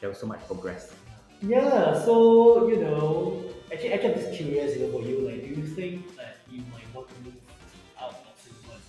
there 0.00 0.08
was 0.08 0.18
so 0.18 0.26
much 0.26 0.44
progress. 0.48 0.92
Yeah, 1.40 1.94
so 2.04 2.66
you 2.68 2.78
know, 2.80 3.44
actually, 3.72 3.92
actually, 3.92 4.14
I'm 4.14 4.20
just 4.22 4.32
curious, 4.32 4.76
you 4.76 4.86
know, 4.86 4.90
for 4.90 5.02
you, 5.06 5.20
like, 5.20 5.42
do 5.42 5.50
you 5.54 5.64
think 5.64 6.16
that 6.16 6.38
you 6.50 6.64
might 6.72 6.92
want 6.92 7.06
to 7.10 7.14
move 7.22 7.34
out 7.96 8.10
of 8.10 8.34
Singapore? 8.42 8.80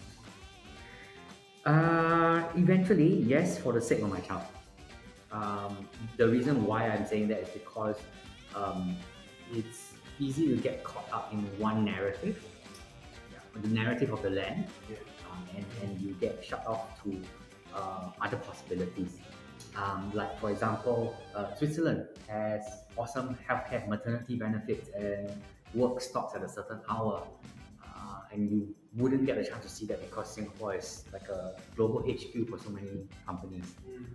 Uh, 1.64 2.50
eventually, 2.56 3.22
yes, 3.22 3.60
for 3.60 3.74
the 3.74 3.82
sake 3.82 4.02
of 4.02 4.10
my 4.10 4.22
child. 4.22 4.42
Um, 5.32 5.88
the 6.18 6.28
reason 6.28 6.66
why 6.66 6.88
I'm 6.88 7.06
saying 7.06 7.28
that 7.28 7.42
is 7.42 7.50
because 7.50 7.98
um, 8.56 8.98
it's 9.54 9.94
easy 10.18 10.48
to 10.48 10.56
get 10.56 10.84
caught 10.84 11.08
up 11.14 11.32
in 11.32 11.42
one 11.60 11.86
narrative, 11.86 12.44
yeah, 13.32 13.62
the 13.62 13.68
narrative 13.68 14.12
of 14.12 14.24
the 14.24 14.32
land, 14.32 14.66
Yeah. 14.90 14.96
Um, 15.32 15.48
and, 15.56 15.66
and 15.84 16.02
you 16.02 16.14
get 16.20 16.44
shut 16.44 16.66
off 16.68 17.02
to 17.04 17.22
uh, 17.76 18.10
other 18.22 18.38
possibilities. 18.38 19.18
Um, 19.76 20.12
like, 20.14 20.40
for 20.40 20.52
example, 20.52 21.16
uh, 21.36 21.54
Switzerland 21.56 22.08
has 22.28 22.64
awesome 22.98 23.38
healthcare 23.48 23.88
maternity 23.88 24.36
benefits 24.36 24.90
and 24.96 25.32
work 25.74 26.02
stops 26.02 26.36
at 26.36 26.44
a 26.44 26.50
certain 26.50 26.82
hour. 26.90 27.24
Uh, 27.84 28.20
and 28.34 28.50
you 28.50 28.76
wouldn't 28.96 29.26
get 29.26 29.38
a 29.38 29.46
chance 29.46 29.64
to 29.64 29.70
see 29.70 29.86
that 29.86 30.02
because 30.02 30.34
Singapore 30.34 30.76
is 30.76 31.06
like 31.14 31.30
a 31.30 31.56
global 31.76 32.02
HQ 32.02 32.50
for 32.50 32.58
so 32.58 32.70
many 32.70 33.08
companies 33.26 33.66
and 33.88 34.06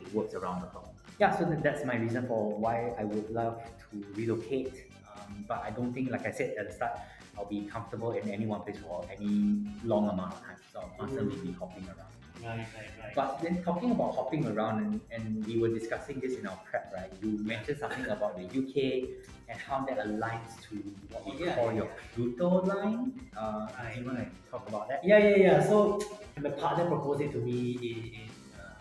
it 0.00 0.14
works 0.14 0.34
around 0.34 0.60
the 0.62 0.66
clock. 0.68 0.94
Yeah, 1.18 1.36
so 1.36 1.44
that's 1.62 1.84
my 1.84 1.96
reason 1.96 2.26
for 2.26 2.56
why 2.56 2.94
I 2.98 3.04
would 3.04 3.28
love 3.30 3.62
to 3.90 4.04
relocate. 4.14 4.90
Um, 5.10 5.44
but 5.48 5.62
I 5.64 5.70
don't 5.70 5.92
think, 5.92 6.10
like 6.10 6.26
I 6.26 6.30
said 6.30 6.54
at 6.58 6.68
the 6.68 6.74
start, 6.74 6.98
I'll 7.36 7.46
be 7.46 7.62
comfortable 7.62 8.12
in 8.12 8.28
any 8.30 8.46
one 8.46 8.62
place 8.62 8.78
for 8.78 9.04
any 9.10 9.64
long 9.84 10.08
amount 10.08 10.34
of 10.34 10.40
time. 10.40 10.56
So 10.72 10.80
I'll 10.80 10.92
constantly 10.98 11.36
be 11.38 11.52
hopping 11.52 11.84
around. 11.86 12.10
Right, 12.42 12.66
right, 12.74 12.90
right. 13.02 13.14
But 13.14 13.40
then 13.42 13.62
talking 13.62 13.90
about 13.90 14.14
hopping 14.14 14.46
around, 14.46 14.82
and, 14.84 15.00
and 15.12 15.46
we 15.46 15.58
were 15.58 15.68
discussing 15.68 16.20
this 16.20 16.38
in 16.38 16.46
our 16.46 16.58
prep, 16.64 16.92
right? 16.94 17.12
You 17.22 17.38
mentioned 17.44 17.78
something 17.78 18.06
about 18.16 18.36
the 18.36 18.44
UK 18.44 19.08
and 19.48 19.58
how 19.58 19.84
that 19.84 19.98
aligns 20.06 20.60
to 20.68 20.76
what 21.10 21.26
we 21.26 21.44
yeah, 21.44 21.54
call 21.54 21.66
yeah. 21.66 21.78
your 21.78 21.88
Pluto 22.14 22.62
line. 22.62 23.20
Uh, 23.36 23.68
Right, 23.78 23.94
do 23.94 24.00
you 24.00 24.06
want 24.06 24.18
to 24.18 24.50
talk 24.50 24.68
about 24.68 24.88
that? 24.88 25.04
Yeah, 25.04 25.18
yeah, 25.18 25.36
yeah. 25.36 25.62
So 25.62 26.00
my 26.40 26.50
partner 26.50 26.86
proposed 26.86 27.20
it 27.20 27.32
to 27.32 27.38
me 27.38 27.76
in, 27.82 28.20
in 28.20 28.28
uh, 28.58 28.74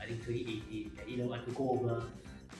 I 0.00 0.06
think 0.06 0.24
2018 0.24 0.92
that 0.96 1.08
you 1.08 1.18
know 1.18 1.32
I 1.32 1.38
could 1.38 1.54
go 1.54 1.70
over, 1.70 2.04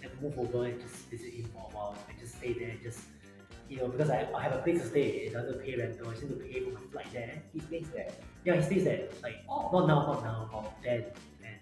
I 0.03 0.07
could 0.09 0.20
move 0.20 0.39
over 0.39 0.64
and 0.66 0.80
just 0.80 1.09
visit 1.09 1.32
him 1.32 1.45
for 1.55 1.70
a 1.70 1.74
while 1.74 1.97
and 2.09 2.18
just 2.18 2.37
stay 2.37 2.53
there, 2.53 2.70
and 2.70 2.82
just 2.82 3.01
you 3.75 3.81
know 3.81 3.89
because 3.89 4.11
I, 4.11 4.29
I 4.35 4.43
have 4.43 4.53
a 4.53 4.59
place 4.59 4.81
to 4.83 4.89
stay. 4.89 5.07
It 5.27 5.33
doesn't 5.33 5.61
pay 5.64 5.75
rental. 5.77 6.09
I 6.09 6.12
just 6.12 6.22
need 6.22 6.39
to 6.39 6.45
pay 6.45 6.61
for 6.61 6.70
my 6.70 6.81
flight 6.93 7.12
there. 7.12 7.43
He 7.53 7.59
stays 7.59 7.89
there. 7.93 8.09
Yeah, 8.45 8.57
he 8.57 8.62
stays 8.62 8.85
there. 8.85 9.09
Like 9.22 9.39
oh, 9.49 9.70
not 9.72 9.89
now, 9.89 10.01
not 10.07 10.22
now, 10.22 10.49
but 10.53 10.72
then, 10.85 11.05
then. 11.43 11.57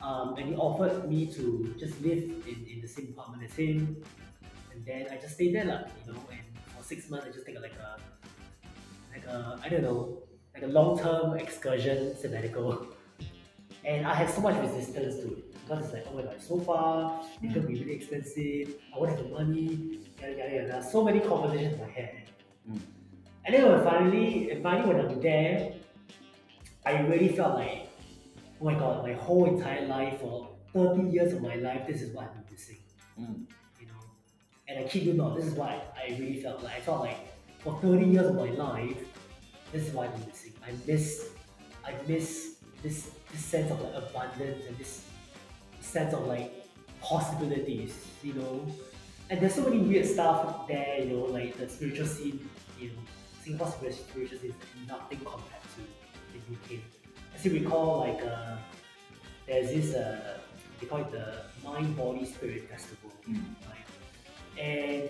Um, 0.00 0.36
and 0.38 0.48
he 0.48 0.54
offered 0.54 1.08
me 1.08 1.26
to 1.34 1.74
just 1.78 2.00
live 2.00 2.22
in, 2.46 2.66
in 2.72 2.80
the 2.80 2.86
same 2.86 3.08
apartment 3.16 3.42
as 3.50 3.56
him, 3.56 3.96
and 4.72 4.86
then 4.86 5.06
I 5.10 5.16
just 5.16 5.34
stayed 5.34 5.54
there, 5.56 5.64
lah. 5.64 5.80
You 5.98 6.12
know, 6.12 6.20
and 6.30 6.46
for 6.76 6.84
six 6.84 7.10
months 7.10 7.26
I 7.28 7.30
just 7.32 7.44
take 7.44 7.60
like 7.60 7.74
a 7.74 7.98
like 9.12 9.26
a 9.26 9.58
I 9.64 9.68
don't 9.68 9.82
know 9.82 10.22
like 10.54 10.62
a 10.62 10.68
long 10.78 10.98
term 10.98 11.36
excursion 11.36 12.16
sabbatical. 12.16 12.86
And 13.84 14.06
I 14.06 14.14
had 14.14 14.30
so 14.30 14.40
much 14.40 14.56
resistance 14.62 15.16
to 15.16 15.26
it 15.38 15.41
because 15.62 15.84
it's 15.84 15.94
like, 15.94 16.06
oh 16.10 16.16
my 16.16 16.22
god, 16.22 16.34
it's 16.34 16.48
so 16.48 16.60
far, 16.60 17.20
it's 17.42 17.54
gonna 17.54 17.66
be 17.66 17.74
really 17.74 17.92
expensive, 17.92 18.74
I 18.94 18.98
won't 18.98 19.10
have 19.10 19.22
the 19.22 19.28
money, 19.28 20.00
yada 20.20 20.36
yada 20.36 20.54
yada. 20.54 20.84
So 20.84 21.04
many 21.04 21.20
conversations 21.20 21.80
I 21.80 21.84
my 21.84 21.90
head. 21.90 22.22
Mm. 22.70 22.80
And 23.44 23.54
then 23.54 23.70
when 23.70 23.84
finally, 23.84 24.50
and 24.50 24.62
finally 24.62 24.94
when 24.94 25.06
I'm 25.06 25.20
there, 25.20 25.74
I 26.86 27.00
really 27.02 27.28
felt 27.28 27.54
like, 27.54 27.88
oh 28.60 28.64
my 28.64 28.74
god, 28.74 29.02
my 29.02 29.12
whole 29.12 29.46
entire 29.46 29.86
life 29.86 30.20
for 30.20 30.48
30 30.72 31.10
years 31.10 31.32
of 31.32 31.42
my 31.42 31.56
life, 31.56 31.86
this 31.86 32.02
is 32.02 32.14
what 32.14 32.24
I've 32.24 32.34
been 32.34 32.44
missing. 32.52 32.78
Mm. 33.20 33.44
You 33.80 33.86
know? 33.86 34.02
And 34.68 34.78
I 34.78 34.88
kid 34.88 35.02
you 35.04 35.14
not, 35.14 35.36
this 35.36 35.46
is 35.46 35.54
what 35.54 35.68
I 35.68 36.16
really 36.18 36.40
felt 36.40 36.62
like. 36.62 36.76
I 36.76 36.80
felt 36.80 37.00
like 37.00 37.18
for 37.60 37.78
30 37.80 38.06
years 38.06 38.26
of 38.26 38.34
my 38.36 38.50
life, 38.50 38.96
this 39.72 39.88
is 39.88 39.94
what 39.94 40.10
I'm 40.12 40.26
missing. 40.26 40.52
I 40.66 40.72
miss 40.86 41.30
I 41.84 41.94
miss 42.06 42.56
this 42.82 43.10
this 43.30 43.44
sense 43.44 43.70
of 43.70 43.80
like 43.80 43.94
abundance 43.94 44.66
and 44.68 44.76
this 44.78 45.04
sense 45.82 46.14
of 46.14 46.26
like 46.26 46.52
possibilities, 47.00 47.94
you 48.22 48.34
know. 48.34 48.66
And 49.30 49.40
there's 49.40 49.54
so 49.54 49.62
many 49.64 49.78
weird 49.78 50.06
stuff 50.06 50.66
there, 50.68 50.98
you 51.00 51.06
know, 51.16 51.24
like 51.24 51.56
the 51.56 51.68
spiritual 51.68 52.06
scene, 52.06 52.48
you 52.78 52.88
know, 52.88 52.94
Singapore's 53.44 53.96
spiritual 53.96 54.38
scene 54.38 54.50
is 54.82 54.88
nothing 54.88 55.18
compared 55.18 55.62
to 55.76 55.82
the 56.32 56.76
UK. 56.76 56.82
As 57.34 57.44
you 57.44 57.52
recall, 57.54 58.00
like 58.00 58.22
uh, 58.24 58.56
there's 59.46 59.68
this 59.68 59.94
uh, 59.94 60.38
they 60.80 60.86
call 60.86 60.98
it 61.00 61.10
the 61.12 61.44
Mind 61.64 61.96
Body 61.96 62.24
Spirit 62.24 62.68
Festival, 62.70 63.10
Mm. 63.28 63.40
right? 63.70 64.60
And 64.60 65.08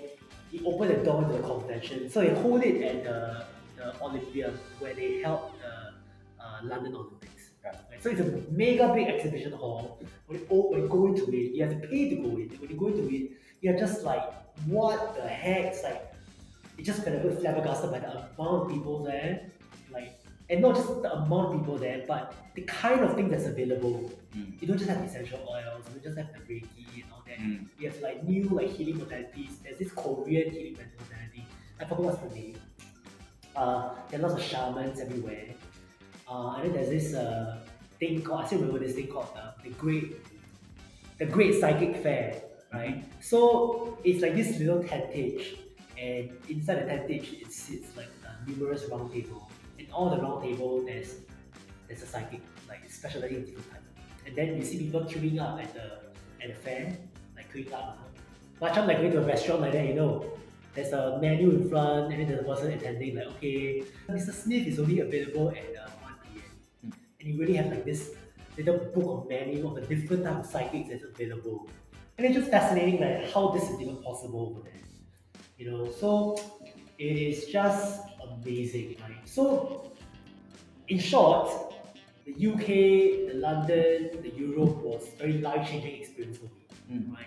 he 0.51 0.63
opened 0.67 0.91
the 0.91 1.03
door 1.03 1.23
to 1.25 1.33
the 1.33 1.39
convention. 1.43 2.11
So 2.11 2.21
they 2.21 2.35
hold 2.43 2.63
it 2.63 2.83
at 2.83 3.05
the, 3.05 3.45
the 3.77 3.99
Olympia 4.03 4.53
where 4.81 4.93
they 4.95 5.23
held 5.23 5.53
the 5.63 6.45
uh, 6.45 6.59
London 6.63 6.95
Olympics. 6.95 7.32
Right? 7.65 7.75
So 8.01 8.11
it's 8.11 8.21
a 8.21 8.43
mega 8.51 8.93
big 8.93 9.09
exhibition 9.09 9.53
hall. 9.53 10.01
When 10.27 10.39
you, 10.39 10.47
when 10.47 10.83
you 10.83 10.89
go 10.89 11.07
into 11.07 11.29
it, 11.31 11.55
you 11.55 11.63
have 11.65 11.81
to 11.81 11.87
pay 11.87 12.11
to 12.11 12.17
go 12.17 12.31
in. 12.31 12.49
When 12.59 12.71
you 12.71 12.77
go 12.77 12.89
into 12.89 13.09
it, 13.15 13.33
you're 13.61 13.79
just 13.79 14.03
like, 14.03 14.25
what 14.67 15.15
the 15.17 15.27
heck? 15.29 15.67
It's 15.67 15.83
like, 15.83 16.13
you 16.77 16.85
just 16.85 17.05
kind 17.05 17.17
of 17.17 17.39
flabbergasted 17.41 17.91
by 17.91 18.01
the 18.01 18.11
amount 18.11 18.63
of 18.63 18.69
people 18.69 19.05
there. 19.05 19.47
Like, 19.93 20.19
and 20.51 20.61
not 20.61 20.75
just 20.75 20.89
the 21.03 21.13
amount 21.13 21.55
of 21.55 21.61
people 21.61 21.79
there, 21.79 22.05
but 22.07 22.35
the 22.55 22.63
kind 22.63 23.01
of 23.01 23.15
thing 23.15 23.29
that's 23.29 23.47
available. 23.47 24.11
Mm. 24.37 24.61
You 24.61 24.69
don't 24.69 24.79
just 24.79 24.91
have 24.91 25.03
essential 25.03 25.39
oils, 25.49 25.85
you 25.89 26.01
don't 26.01 26.05
just 26.05 26.19
have 26.19 26.33
the 26.33 26.41
Reiki 26.41 27.03
and 27.03 27.05
all 27.13 27.23
that. 27.27 27.39
Mm. 27.39 27.67
You 27.79 27.89
have 27.89 28.01
like 28.01 28.25
new 28.25 28.49
like 28.49 28.71
healing 28.71 28.97
modalities. 28.97 29.63
There's 29.63 29.79
this 29.79 29.93
Korean 29.93 30.51
healing 30.51 30.77
modality. 30.99 31.47
I 31.81 31.85
forgot 31.85 32.01
what's 32.01 32.19
the 32.19 32.39
name. 32.39 32.57
Uh, 33.55 33.91
there 34.09 34.21
are 34.21 34.29
lots 34.29 34.35
of 34.35 34.43
shamans 34.43 35.01
everywhere. 35.01 35.55
Uh, 36.33 36.55
and 36.57 36.65
then 36.65 36.73
there's 36.73 36.89
this 36.89 37.15
uh, 37.15 37.59
thing 38.01 38.23
called 38.23 38.45
I 38.45 38.47
still 38.47 38.61
remember 38.61 38.79
this 38.79 38.95
thing 38.95 39.09
called 39.09 39.29
uh, 39.37 39.53
the 39.63 39.69
Great 39.71 40.17
the 41.19 41.27
Great 41.27 41.61
Psychic 41.61 41.97
Fair, 42.03 42.41
right? 42.73 43.05
So 43.21 43.99
it's 44.03 44.23
like 44.23 44.35
this 44.35 44.59
little 44.59 44.83
tentage, 44.83 45.59
and 46.01 46.33
inside 46.49 46.77
the 46.81 46.89
tentage 46.89 47.43
it 47.43 47.53
sits 47.53 47.95
like 47.97 48.09
uh, 48.25 48.33
numerous 48.47 48.89
round 48.91 49.13
table. 49.13 49.51
And 49.79 49.87
all 49.93 50.09
the 50.09 50.23
round 50.23 50.43
table 50.43 50.83
there's 50.87 51.21
there's 51.87 52.03
a 52.03 52.07
psychic 52.07 52.41
like 52.67 52.81
specializing 52.89 53.37
in 53.37 53.45
different 53.45 53.71
type. 53.71 53.83
And 54.25 54.35
then 54.35 54.57
you 54.57 54.65
see 54.65 54.79
people 54.79 55.03
queuing 55.05 55.39
up 55.39 55.61
at 55.61 55.75
the 55.75 56.01
at 56.41 56.49
the 56.49 56.59
fair, 56.65 56.97
like 57.37 57.53
queuing 57.53 57.73
up. 57.75 57.99
Macam 58.59 58.87
like 58.87 59.05
going 59.05 59.13
to 59.13 59.19
a 59.19 59.27
restaurant 59.27 59.61
like 59.61 59.73
that, 59.73 59.85
you 59.87 59.95
know. 59.95 60.25
There's 60.75 60.93
a 60.95 61.19
menu 61.21 61.51
in 61.51 61.69
front, 61.69 62.13
and 62.13 62.21
then 62.23 62.29
there's 62.29 62.41
a 62.41 62.45
person 62.45 62.73
attending, 62.73 63.17
like, 63.17 63.27
okay, 63.37 63.85
Mr. 64.09 64.33
Smith 64.33 64.67
is 64.67 64.79
only 64.81 65.01
available 65.01 65.51
at 65.51 65.69
uh, 65.77 65.83
1 65.83 65.93
p.m. 65.93 66.02
And 67.23 67.33
you 67.33 67.41
really 67.41 67.55
have 67.55 67.67
like 67.67 67.85
this 67.85 68.11
little 68.57 68.79
book 68.79 69.23
of 69.23 69.29
menu 69.29 69.67
of 69.67 69.77
the 69.77 69.83
different 69.83 70.25
type 70.25 70.39
of 70.41 70.47
psychics 70.47 70.91
that's 70.91 71.05
available. 71.05 71.69
And 72.19 72.27
it's 72.27 72.37
just 72.37 72.51
fascinating 72.51 73.01
like 73.01 73.33
how 73.33 73.49
this 73.51 73.63
is 73.71 73.81
even 73.81 73.97
possible 74.03 74.51
over 74.51 74.69
there. 74.69 74.81
You 75.57 75.71
know, 75.71 75.91
so 75.91 76.37
it 76.99 77.17
is 77.17 77.47
just 77.47 78.03
amazing, 78.23 78.97
right? 79.01 79.17
So 79.25 79.93
in 80.89 80.99
short, 80.99 81.51
the 82.27 82.33
UK, 82.33 82.67
the 83.33 83.35
London, 83.35 84.11
the 84.23 84.33
Europe 84.37 84.77
was 84.79 85.09
a 85.15 85.19
very 85.19 85.39
life-changing 85.39 86.01
experience 86.01 86.39
for 86.39 86.45
me 86.45 86.63
Mm. 86.91 87.15
right? 87.15 87.27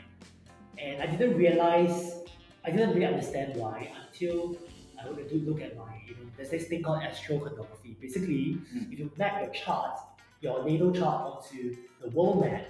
And 0.78 1.02
I 1.02 1.08
didn't 1.08 1.38
realize, 1.38 2.20
I 2.66 2.70
didn't 2.70 2.90
really 2.94 3.06
understand 3.06 3.56
why 3.56 3.92
until 4.06 4.58
I 5.08 5.22
to 5.28 5.36
look 5.48 5.62
at 5.62 5.76
my, 5.78 6.02
you 6.08 6.14
know, 6.16 6.30
there's 6.36 6.50
this 6.50 6.68
thing 6.68 6.82
called 6.84 7.02
astrocartography. 7.02 8.00
Basically, 8.02 8.58
Mm. 8.74 8.92
if 8.94 9.00
you 9.00 9.12
map 9.18 9.42
your 9.42 9.52
chart, 9.52 10.00
your 10.42 10.64
natal 10.66 10.92
chart 10.92 11.20
onto 11.26 11.76
the 12.02 12.10
world 12.10 12.42
map, 12.46 12.66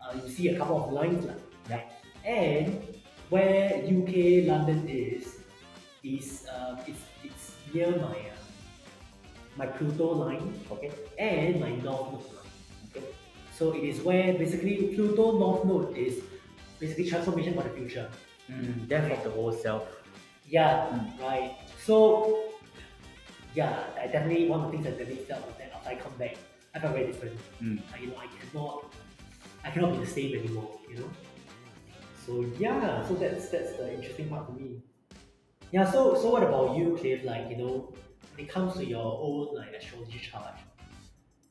uh, 0.00 0.14
you 0.22 0.28
see 0.30 0.48
a 0.48 0.58
couple 0.58 0.84
of 0.84 0.92
lines, 0.92 1.26
right? 1.70 1.86
And 2.24 2.80
where 3.30 3.76
UK 3.84 4.46
London 4.46 4.88
is, 4.88 5.38
is 6.02 6.46
uh, 6.48 6.76
it's, 6.86 7.00
it's 7.24 7.54
near 7.74 7.90
my 7.90 8.16
uh, 8.32 8.34
my 9.56 9.66
Pluto 9.66 10.12
line, 10.12 10.54
okay, 10.70 10.92
and 11.18 11.60
my 11.60 11.70
North 11.70 12.12
Node 12.12 12.26
line. 12.36 12.52
Okay, 12.96 13.04
so 13.52 13.72
it 13.72 13.82
is 13.82 14.00
where 14.02 14.34
basically 14.34 14.94
Pluto 14.94 15.36
North 15.38 15.64
Node 15.64 15.96
is 15.96 16.22
basically 16.78 17.08
transformation 17.10 17.54
for 17.54 17.64
the 17.64 17.70
future. 17.70 18.08
Mm. 18.48 18.86
Death 18.88 19.10
of 19.18 19.24
the 19.24 19.32
old 19.40 19.58
self. 19.60 19.82
Yeah, 20.48 20.86
Mm. 20.92 21.20
right. 21.20 21.56
So 21.88 22.44
yeah, 23.54 23.84
I 23.98 24.08
definitely 24.08 24.46
one 24.46 24.60
of 24.60 24.66
the 24.66 24.72
things 24.72 24.86
I 24.86 24.90
definitely 24.90 25.24
felt 25.24 25.46
was 25.46 25.56
that 25.56 25.72
after 25.74 25.88
I 25.88 25.94
come 25.94 26.12
back, 26.18 26.36
I 26.74 26.80
felt 26.80 26.92
very 26.92 27.06
different. 27.06 27.38
Mm. 27.62 27.80
Like, 27.90 28.02
you 28.02 28.08
know, 28.08 28.18
I 28.20 28.26
cannot, 28.36 28.92
I 29.64 29.70
cannot 29.70 29.92
be 29.94 30.00
the 30.04 30.10
same 30.18 30.38
anymore. 30.38 30.70
You 30.90 30.96
know. 30.98 31.10
So 32.26 32.44
yeah, 32.58 33.08
so 33.08 33.14
that's 33.14 33.48
that's 33.48 33.72
the 33.78 33.94
interesting 33.94 34.28
part 34.28 34.44
for 34.44 34.52
me. 34.52 34.82
Yeah. 35.72 35.90
So 35.90 36.14
so 36.14 36.28
what 36.28 36.42
about 36.42 36.76
you, 36.76 36.94
Cliff? 37.00 37.24
Like 37.24 37.48
you 37.48 37.56
know, 37.56 37.94
when 38.34 38.44
it 38.44 38.50
comes 38.52 38.74
to 38.74 38.84
your 38.84 39.08
own 39.26 39.56
like 39.56 39.72
astrology 39.72 40.18
chart, 40.18 40.56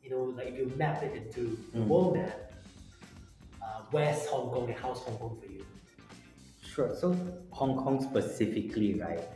you 0.03 0.11
know, 0.11 0.21
like 0.37 0.49
if 0.49 0.59
you 0.59 0.71
map 0.77 1.01
it 1.01 1.15
into 1.15 1.57
the 1.73 1.79
Mm. 1.79 1.87
world 1.87 2.15
map, 2.17 2.53
uh, 3.63 3.81
where's 3.89 4.23
Hong 4.27 4.51
Kong 4.51 4.69
and 4.69 4.77
how's 4.77 4.99
Hong 4.99 5.17
Kong 5.17 5.35
for 5.41 5.51
you? 5.51 5.65
Sure. 6.61 6.95
So 6.95 7.17
Hong 7.49 7.75
Kong 7.83 7.99
specifically, 8.11 8.93
right? 9.01 9.27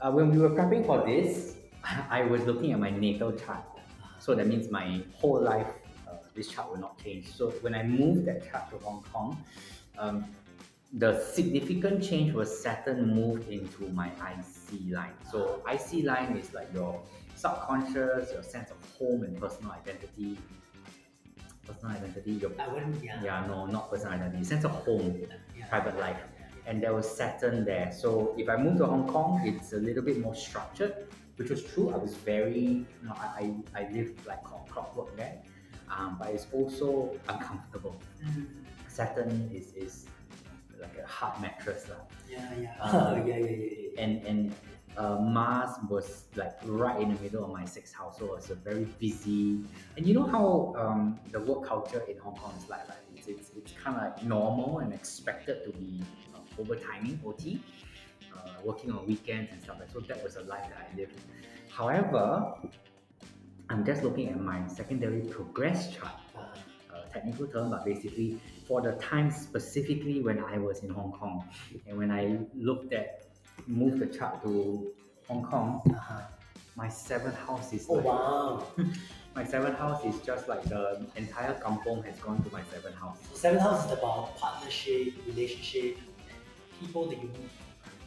Uh, 0.00 0.10
when 0.10 0.30
we 0.30 0.38
were 0.38 0.50
prepping 0.50 0.86
for 0.86 1.04
this, 1.04 1.56
I 2.10 2.22
was 2.22 2.44
looking 2.44 2.72
at 2.72 2.80
my 2.80 2.90
natal 2.90 3.32
chart. 3.32 3.64
So 4.18 4.34
that 4.34 4.46
means 4.46 4.70
my 4.70 5.02
whole 5.14 5.40
life, 5.40 5.66
uh, 6.08 6.14
this 6.34 6.48
chart 6.48 6.70
will 6.70 6.78
not 6.78 7.02
change. 7.02 7.26
So 7.32 7.50
when 7.60 7.74
I 7.74 7.82
moved 7.82 8.26
that 8.26 8.50
chart 8.50 8.70
to 8.70 8.78
Hong 8.78 9.02
Kong, 9.12 9.42
um, 9.98 10.24
the 10.94 11.22
significant 11.22 12.02
change 12.02 12.32
was 12.32 12.48
Saturn 12.62 13.14
moved 13.14 13.48
into 13.48 13.88
my 13.90 14.08
IC 14.08 14.90
line. 14.90 15.12
So 15.30 15.62
IC 15.70 16.04
line 16.04 16.36
is 16.36 16.52
like 16.52 16.68
your 16.74 17.00
subconscious, 17.36 18.32
your 18.32 18.42
sense 18.42 18.70
of 18.70 18.76
home 18.98 19.22
and 19.22 19.38
personal 19.38 19.72
identity. 19.72 20.38
Personal 21.66 21.96
identity, 21.96 22.32
your 22.32 22.50
I 22.58 22.68
wouldn't, 22.68 23.04
yeah. 23.04 23.22
yeah, 23.22 23.46
no, 23.46 23.66
not 23.66 23.90
personal 23.90 24.14
identity, 24.14 24.44
sense 24.44 24.64
of 24.64 24.72
home 24.72 25.22
yeah. 25.56 25.66
private 25.66 25.98
life. 25.98 26.18
And 26.66 26.82
there 26.82 26.94
was 26.94 27.08
Saturn 27.08 27.64
there. 27.64 27.92
So 27.92 28.34
if 28.36 28.48
I 28.48 28.56
moved 28.56 28.78
to 28.78 28.86
Hong 28.86 29.06
Kong, 29.06 29.42
it's 29.44 29.72
a 29.72 29.76
little 29.76 30.02
bit 30.02 30.20
more 30.20 30.34
structured, 30.34 31.06
which 31.36 31.50
was 31.50 31.62
true. 31.64 31.90
I 31.90 31.96
was 31.96 32.14
very, 32.14 32.58
you 32.58 32.86
know, 33.02 33.14
I, 33.16 33.52
I, 33.74 33.88
lived 33.90 34.26
like 34.26 34.44
clock- 34.44 34.68
clockwork 34.68 35.16
there, 35.16 35.40
um, 35.90 36.16
but 36.18 36.28
it's 36.28 36.46
also 36.52 37.18
uncomfortable. 37.28 37.96
Mm, 38.24 38.46
Saturn 38.88 39.50
is, 39.52 39.72
is 39.74 40.06
like 40.80 40.96
a 41.02 41.06
hard 41.06 41.40
mattress. 41.40 41.86
yeah, 42.28 42.48
yeah. 42.60 42.74
Uh, 42.80 43.22
yeah, 43.26 43.36
yeah, 43.36 43.46
yeah, 43.46 43.56
yeah. 43.94 44.02
and 44.02 44.26
and 44.26 44.54
uh, 44.96 45.18
Mars 45.18 45.76
was 45.88 46.24
like 46.36 46.52
right 46.64 47.00
in 47.00 47.14
the 47.14 47.20
middle 47.20 47.44
of 47.44 47.50
my 47.50 47.64
sixth 47.64 47.94
house, 47.94 48.18
so 48.18 48.26
it 48.26 48.30
was 48.32 48.50
a 48.50 48.54
very 48.54 48.84
busy. 48.98 49.60
And 49.96 50.06
you 50.06 50.14
know 50.14 50.24
how 50.24 50.74
um, 50.76 51.18
the 51.32 51.40
work 51.40 51.64
culture 51.64 52.02
in 52.08 52.18
Hong 52.18 52.36
Kong 52.36 52.52
is 52.58 52.68
like, 52.68 52.88
like 52.88 52.98
it's 53.16 53.28
it's, 53.28 53.50
it's 53.56 53.72
kind 53.72 53.96
of 53.96 54.02
like 54.02 54.22
normal 54.24 54.80
and 54.80 54.92
expected 54.92 55.64
to 55.64 55.70
be 55.78 56.02
overtiming 56.60 57.18
OT, 57.26 57.60
uh, 58.34 58.50
working 58.64 58.90
on 58.92 59.06
weekends 59.06 59.50
and 59.52 59.62
stuff 59.62 59.76
like. 59.80 59.90
So 59.90 60.00
that 60.00 60.22
was 60.22 60.36
a 60.36 60.42
life 60.42 60.66
that 60.70 60.88
I 60.92 60.96
lived. 60.96 61.18
However, 61.70 62.54
I'm 63.68 63.84
just 63.84 64.02
looking 64.02 64.28
at 64.28 64.40
my 64.40 64.66
secondary 64.66 65.22
progress 65.22 65.94
chart 65.94 66.16
Uh, 66.36 66.42
uh, 66.94 67.04
technical 67.12 67.46
term, 67.46 67.70
but 67.70 67.84
basically 67.84 68.40
for 68.66 68.80
the 68.80 68.92
time 68.92 69.30
specifically 69.30 70.22
when 70.22 70.38
I 70.38 70.58
was 70.58 70.82
in 70.82 70.90
Hong 70.90 71.12
Kong, 71.12 71.44
and 71.86 71.96
when 71.98 72.10
I 72.10 72.38
looked 72.54 72.92
at 72.92 73.26
moved 73.66 73.98
the 74.00 74.06
chart 74.06 74.42
to 74.44 74.92
Hong 75.28 75.44
Kong, 75.44 75.82
uh-huh. 75.86 76.22
my 76.76 76.88
seventh 76.88 77.36
house 77.46 77.72
is 77.72 77.86
Oh 77.88 77.94
like 77.94 78.04
wow! 78.04 78.66
my 79.36 79.44
seventh 79.44 79.78
house 79.78 80.04
is 80.04 80.20
just 80.22 80.48
like 80.48 80.62
the 80.64 81.06
entire 81.16 81.54
kampong 81.54 82.02
has 82.04 82.16
gone 82.18 82.42
to 82.42 82.50
my 82.52 82.62
seventh 82.72 82.96
house. 82.96 83.18
So 83.30 83.36
seventh 83.36 83.62
house 83.62 83.86
is 83.86 83.92
about 83.92 84.36
partnership, 84.36 85.14
relationship, 85.26 85.98
people 86.80 87.06
that 87.06 87.18
you 87.22 87.28
meet. 87.28 87.50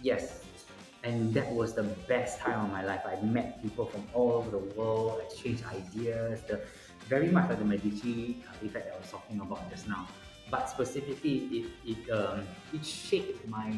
Yes, 0.01 0.43
and 1.03 1.33
that 1.33 1.49
was 1.51 1.73
the 1.73 1.83
best 2.07 2.39
time 2.39 2.59
of 2.65 2.71
my 2.71 2.83
life. 2.83 3.01
I 3.05 3.15
met 3.23 3.61
people 3.61 3.85
from 3.85 4.03
all 4.13 4.33
over 4.33 4.49
the 4.51 4.63
world, 4.75 5.21
exchanged 5.25 5.63
ideas, 5.65 6.41
the 6.47 6.61
very 7.07 7.27
much 7.29 7.49
like 7.49 7.59
the 7.59 7.65
Medici 7.65 8.43
effect 8.63 8.85
that 8.87 8.95
I 8.95 8.99
was 8.99 9.11
talking 9.11 9.39
about 9.39 9.69
just 9.69 9.87
now. 9.87 10.07
But 10.51 10.69
specifically, 10.69 11.35
it 11.57 11.65
it 11.85 12.01
um, 12.11 12.43
it 12.73 12.85
shaped 12.85 13.47
my 13.47 13.71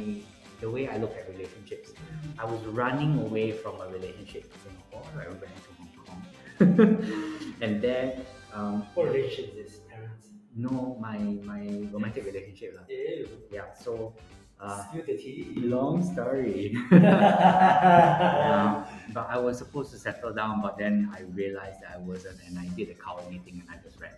the 0.61 0.69
way 0.69 0.87
I 0.87 0.97
look 0.97 1.13
at 1.17 1.27
relationships. 1.29 1.93
I 2.39 2.45
was 2.45 2.61
running 2.67 3.19
away 3.19 3.51
from 3.51 3.79
a 3.81 3.87
relationship 3.87 4.49
in 4.51 4.57
Singapore. 4.65 5.05
I 5.19 5.27
went 5.29 5.55
to 5.65 5.71
Hong 5.77 5.91
Kong, 5.99 6.21
and 7.61 7.81
then 7.81 8.25
um, 8.53 8.87
What 8.93 9.07
relationship 9.11 9.55
is 9.57 9.71
this? 9.71 9.79
Parents? 9.89 10.27
no, 10.55 10.95
my 10.99 11.17
my 11.43 11.67
romantic 11.91 12.23
relationship 12.25 12.75
lah. 12.79 12.85
Yeah, 13.51 13.73
so. 13.75 14.15
Uh, 14.59 14.83
Spill 14.89 15.03
the 15.05 15.17
tea. 15.17 15.53
long 15.57 16.03
story. 16.03 16.75
Um, 18.45 18.85
but 19.13 19.27
I 19.29 19.37
was 19.37 19.57
supposed 19.57 19.91
to 19.91 19.97
settle 19.97 20.33
down, 20.33 20.61
but 20.61 20.77
then 20.77 21.09
I 21.13 21.21
realized 21.33 21.81
that 21.81 21.91
I 21.95 21.97
wasn't, 21.97 22.37
and 22.47 22.57
I 22.59 22.67
did 22.75 22.89
the 22.89 22.93
cowardly 22.95 23.39
thing, 23.39 23.61
and 23.61 23.69
I 23.69 23.77
just 23.83 23.99
ran. 23.99 24.11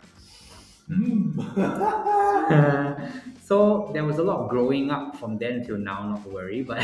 so 3.43 3.89
there 3.93 4.05
was 4.05 4.17
a 4.19 4.23
lot 4.23 4.39
of 4.39 4.49
growing 4.49 4.89
up 4.89 5.17
from 5.17 5.38
then 5.38 5.65
till 5.65 5.77
now. 5.77 6.07
Not 6.07 6.23
to 6.23 6.29
worry, 6.29 6.61
but 6.63 6.81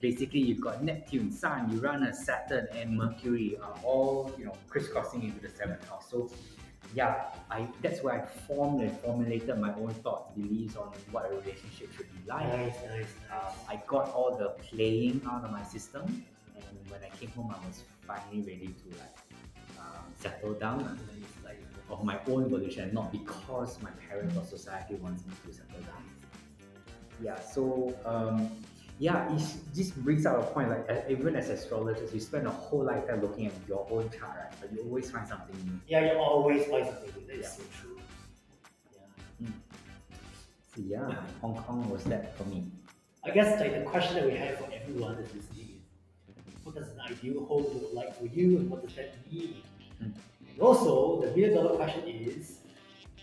basically 0.00 0.40
you've 0.40 0.60
got 0.60 0.82
Neptune, 0.84 1.30
Sun, 1.32 1.70
Uranus, 1.72 2.26
Saturn, 2.26 2.68
and 2.74 2.94
Mercury 2.96 3.56
are 3.62 3.74
all 3.82 4.30
you 4.38 4.44
know 4.44 4.52
crisscrossing 4.68 5.22
into 5.22 5.40
the 5.40 5.48
seventh 5.48 5.88
house. 5.88 6.10
So 6.10 6.30
yeah, 6.94 7.24
I 7.50 7.66
that's 7.80 8.02
where 8.02 8.14
I 8.22 8.26
formed 8.46 8.80
and 8.82 8.92
formulated 9.00 9.58
my 9.58 9.74
own 9.74 9.94
thoughts, 10.02 10.30
beliefs 10.36 10.76
on 10.76 10.92
what 11.10 11.26
a 11.26 11.34
relationship 11.34 11.92
should 11.96 12.10
be 12.12 12.28
like. 12.28 12.46
nice, 12.48 12.76
nice, 12.88 13.06
Um. 13.30 13.52
I 13.68 13.82
got 13.86 14.10
all 14.10 14.36
the 14.36 14.50
playing 14.68 15.22
out 15.28 15.44
of 15.44 15.50
my 15.50 15.62
system, 15.64 16.24
and 16.56 16.90
when 16.90 17.00
I 17.02 17.08
came 17.16 17.30
home, 17.30 17.54
I 17.54 17.66
was 17.66 17.82
finally 18.06 18.40
ready 18.42 18.74
to 18.82 18.98
like 18.98 19.16
um, 19.78 20.04
settle 20.18 20.54
down. 20.54 20.78
Nice, 20.84 21.44
like, 21.44 21.58
of 21.90 22.04
my 22.04 22.18
own 22.28 22.48
volition, 22.48 22.92
not 22.94 23.12
because 23.12 23.80
my 23.82 23.90
parents 24.08 24.36
or 24.36 24.44
society 24.44 24.94
wants 24.94 25.24
me 25.26 25.32
to 25.46 25.52
settle 25.52 25.80
down. 25.82 26.02
Yeah, 27.22 27.38
so 27.40 27.94
um, 28.04 28.50
yeah, 29.02 29.34
it 29.34 29.42
just 29.74 29.96
brings 30.04 30.26
out 30.26 30.38
a 30.38 30.46
point 30.54 30.70
like 30.70 30.86
uh, 30.88 31.00
even 31.10 31.34
as 31.34 31.50
astrologers, 31.50 32.14
you 32.14 32.20
spend 32.20 32.46
a 32.46 32.50
whole 32.50 32.84
lifetime 32.84 33.20
looking 33.20 33.46
at 33.48 33.52
your 33.66 33.84
own 33.90 34.08
chart, 34.10 34.36
right? 34.38 34.52
But 34.60 34.72
you 34.72 34.78
always 34.84 35.10
find 35.10 35.26
something 35.26 35.56
new. 35.66 35.76
yeah, 35.88 36.12
you 36.12 36.18
always 36.20 36.66
find 36.66 36.86
something 36.86 37.10
new. 37.18 37.26
That 37.26 37.34
is 37.34 37.42
Yeah. 37.42 37.48
so 37.48 37.62
true. 37.80 37.98
Yeah. 39.40 39.48
So 40.72 40.82
yeah, 40.86 41.16
Hong 41.40 41.56
Kong 41.64 41.90
was 41.90 42.04
that 42.04 42.36
for 42.38 42.44
me. 42.44 42.70
I 43.24 43.30
guess 43.30 43.58
like 43.58 43.74
the 43.74 43.90
question 43.90 44.14
that 44.14 44.26
we 44.26 44.36
have 44.36 44.58
for 44.58 44.68
everyone 44.72 45.16
that's 45.16 45.34
is 45.34 45.46
what 46.62 46.76
does 46.76 46.90
an 46.90 47.00
ideal 47.10 47.44
home 47.46 47.64
look 47.64 47.92
like 47.92 48.16
for 48.16 48.26
you 48.26 48.58
and 48.58 48.70
what 48.70 48.86
does 48.86 48.94
that 48.94 49.16
mean? 49.32 49.56
Mm. 50.00 50.12
And 50.48 50.60
also 50.60 51.20
the 51.22 51.26
million 51.34 51.54
dollar 51.54 51.74
question 51.74 52.04
is 52.06 52.58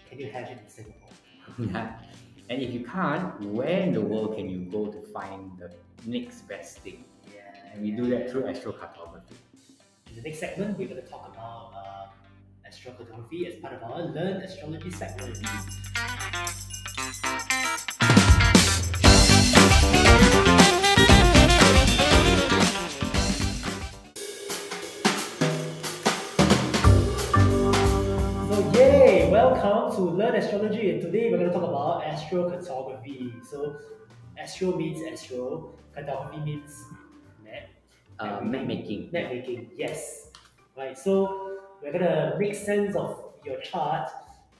can 0.09 0.19
you 0.19 0.29
have 0.29 0.43
it 0.51 0.59
in 0.61 0.69
Singapore? 0.69 1.13
Yeah. 1.57 2.08
And 2.49 2.63
if 2.63 2.73
you 2.73 2.83
can't, 2.83 3.39
where 3.41 3.79
in 3.79 3.93
the 3.93 4.01
world 4.01 4.35
can 4.35 4.49
you 4.49 4.59
go 4.59 4.87
to 4.87 4.99
find 5.13 5.51
the 5.59 5.71
next 6.05 6.47
best 6.47 6.79
thing? 6.79 7.05
Yeah. 7.31 7.41
And 7.71 7.83
we 7.83 7.91
do 7.91 8.09
that 8.09 8.31
through 8.31 8.43
astrocartography. 8.43 9.37
In 10.09 10.15
the 10.15 10.21
next 10.23 10.39
segment, 10.39 10.75
we're 10.75 10.87
going 10.87 11.01
to 11.01 11.07
talk 11.07 11.31
about 11.31 11.71
uh, 11.77 12.67
astrocartography 12.67 13.47
as 13.47 13.59
part 13.61 13.75
of 13.75 13.83
our 13.83 14.01
Learn 14.01 14.41
Astrology 14.41 14.89
segment. 14.89 15.37
Welcome 29.49 29.95
to 29.95 30.01
Learn 30.11 30.35
Astrology 30.35 30.91
and 30.91 31.01
today 31.01 31.31
we're 31.31 31.39
going 31.39 31.49
to 31.49 31.53
talk 31.59 31.67
about 31.67 32.03
astrocartography. 32.03 33.43
So 33.43 33.77
astro 34.37 34.77
means 34.77 35.01
astro, 35.11 35.73
cartography 35.91 36.39
means 36.41 36.85
map. 37.43 37.63
Uh, 38.19 38.41
map 38.41 38.67
making. 38.67 39.09
Map 39.11 39.31
making, 39.31 39.71
yes. 39.75 40.29
Right, 40.77 40.95
so 40.95 41.57
we're 41.81 41.91
gonna 41.91 42.35
make 42.37 42.53
sense 42.53 42.95
of 42.95 43.33
your 43.43 43.59
chart 43.61 44.11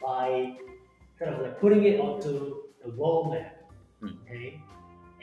by 0.02 0.58
kind 1.20 1.36
of 1.36 1.42
like 1.42 1.60
putting 1.62 1.84
it 1.84 2.00
onto 2.00 2.56
the 2.84 2.90
world 2.90 3.34
map. 3.34 3.62
Hmm. 4.00 4.08
Okay. 4.26 4.60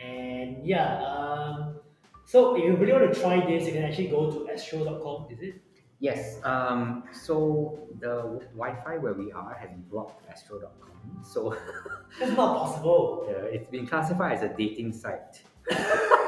And 0.00 0.64
yeah, 0.64 1.02
um, 1.02 1.80
so 2.24 2.54
if 2.54 2.62
you 2.62 2.76
really 2.76 2.92
want 2.92 3.12
to 3.12 3.20
try 3.20 3.44
this, 3.44 3.66
you 3.66 3.72
can 3.72 3.82
actually 3.82 4.08
go 4.08 4.30
to 4.30 4.48
astro.com, 4.48 5.26
is 5.32 5.40
it? 5.40 5.60
Yes. 5.98 6.38
Um, 6.44 7.04
so 7.12 7.88
the 8.00 8.40
Wi-Fi 8.54 8.98
where 8.98 9.14
we 9.14 9.32
are 9.32 9.54
has 9.54 9.70
blocked 9.90 10.28
astro.com. 10.30 11.24
So 11.24 11.56
That's 12.20 12.32
not 12.36 12.58
possible. 12.58 13.26
uh, 13.28 13.44
it's 13.44 13.70
been 13.70 13.86
classified 13.86 14.38
as 14.38 14.42
a 14.42 14.48
dating 14.48 14.92
site. 14.92 15.42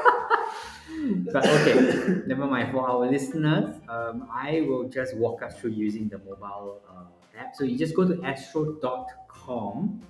but 1.31 1.45
okay, 1.47 2.21
never 2.25 2.45
mind. 2.45 2.71
For 2.71 2.87
our 2.87 3.09
listeners, 3.09 3.75
um, 3.87 4.27
I 4.31 4.61
will 4.67 4.89
just 4.89 5.15
walk 5.15 5.41
us 5.41 5.57
through 5.59 5.71
using 5.71 6.09
the 6.09 6.17
mobile 6.19 6.81
uh, 6.89 7.39
app. 7.39 7.55
So 7.55 7.63
you 7.63 7.77
just 7.77 7.95
go 7.95 8.05
to 8.07 8.21
astro.com, 8.23 10.01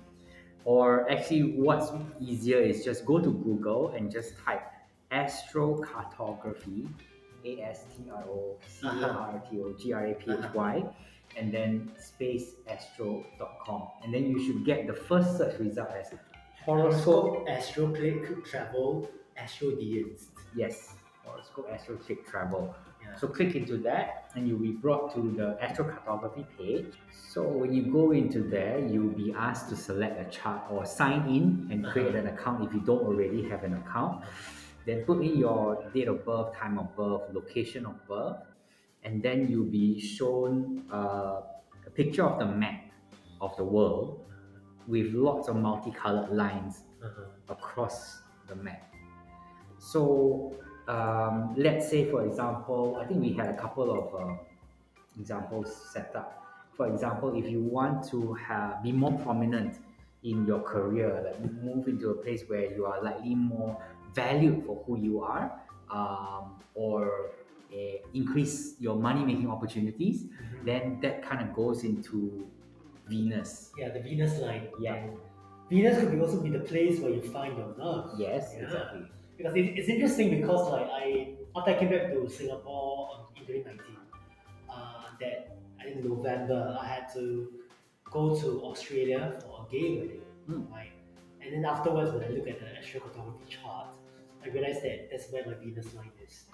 or 0.64 1.10
actually, 1.10 1.52
what's 1.52 1.92
easier 2.20 2.58
is 2.58 2.84
just 2.84 3.04
go 3.04 3.18
to 3.20 3.30
Google 3.30 3.90
and 3.90 4.10
just 4.10 4.34
type 4.44 4.62
astrocartography, 5.12 6.88
A 7.44 7.62
S 7.62 7.84
T 7.96 8.10
R 8.10 8.24
O 8.28 8.56
C 8.66 8.86
A 8.86 8.90
R 9.08 9.42
T 9.50 9.60
O 9.60 9.72
G 9.78 9.92
R 9.92 10.06
A 10.06 10.14
P 10.14 10.30
H 10.32 10.44
Y, 10.54 10.84
and 11.36 11.52
then 11.52 11.90
space 11.98 12.54
astro.com. 12.68 13.88
And 14.04 14.12
then 14.12 14.24
you 14.30 14.44
should 14.44 14.64
get 14.64 14.86
the 14.86 14.94
first 14.94 15.36
search 15.38 15.58
result 15.60 15.90
as 15.98 16.12
horoscope 16.64 17.46
astro 17.48 17.88
click, 17.88 18.44
travel, 18.44 19.08
astro. 19.36 19.70
Yes, 20.54 20.94
horoscope 21.24 21.68
astro 21.72 21.96
click 21.96 22.26
travel. 22.28 22.74
Yeah. 23.02 23.16
So 23.16 23.28
click 23.28 23.54
into 23.54 23.78
that 23.78 24.30
and 24.34 24.46
you'll 24.46 24.58
be 24.58 24.72
brought 24.72 25.14
to 25.14 25.20
the 25.34 25.56
astrocartography 25.64 26.44
page. 26.58 26.92
So 27.32 27.42
when 27.42 27.72
you 27.72 27.84
go 27.90 28.10
into 28.10 28.42
there, 28.42 28.78
you'll 28.78 29.14
be 29.14 29.32
asked 29.32 29.70
to 29.70 29.76
select 29.76 30.20
a 30.20 30.30
chart 30.30 30.62
or 30.70 30.84
sign 30.84 31.22
in 31.28 31.68
and 31.70 31.86
create 31.86 32.08
Uh-huh. 32.14 32.18
an 32.18 32.26
account 32.28 32.66
if 32.66 32.74
you 32.74 32.80
don't 32.80 33.00
already 33.02 33.48
have 33.48 33.64
an 33.64 33.74
account. 33.74 34.22
Then 34.86 35.04
put 35.04 35.22
in 35.22 35.36
your 35.38 35.90
date 35.94 36.08
of 36.08 36.24
birth, 36.24 36.56
time 36.56 36.78
of 36.78 36.94
birth, 36.96 37.22
location 37.32 37.86
of 37.86 37.96
birth, 38.08 38.38
and 39.04 39.22
then 39.22 39.48
you'll 39.48 39.64
be 39.70 40.00
shown 40.00 40.84
uh, 40.92 41.42
a 41.86 41.90
picture 41.94 42.24
of 42.24 42.38
the 42.38 42.46
map 42.46 42.84
of 43.40 43.56
the 43.56 43.64
world 43.64 44.24
with 44.86 45.12
lots 45.12 45.48
of 45.48 45.56
multicolored 45.56 46.30
lines 46.30 46.82
Uh-huh. 47.02 47.24
across 47.48 48.20
the 48.48 48.54
map. 48.54 48.92
So 49.78 50.52
um, 50.88 51.54
let's 51.56 51.88
say, 51.88 52.10
for 52.10 52.26
example, 52.26 52.98
I 53.00 53.06
think 53.06 53.22
we 53.22 53.32
had 53.32 53.48
a 53.48 53.56
couple 53.56 53.88
of 53.90 54.14
uh, 54.14 54.36
examples 55.18 55.72
set 55.92 56.14
up. 56.14 56.44
For 56.76 56.88
example, 56.92 57.36
if 57.36 57.48
you 57.50 57.60
want 57.62 58.04
to 58.10 58.34
have 58.34 58.82
be 58.82 58.92
more 58.92 59.12
prominent 59.24 59.78
in 60.22 60.46
your 60.46 60.60
career, 60.60 61.22
like 61.24 61.40
move 61.62 61.88
into 61.88 62.10
a 62.10 62.14
place 62.14 62.44
where 62.48 62.70
you 62.72 62.84
are 62.86 63.02
likely 63.02 63.34
more 63.34 63.80
valued 64.14 64.64
for 64.66 64.82
who 64.86 64.98
you 64.98 65.20
are, 65.22 65.52
um, 65.90 66.58
or 66.74 67.30
uh, 67.72 67.76
increase 68.14 68.74
your 68.80 68.96
money 68.96 69.24
making 69.24 69.48
opportunities, 69.50 70.24
Mhm. 70.24 70.64
then 70.64 71.00
that 71.02 71.22
kind 71.22 71.40
of 71.48 71.54
goes 71.54 71.84
into 71.84 72.46
Venus. 73.08 73.72
Yeah, 73.78 73.90
the 73.90 74.00
Venus 74.00 74.38
line. 74.40 74.68
Yeah. 74.80 74.94
And 74.94 75.18
Venus 75.68 75.98
could 76.00 76.20
also 76.20 76.42
be 76.42 76.50
the 76.50 76.60
place 76.60 77.00
where 77.00 77.10
you 77.12 77.22
find 77.22 77.56
your 77.56 77.74
love. 77.78 78.18
Yes, 78.18 78.54
Yeah. 78.56 78.64
exactly. 78.64 79.02
Because 79.36 79.54
it, 79.56 79.66
it's 79.78 79.88
interesting 79.88 80.30
because 80.40 80.70
like 80.70 80.88
I 80.90 81.36
after 81.56 81.70
I 81.72 81.78
came 81.78 81.90
back 81.90 82.12
to 82.12 82.28
Singapore 82.28 83.26
in 83.36 83.46
2019, 83.46 83.96
uh, 84.68 85.04
that 85.20 85.56
I 85.80 85.84
think 85.84 86.04
November 86.04 86.76
I 86.80 86.86
had 86.86 87.04
to 87.14 87.48
go 88.04 88.34
to 88.40 88.48
Australia 88.64 89.38
for 89.42 89.66
a 89.66 89.70
gay 89.72 89.98
wedding, 89.98 90.22
Mm. 90.48 90.70
right? 90.70 90.92
And 91.40 91.54
then 91.54 91.64
afterwards, 91.64 92.12
when 92.12 92.22
I 92.24 92.28
look 92.28 92.46
at 92.48 92.58
the 92.60 92.66
astrocartography 92.80 93.48
chart, 93.48 93.96
I 94.44 94.48
realized 94.48 94.82
that 94.82 95.10
that's 95.10 95.30
where 95.32 95.44
my 95.46 95.54
Venus 95.54 95.94
line 95.94 96.12
is. 96.24 96.44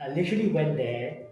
I 0.00 0.08
literally 0.08 0.48
went 0.48 0.76
there 0.76 1.26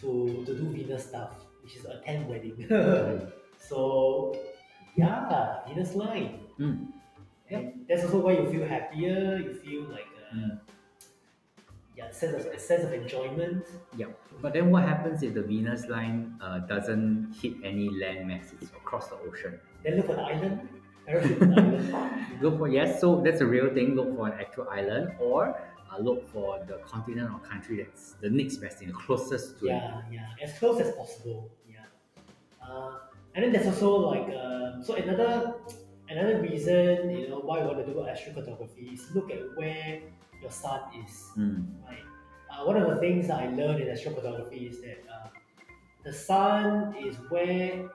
to 0.00 0.42
to 0.46 0.52
do 0.54 0.64
Venus 0.72 1.06
stuff, 1.08 1.44
which 1.62 1.76
is 1.76 1.84
attend 1.84 2.28
wedding. 2.28 2.56
so 3.58 4.36
yeah, 4.96 5.64
Venus 5.68 5.94
line. 5.94 6.40
Mm. 6.58 6.88
And 7.50 7.86
that's 7.88 8.04
also 8.04 8.18
why 8.20 8.32
you 8.32 8.44
feel 8.50 8.66
happier. 8.66 9.38
You 9.40 9.54
feel 9.54 9.82
like 9.88 10.08
uh, 10.16 10.36
Mm. 10.36 10.60
yeah, 11.96 12.10
sense 12.12 12.34
of 12.36 12.52
a 12.52 12.58
sense 12.60 12.84
of 12.84 12.92
enjoyment. 12.92 13.64
Yeah, 13.96 14.12
but 14.42 14.52
then 14.52 14.70
what 14.70 14.84
happens 14.84 15.22
if 15.22 15.32
the 15.34 15.42
Venus 15.42 15.86
line 15.88 16.36
uh, 16.40 16.58
doesn't 16.68 17.32
hit 17.40 17.54
any 17.64 17.88
land 17.88 18.28
masses 18.28 18.68
across 18.76 19.08
the 19.08 19.16
ocean? 19.24 19.58
Then 19.82 19.96
look 19.96 20.06
for 20.06 20.14
the 20.16 20.22
island. 20.22 20.68
Parachute 21.08 21.40
the 21.40 21.46
island. 21.46 22.42
Look 22.42 22.58
for 22.58 22.68
yes, 22.68 23.00
so 23.00 23.22
that's 23.24 23.40
a 23.40 23.46
real 23.46 23.72
thing. 23.72 23.96
Look 23.96 24.14
for 24.16 24.28
an 24.28 24.38
actual 24.38 24.68
island, 24.68 25.12
or 25.18 25.58
uh, 25.90 25.98
look 25.98 26.28
for 26.28 26.62
the 26.66 26.78
continent 26.84 27.30
or 27.32 27.40
country 27.40 27.82
that's 27.82 28.12
the 28.20 28.30
next 28.30 28.58
best 28.58 28.78
thing, 28.78 28.92
closest 28.92 29.58
to 29.60 29.66
it. 29.66 29.70
Yeah, 29.70 30.02
yeah, 30.12 30.44
as 30.44 30.58
close 30.58 30.80
as 30.80 30.94
possible. 30.94 31.50
Yeah. 31.68 31.86
Uh, 32.62 32.98
and 33.34 33.44
then 33.44 33.52
there's 33.52 33.66
also 33.66 33.96
like 34.12 34.28
uh, 34.28 34.82
so 34.82 34.94
another 34.94 35.54
another 36.08 36.40
reason 36.40 37.10
you 37.10 37.28
know 37.28 37.40
why 37.40 37.60
you 37.60 37.66
want 37.66 37.78
to 37.78 37.86
do 37.86 37.94
astrocartography 38.00 38.92
is 38.94 39.08
look 39.14 39.30
at 39.30 39.40
where 39.56 40.00
your 40.42 40.50
sun 40.50 40.80
is. 41.02 41.30
Mm. 41.36 41.66
Right. 41.86 42.04
Uh, 42.50 42.64
one 42.64 42.76
of 42.76 42.88
the 42.88 42.96
things 42.96 43.28
that 43.28 43.40
I 43.40 43.48
learned 43.48 43.80
in 43.80 43.88
astrocartography 43.88 44.70
is 44.70 44.80
that 44.80 45.04
uh, 45.10 45.28
the 46.04 46.12
sun 46.12 46.94
is 46.98 47.16
where 47.28 47.88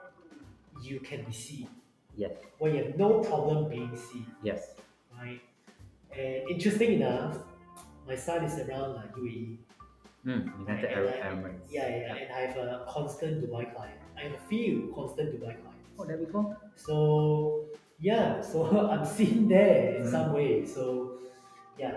you 0.82 1.00
can 1.00 1.24
be 1.24 1.32
seen, 1.32 1.70
Yes, 2.16 2.32
where 2.60 2.72
you 2.76 2.84
have 2.84 2.98
no 2.98 3.20
problem 3.22 3.70
being 3.70 3.96
seen. 3.96 4.26
yes. 4.44 4.76
right? 5.20 5.42
And 6.16 6.50
interesting 6.50 6.94
enough, 7.02 7.38
my 8.08 8.16
sun 8.16 8.44
is 8.46 8.60
around 8.68 8.96
like 8.96 9.12
UAE. 9.16 9.58
Mm. 10.26 10.60
United 10.60 10.86
And 10.86 10.94
Arab 11.00 11.14
I- 11.22 11.28
Emirates. 11.36 11.68
Yeah, 11.70 11.88
yeah, 11.90 12.16
and 12.16 12.32
I 12.34 12.40
have 12.48 12.58
a 12.58 12.86
constant 12.88 13.42
Dubai 13.44 13.74
client. 13.76 14.00
I 14.18 14.22
have 14.28 14.34
a 14.34 14.44
few 14.48 14.92
constant 14.96 15.34
Dubai 15.34 15.54
clients. 15.62 15.90
Oh, 16.00 16.06
there 16.06 16.18
we 16.18 16.26
go. 16.28 16.56
So 16.76 17.66
yeah, 18.00 18.40
so 18.42 18.88
I'm 18.92 19.06
seen 19.06 19.48
there 19.50 19.96
in 19.98 20.04
Mhm. 20.04 20.12
some 20.12 20.32
way. 20.34 20.66
So 20.66 20.84
yeah, 21.78 21.96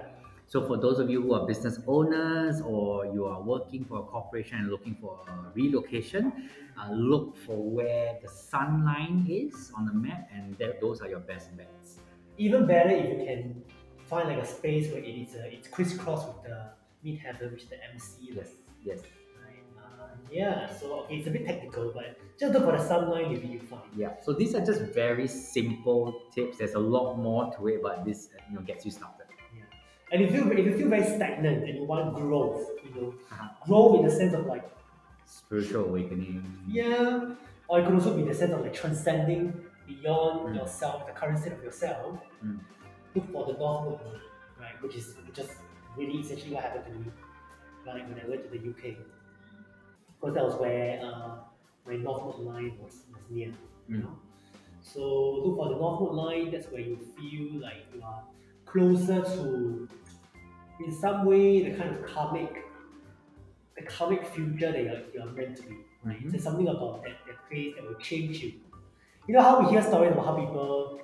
So 0.49 0.65
for 0.65 0.77
those 0.77 0.99
of 1.01 1.11
you 1.11 1.21
who 1.23 1.35
are 1.35 1.47
business 1.47 1.81
owners 1.87 2.61
or 2.61 3.07
you 3.07 3.25
are 3.27 3.43
working 3.43 3.85
for 3.85 3.99
a 3.99 4.03
corporation 4.03 4.59
and 4.59 4.71
looking 4.71 4.97
for 5.01 5.19
a 5.27 5.51
relocation, 5.55 6.49
uh, 6.79 6.93
look 6.93 7.37
for 7.37 7.57
where 7.57 8.17
the 8.23 8.29
sun 8.29 8.85
line 8.85 9.27
is 9.29 9.73
on 9.77 9.87
the 9.87 9.93
map, 9.93 10.29
and 10.33 10.57
that, 10.59 10.81
those 10.81 11.01
are 11.01 11.09
your 11.09 11.21
best 11.21 11.57
bets. 11.57 11.99
even 12.39 12.67
better 12.67 12.91
if 12.91 13.07
you 13.19 13.25
can 13.25 13.63
find 14.07 14.29
like 14.29 14.39
a 14.39 14.47
space 14.47 14.93
where 14.93 15.03
it 15.03 15.09
is 15.09 15.35
uh, 15.35 15.43
it's 15.51 15.69
crisscross 15.69 16.27
with 16.27 16.43
the 16.45 16.71
mid 17.03 17.19
heaven, 17.19 17.51
which 17.53 17.63
is 17.65 17.69
the 17.69 17.79
MC. 17.93 18.31
Yes, 18.35 18.51
yes. 18.85 19.01
Uh, 19.79 20.09
yeah. 20.31 20.73
So 20.79 21.01
okay, 21.01 21.17
it's 21.17 21.27
a 21.27 21.31
bit 21.31 21.47
technical, 21.47 21.91
but 21.95 22.19
just 22.39 22.53
look 22.53 22.65
for 22.65 22.73
the 22.73 22.85
sunline, 22.85 23.33
you'll 23.33 23.41
be 23.41 23.59
fine. 23.59 23.81
Yeah, 23.97 24.15
so 24.23 24.33
these 24.33 24.55
are 24.55 24.65
just 24.65 24.83
very 24.83 25.27
simple 25.27 26.23
tips. 26.35 26.59
There's 26.59 26.75
a 26.75 26.79
lot 26.79 27.17
more 27.17 27.53
to 27.57 27.69
it, 27.69 27.83
but 27.83 28.05
this 28.05 28.29
you 28.49 28.57
know 28.57 28.63
gets 28.63 28.85
you 28.85 28.91
started. 28.91 29.16
And 30.13 30.23
if 30.23 30.33
you 30.33 30.51
if 30.53 30.65
you 30.67 30.77
feel 30.79 30.89
very 30.89 31.05
stagnant 31.05 31.65
and 31.65 31.77
you 31.79 31.85
want 31.85 32.15
growth, 32.15 32.65
you 32.85 32.95
know, 33.01 33.15
growth 33.67 33.99
in 34.01 34.05
the 34.07 34.11
sense 34.11 34.35
of 34.35 34.47
like 34.47 34.65
Spiritual 35.25 35.87
awakening. 35.87 36.45
yeah, 36.69 37.35
or 37.69 37.81
it 37.81 37.85
could 37.85 37.95
also 37.95 38.17
be 38.17 38.23
the 38.23 38.35
sense 38.35 38.53
of 38.53 38.61
like 38.61 38.73
transcending 38.75 39.53
beyond 39.87 40.49
Mm. 40.51 40.55
yourself, 40.57 41.07
the 41.07 41.13
current 41.13 41.39
state 41.39 41.53
of 41.53 41.63
yourself. 41.63 42.19
Mm. 42.45 42.61
Look 43.15 43.33
for 43.33 43.47
the 43.53 43.59
North 43.59 44.01
right? 44.61 44.81
Which 44.83 44.95
is 44.97 45.15
just 45.35 45.51
really 45.97 46.21
essentially 46.21 46.55
what 46.55 46.63
happened 46.65 46.85
to 46.87 46.93
me, 46.93 47.07
right? 47.87 48.09
When 48.09 48.19
I 48.21 48.29
went 48.29 48.43
to 48.45 48.51
the 48.51 48.59
UK, 48.71 48.97
because 50.21 50.35
that 50.35 50.45
was 50.45 50.55
where 50.61 51.01
uh, 51.05 51.37
my 51.87 51.97
North 51.97 52.23
Node 52.37 52.47
line 52.47 52.79
was, 52.81 53.03
was 53.13 53.23
near, 53.31 53.49
you 53.89 53.97
Mm. 53.97 54.03
know. 54.05 54.19
So 54.81 55.01
look 55.45 55.57
for 55.57 55.69
the 55.71 55.77
North 55.77 56.01
Node 56.01 56.15
line. 56.15 56.51
That's 56.53 56.67
where 56.71 56.81
you 56.81 56.97
feel 57.17 57.61
like 57.61 57.87
you 57.93 58.03
are 58.03 58.23
closer 58.81 59.23
to, 59.23 59.89
in 60.85 60.93
some 60.93 61.25
way, 61.25 61.63
the 61.71 61.77
kind 61.79 61.91
of 61.97 62.05
karmic, 62.07 62.63
the 63.77 63.83
karmic 63.83 64.27
future 64.27 64.71
that 64.73 64.83
you're, 64.83 65.03
you're 65.15 65.33
meant 65.33 65.57
to 65.57 65.63
be. 65.63 65.77
Right? 66.05 66.23
Mhm. 66.23 66.31
There's 66.31 66.45
something 66.45 66.69
about 66.69 67.03
that, 67.05 67.17
that 67.27 67.39
place 67.49 67.75
that 67.77 67.85
will 67.89 67.95
change 68.11 68.39
you. 68.43 68.53
You 69.27 69.35
know 69.35 69.43
how 69.43 69.61
we 69.61 69.71
hear 69.71 69.83
stories 69.83 70.13
about 70.13 70.27
how 70.27 70.35
people, 70.37 71.01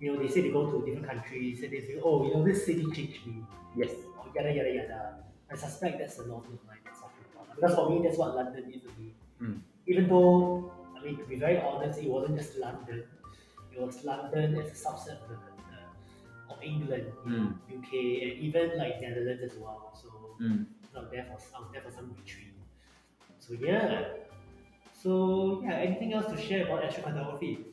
you 0.00 0.12
know, 0.12 0.22
they 0.22 0.28
say 0.28 0.40
they 0.42 0.50
go 0.50 0.70
to 0.70 0.86
different 0.86 1.08
countries 1.08 1.62
and 1.62 1.72
they 1.72 1.80
say, 1.80 2.00
oh, 2.02 2.24
you 2.24 2.34
know, 2.34 2.44
this 2.44 2.64
city 2.64 2.84
changed 2.92 3.26
me, 3.26 3.42
Yes. 3.76 3.90
or 4.18 4.26
yada 4.34 4.52
yada 4.54 4.72
yada. 4.74 5.14
I 5.50 5.56
suspect 5.56 5.98
that's 5.98 6.16
the 6.16 6.26
Northern 6.26 6.58
Line 6.68 6.78
that's 6.84 7.00
talking 7.00 7.24
about. 7.34 7.54
Because 7.56 7.74
for 7.74 7.90
me, 7.90 8.00
that's 8.04 8.16
what 8.16 8.36
London 8.36 8.64
is 8.72 8.80
to 8.82 8.88
me. 9.00 9.12
Mm. 9.42 9.60
Even 9.86 10.08
though, 10.08 10.72
I 10.96 11.04
mean, 11.04 11.16
to 11.18 11.24
be 11.24 11.36
very 11.36 11.58
honest, 11.60 11.98
it 12.00 12.08
wasn't 12.08 12.38
just 12.38 12.58
London. 12.58 13.04
It 13.74 13.80
was 13.80 14.04
London 14.04 14.56
as 14.60 14.68
a 14.70 14.74
subset 14.84 15.18
of, 15.22 15.28
the, 15.30 15.36
of 16.50 16.62
England, 16.62 17.06
know, 17.26 17.52
UK, 17.68 17.92
and 18.22 18.32
even 18.46 18.76
like 18.78 19.00
Netherlands 19.00 19.42
as 19.42 19.56
well. 19.58 19.92
So 20.00 20.08
Mm. 20.40 20.66
I 20.94 21.00
was 21.00 21.10
there 21.10 21.24
for 21.24 21.38
I 21.56 21.60
was 21.60 21.68
there 21.72 21.82
for 21.82 21.90
some 21.90 22.14
retreat. 22.16 22.54
So 23.40 23.54
yeah. 23.54 24.04
So 24.92 25.62
yeah, 25.64 25.74
anything 25.74 26.12
else 26.12 26.26
to 26.26 26.36
share 26.36 26.66
about 26.66 26.82
astrocartography? 26.82 27.64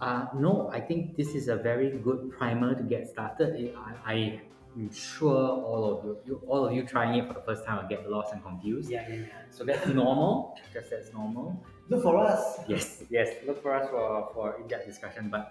Uh, 0.00 0.26
no, 0.34 0.70
I 0.72 0.80
think 0.80 1.16
this 1.16 1.34
is 1.34 1.48
a 1.48 1.56
very 1.56 1.90
good 1.90 2.30
primer 2.38 2.74
to 2.74 2.82
get 2.82 3.08
started. 3.08 3.74
I, 3.76 4.12
I 4.12 4.40
am 4.76 4.92
sure 4.92 5.48
all 5.70 5.84
of 5.92 6.04
you, 6.04 6.16
you, 6.24 6.42
all 6.46 6.66
of 6.66 6.72
you 6.72 6.84
trying 6.84 7.14
it 7.18 7.26
for 7.26 7.34
the 7.34 7.40
first 7.42 7.64
time 7.64 7.82
will 7.82 7.88
get 7.88 8.08
lost 8.08 8.32
and 8.32 8.42
confused. 8.44 8.90
Yeah, 8.90 9.08
yeah, 9.08 9.14
yeah. 9.16 9.26
So 9.50 9.64
that's 9.64 9.86
normal. 9.88 10.56
Just 10.72 10.90
that's 10.90 11.12
normal. 11.12 11.60
Look 11.88 12.02
for 12.02 12.16
us. 12.18 12.60
Yes, 12.68 13.02
yes. 13.10 13.28
Look 13.46 13.60
for 13.62 13.74
us 13.74 13.88
for, 13.90 14.30
for 14.34 14.60
in-depth 14.60 14.86
discussion. 14.86 15.30
But 15.30 15.50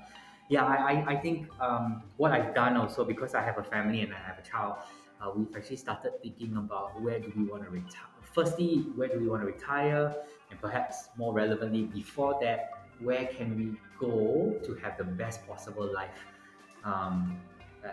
yeah, 0.49 0.65
I, 0.65 0.75
I, 0.75 1.05
I 1.09 1.15
think 1.15 1.47
um, 1.59 2.03
what 2.17 2.31
I've 2.31 2.55
done 2.55 2.77
also 2.77 3.03
because 3.03 3.35
I 3.35 3.43
have 3.43 3.57
a 3.57 3.63
family 3.63 4.01
and 4.01 4.13
I 4.13 4.19
have 4.19 4.39
a 4.39 4.41
child, 4.41 4.77
uh, 5.21 5.31
we've 5.35 5.53
actually 5.55 5.77
started 5.77 6.13
thinking 6.21 6.55
about 6.57 6.99
where 7.01 7.19
do 7.19 7.31
we 7.35 7.43
want 7.43 7.63
to 7.63 7.69
retire. 7.69 8.07
Firstly, 8.33 8.85
where 8.95 9.07
do 9.07 9.19
we 9.19 9.27
want 9.27 9.41
to 9.41 9.47
retire, 9.47 10.15
and 10.51 10.61
perhaps 10.61 11.09
more 11.17 11.33
relevantly, 11.33 11.83
before 11.83 12.37
that, 12.41 12.69
where 12.99 13.25
can 13.25 13.57
we 13.57 13.77
go 13.99 14.59
to 14.63 14.75
have 14.75 14.97
the 14.97 15.03
best 15.03 15.47
possible 15.47 15.91
life 15.91 16.19
um, 16.83 17.39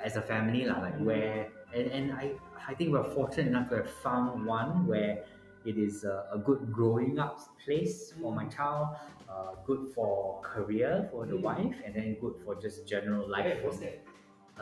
as 0.02 0.16
a 0.16 0.22
family, 0.22 0.66
like 0.66 0.96
where 0.98 1.48
and, 1.74 1.86
and 1.90 2.12
I 2.12 2.32
I 2.68 2.74
think 2.74 2.92
we're 2.92 3.04
fortunate 3.14 3.48
enough 3.48 3.68
to 3.70 3.76
have 3.76 3.90
found 3.90 4.44
one 4.44 4.86
where 4.86 5.24
it 5.64 5.78
is 5.78 6.04
a, 6.04 6.26
a 6.32 6.38
good 6.38 6.72
growing 6.72 7.18
up 7.18 7.40
place 7.64 8.12
for 8.20 8.32
my 8.34 8.44
child, 8.46 8.96
uh, 9.34 9.54
good 9.66 9.82
for 9.94 10.40
career 10.42 11.08
for 11.10 11.26
the 11.26 11.34
Mm. 11.34 11.42
wife, 11.50 11.76
and 11.84 11.94
then 11.94 12.14
good 12.20 12.36
for 12.44 12.54
just 12.64 12.86
general 12.86 13.28
life 13.28 13.44
Where 13.44 13.64
was 13.66 13.80
that? 13.80 13.98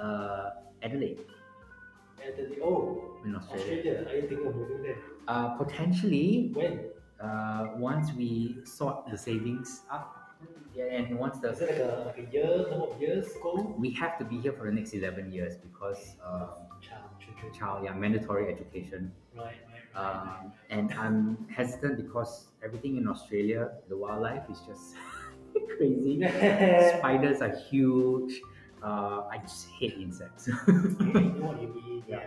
uh, 0.03 0.51
Adelaide. 0.83 1.21
Adelaide. 2.27 2.59
Oh, 2.63 3.17
in 3.25 3.35
Australia. 3.37 3.79
Australia. 3.79 4.09
Are 4.09 4.17
you 4.17 4.29
thinking 4.29 4.47
of 4.47 4.57
moving 4.57 4.83
there? 4.83 4.97
Uh, 5.29 5.49
potentially, 5.63 6.51
When? 6.55 6.81
uh, 7.21 7.63
once 7.77 8.13
we 8.15 8.57
sort 8.65 9.07
the 9.11 9.19
savings 9.19 9.83
up, 9.91 10.19
yeah, 10.75 10.85
and 10.85 11.19
once 11.19 11.39
the 11.41 11.51
Is 11.51 11.61
it 11.61 11.71
like 11.71 11.79
a, 11.81 12.03
like 12.07 12.19
a 12.19 12.33
year, 12.33 12.57
number 12.71 12.87
of 12.87 13.01
years 13.01 13.29
goal? 13.43 13.75
we 13.79 13.91
have 13.91 14.19
to 14.19 14.25
be 14.25 14.39
here 14.41 14.53
for 14.53 14.65
the 14.65 14.73
next 14.73 14.95
11 14.95 15.31
years 15.33 15.55
because 15.57 16.17
um, 16.25 16.49
Child, 16.81 17.05
children. 17.21 17.53
child 17.59 17.85
yeah 17.85 17.93
mandatory 17.93 18.49
education 18.53 19.13
right. 19.37 19.55
Um, 19.95 20.53
and 20.71 20.93
i'm 20.95 21.47
hesitant 21.55 21.97
because 21.97 22.47
everything 22.65 22.97
in 22.97 23.07
australia 23.09 23.71
the 23.89 23.97
wildlife 23.97 24.43
is 24.51 24.61
just 24.67 24.95
crazy 25.77 26.21
spiders 26.99 27.41
are 27.43 27.55
huge 27.71 28.41
uh, 28.83 29.23
i 29.31 29.39
just 29.39 29.69
hate 29.79 29.95
insects 29.99 30.49
Yeah, 30.49 30.57
I 30.67 31.21
know 31.21 31.47
what 31.47 31.61
you 31.63 31.69
mean. 31.69 32.05
Yeah. 32.09 32.21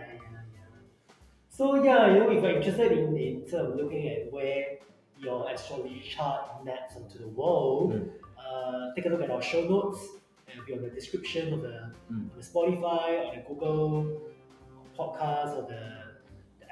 So 1.48 1.82
yeah, 1.82 2.12
you 2.12 2.18
know, 2.20 2.30
if 2.30 2.42
you're 2.42 2.52
interested 2.56 2.92
in, 2.92 3.16
in 3.16 3.42
of 3.54 3.76
looking 3.76 4.08
at 4.08 4.30
where 4.30 4.76
your 5.18 5.48
astrology 5.50 6.02
chart 6.06 6.64
maps 6.64 6.96
onto 6.96 7.18
the 7.18 7.28
world, 7.28 7.92
Mm. 7.92 8.10
uh, 8.38 8.94
take 8.94 9.06
a 9.06 9.08
look 9.08 9.22
at 9.22 9.30
our 9.30 9.40
show 9.42 9.62
notes. 9.64 10.00
It'll 10.52 10.64
be 10.66 10.74
on 10.74 10.82
the 10.82 10.90
description 10.90 11.54
of 11.54 11.62
the, 11.62 11.92
Mm. 12.12 12.30
on 12.30 12.36
the 12.36 12.42
Spotify 12.42 13.08
or 13.24 13.34
the 13.36 13.42
Google 13.48 14.20
podcast 14.98 15.56
or 15.56 15.62
the 15.68 15.82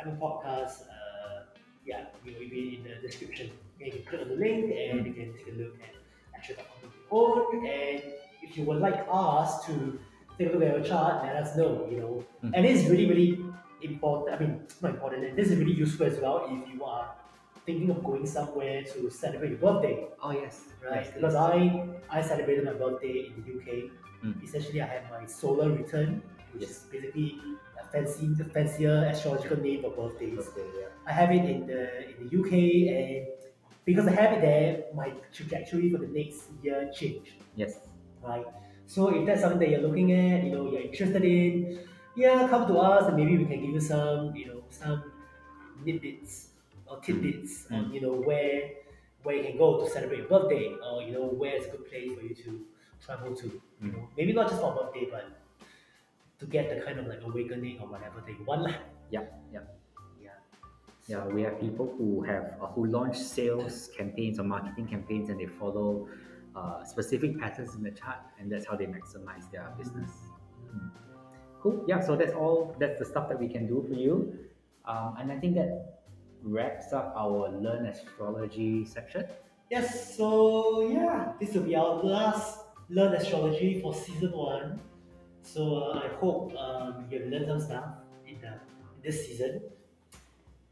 Apple 0.04 0.16
podcast. 0.20 0.82
Uh, 0.82 1.44
yeah, 1.86 2.06
will 2.24 2.32
be 2.50 2.76
in 2.78 2.84
the 2.90 3.06
description. 3.06 3.50
You 3.80 3.90
can 3.92 4.02
click 4.04 4.20
on 4.22 4.28
the 4.28 4.34
link 4.36 4.64
and 4.72 5.00
Mm. 5.00 5.06
you 5.06 5.12
can 5.14 5.32
take 5.34 5.48
a 5.48 5.56
look 5.60 5.74
at 5.82 5.94
on 7.10 7.66
and 7.66 8.02
if 8.42 8.56
you 8.56 8.64
would 8.64 8.80
like 8.80 9.06
us 9.10 9.64
to 9.66 9.98
take 10.38 10.48
a 10.48 10.52
look 10.52 10.62
at 10.62 10.76
your 10.76 10.84
chart, 10.84 11.24
let 11.24 11.36
us 11.36 11.56
know, 11.56 11.86
you 11.90 11.98
know. 12.00 12.24
Mm. 12.44 12.52
And 12.54 12.66
it's 12.66 12.88
really, 12.88 13.06
really 13.06 13.44
important. 13.82 14.36
I 14.36 14.38
mean, 14.44 14.66
not 14.82 14.90
important. 14.94 15.36
This 15.36 15.50
is 15.50 15.58
really 15.58 15.72
useful 15.72 16.06
as 16.06 16.18
well 16.18 16.46
if 16.50 16.74
you 16.74 16.84
are 16.84 17.14
thinking 17.66 17.90
of 17.90 18.02
going 18.04 18.26
somewhere 18.26 18.82
to 18.84 19.10
celebrate 19.10 19.50
your 19.50 19.58
birthday, 19.58 20.06
oh 20.22 20.32
yes 20.32 20.64
right? 20.84 21.04
yes, 21.04 21.14
Because 21.14 21.34
yes. 21.34 21.42
I 22.10 22.18
I 22.18 22.20
celebrated 22.22 22.64
my 22.64 22.74
birthday 22.74 23.14
in 23.28 23.32
the 23.40 23.44
UK. 23.56 23.90
Mm. 24.24 24.42
Essentially, 24.42 24.80
I 24.82 24.86
had 24.86 25.04
my 25.10 25.24
solar 25.26 25.70
return, 25.70 26.20
which 26.52 26.62
Yes. 26.62 26.70
is 26.70 26.78
basically 26.92 27.38
fancy, 27.94 28.34
fancier 28.52 29.06
astrological 29.10 29.58
name 29.58 29.82
for 29.82 29.90
birthdays. 29.90 30.38
Okay, 30.48 30.68
yeah. 30.80 30.88
I 31.06 31.12
have 31.12 31.30
it 31.30 31.44
in 31.54 31.66
the 31.66 31.82
in 32.10 32.28
the 32.28 32.40
UK, 32.40 32.52
and 32.98 33.26
because 33.84 34.06
I 34.06 34.14
have 34.20 34.32
it 34.36 34.40
there, 34.42 34.84
my 34.94 35.12
trajectory 35.32 35.90
for 35.90 35.98
the 35.98 36.08
next 36.08 36.44
year 36.62 36.90
changed 36.92 37.32
yes 37.56 37.78
right? 38.26 38.46
So 38.86 39.08
if 39.08 39.26
that's 39.26 39.40
something 39.40 39.58
that 39.60 39.70
you're 39.70 39.86
looking 39.86 40.12
at, 40.12 40.44
you 40.44 40.52
know, 40.52 40.70
you're 40.70 40.82
interested 40.82 41.24
in, 41.24 41.80
yeah, 42.16 42.46
come 42.48 42.66
to 42.66 42.78
us 42.78 43.06
and 43.06 43.16
maybe 43.16 43.38
we 43.38 43.44
can 43.44 43.60
give 43.60 43.70
you 43.70 43.80
some, 43.80 44.34
you 44.34 44.46
know, 44.46 44.64
some 44.70 45.12
nitbits 45.84 46.46
or 46.86 47.00
tidbits 47.00 47.66
mm. 47.70 47.76
on, 47.76 47.92
you 47.92 48.00
know, 48.00 48.12
where 48.12 48.70
where 49.22 49.36
you 49.36 49.42
can 49.44 49.56
go 49.56 49.82
to 49.82 49.90
celebrate 49.90 50.18
your 50.18 50.28
birthday 50.28 50.76
or 50.86 51.02
you 51.02 51.12
know 51.12 51.24
where's 51.24 51.64
a 51.64 51.70
good 51.70 51.88
place 51.88 52.12
for 52.14 52.22
you 52.22 52.34
to 52.34 52.66
travel 53.02 53.34
to. 53.34 53.46
You 53.46 53.88
mm. 53.88 53.92
know, 53.92 54.08
maybe 54.16 54.32
not 54.32 54.48
just 54.48 54.60
for 54.60 54.74
birthday, 54.74 55.08
but 55.10 55.43
to 56.38 56.46
get 56.46 56.68
the 56.70 56.84
kind 56.84 56.98
of 56.98 57.06
like 57.06 57.20
awakening 57.24 57.78
or 57.80 57.86
whatever 57.86 58.22
they 58.26 58.36
want. 58.44 58.62
lah. 58.62 58.76
yeah 59.10 59.26
yeah 59.52 59.60
Yeah. 60.20 60.36
Yeah, 61.06 61.24
we 61.28 61.42
have 61.42 61.60
people 61.60 61.92
who 61.98 62.22
have 62.24 62.56
uh, 62.62 62.72
who 62.72 62.86
launch 62.86 63.16
sales 63.16 63.90
campaigns 63.96 64.38
or 64.40 64.44
marketing 64.44 64.88
campaigns, 64.88 65.28
and 65.28 65.38
they 65.38 65.46
follow 65.60 66.08
uh, 66.56 66.80
specific 66.84 67.38
patterns 67.38 67.74
in 67.76 67.82
the 67.84 67.92
chart, 67.92 68.24
and 68.38 68.50
that's 68.50 68.66
how 68.66 68.76
they 68.76 68.86
maximize 68.86 69.44
their 69.52 69.68
business. 69.76 70.12
Mm. 70.72 70.90
Cool. 71.60 71.84
Yeah. 71.86 72.00
So 72.00 72.16
that's 72.16 72.32
all. 72.32 72.74
That's 72.80 72.96
the 72.98 73.04
stuff 73.04 73.28
that 73.28 73.38
we 73.38 73.48
can 73.52 73.68
do 73.68 73.84
for 73.84 73.92
you, 73.92 74.32
um, 74.88 75.20
and 75.20 75.28
I 75.28 75.36
think 75.36 75.54
that 75.60 76.00
wraps 76.40 76.92
up 76.92 77.12
our 77.16 77.52
learn 77.52 77.84
astrology 77.84 78.84
section. 78.84 79.28
Yes, 79.70 80.16
so 80.16 80.88
yeah, 80.88 81.32
this 81.40 81.52
will 81.54 81.68
be 81.68 81.76
our 81.76 82.00
last 82.04 82.64
Learn 82.90 83.14
Astrology 83.14 83.80
for 83.80 83.94
season 83.94 84.32
one. 84.32 84.80
So 85.44 85.92
uh, 85.92 86.00
I 86.02 86.08
hope 86.16 86.54
um, 86.56 87.04
you 87.10 87.20
have 87.20 87.28
learned 87.28 87.46
some 87.46 87.60
stuff 87.60 87.84
in, 88.26 88.40
the, 88.40 88.48
in 88.48 89.02
this 89.04 89.26
season. 89.26 89.60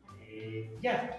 And 0.09 0.66
yeah. 0.81 1.12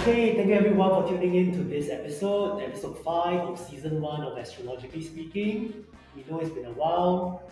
Okay, 0.00 0.36
thank 0.36 0.48
you 0.48 0.54
everyone 0.54 0.90
for 0.90 1.08
tuning 1.08 1.34
in 1.34 1.52
to 1.54 1.64
this 1.64 1.90
episode, 1.90 2.62
episode 2.62 2.98
5 2.98 3.40
of 3.40 3.58
season 3.58 4.00
1 4.00 4.22
of 4.22 4.38
Astrologically 4.38 5.02
Speaking. 5.02 5.84
We 6.14 6.24
know 6.30 6.38
it's 6.38 6.50
been 6.50 6.66
a 6.66 6.72
while. 6.72 7.42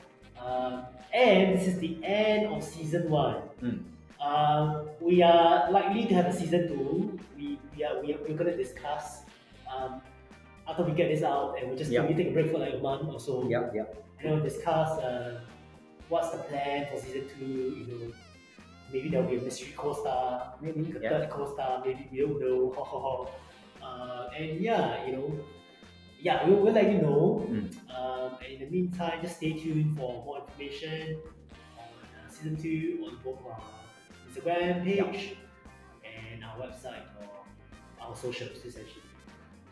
Um, 0.41 0.85
and 1.13 1.59
this 1.59 1.67
is 1.67 1.79
the 1.81 1.99
end 2.05 2.55
of 2.55 2.63
season 2.63 3.11
1. 3.11 3.43
Mm. 3.63 3.83
Um, 4.25 4.89
we 5.01 5.23
are 5.23 5.71
likely 5.71 6.07
to 6.07 6.15
have 6.15 6.27
a 6.27 6.33
season 6.33 6.69
2. 6.69 7.19
We, 7.37 7.59
we 7.77 7.85
are, 7.85 8.01
we 8.01 8.15
are, 8.15 8.19
we're 8.19 8.37
going 8.37 8.51
to 8.51 8.57
discuss 8.57 9.23
um, 9.73 10.01
after 10.69 10.85
we 10.85 10.93
get 10.93 11.09
this 11.09 11.23
out 11.25 11.57
and 11.59 11.69
we'll 11.69 11.77
just 11.79 11.91
Yeah. 11.91 12.03
maybe 12.03 12.15
take 12.23 12.31
a 12.31 12.35
break 12.35 12.53
for 12.53 12.59
like 12.59 12.75
a 12.75 12.79
month 12.79 13.09
or 13.09 13.19
so 13.19 13.49
Yeah, 13.49 13.69
Yep. 13.75 14.05
you 14.23 14.31
know, 14.31 14.41
discuss 14.41 14.99
uh, 15.01 15.41
what's 16.09 16.31
the 16.31 16.39
plan 16.39 16.87
for 16.93 17.01
season 17.01 17.25
two. 17.37 17.45
You 17.45 17.87
know, 18.09 18.13
maybe 18.93 19.09
there'll 19.09 19.29
be 19.29 19.39
a 19.39 19.41
mystery 19.41 19.75
co-star, 19.77 20.55
maybe 20.61 20.95
a 20.97 21.01
Yeah. 21.03 21.09
third 21.11 21.31
co-star, 21.31 21.83
maybe 21.85 22.09
we 22.13 22.19
don't 22.21 22.39
know. 22.41 22.73
Ho, 22.77 22.85
ho, 22.85 22.99
ho. 23.01 23.29
Uh, 23.85 24.31
and 24.39 24.61
yeah, 24.61 25.05
you 25.05 25.13
know, 25.17 25.41
yeah, 26.21 26.47
we'll, 26.47 26.61
we'll 26.63 26.73
let 26.73 26.93
you 26.93 26.99
know. 27.03 27.45
Mm. 27.51 27.75
Um, 27.91 28.39
and 28.45 28.53
in 28.53 28.61
the 28.61 28.67
meantime, 28.71 29.19
just 29.21 29.39
stay 29.39 29.55
tuned 29.55 29.97
for 29.97 30.23
more 30.25 30.43
information 30.47 31.19
on 31.77 31.85
uh, 31.85 32.31
season 32.31 32.57
two 32.57 33.05
on 33.05 33.19
both 33.25 33.45
our 33.45 33.61
Instagram 34.33 34.85
page 34.85 35.37
and 36.05 36.45
our 36.45 36.57
website 36.57 37.05
or 37.21 37.29
our 38.01 38.17
socials 38.17 38.59
essentially. 38.65 39.03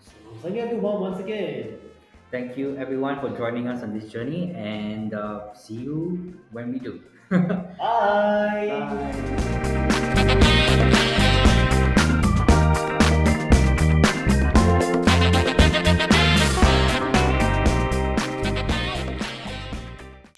So 0.00 0.12
thank 0.42 0.56
you 0.56 0.62
everyone 0.62 1.00
once 1.00 1.20
again. 1.20 1.78
Thank 2.30 2.56
you 2.56 2.76
everyone 2.76 3.20
for 3.20 3.30
joining 3.36 3.66
us 3.68 3.82
on 3.82 3.98
this 3.98 4.10
journey, 4.10 4.52
and 4.54 5.14
uh, 5.14 5.52
see 5.54 5.74
you 5.74 6.38
when 6.52 6.72
we 6.72 6.78
do. 6.78 7.00
Bye. 7.30 8.68
Bye. 10.28 11.06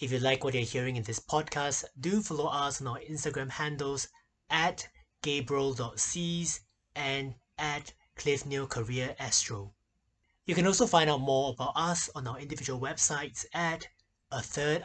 If 0.02 0.10
you 0.10 0.18
like 0.18 0.42
what 0.42 0.54
you're 0.54 0.64
hearing 0.64 0.96
in 0.96 1.04
this 1.04 1.20
podcast, 1.20 1.84
do 2.00 2.22
follow 2.22 2.46
us 2.46 2.80
on 2.80 2.88
our 2.88 2.98
Instagram 3.08 3.48
handles 3.48 4.08
at 4.50 4.88
gabriel.cs 5.22 6.60
and 6.96 7.36
at 7.56 7.92
Cliff 8.16 8.44
Neal 8.44 8.66
Career 8.66 9.14
Astro. 9.20 9.72
You 10.44 10.56
can 10.56 10.66
also 10.66 10.88
find 10.88 11.08
out 11.08 11.20
more 11.20 11.52
about 11.52 11.74
us 11.76 12.10
on 12.16 12.26
our 12.26 12.40
individual 12.40 12.80
websites 12.80 13.44
at 13.54 13.86
a 14.32 14.42
third 14.42 14.82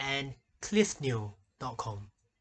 and 0.00 0.34
cliffneal.com. 0.60 2.10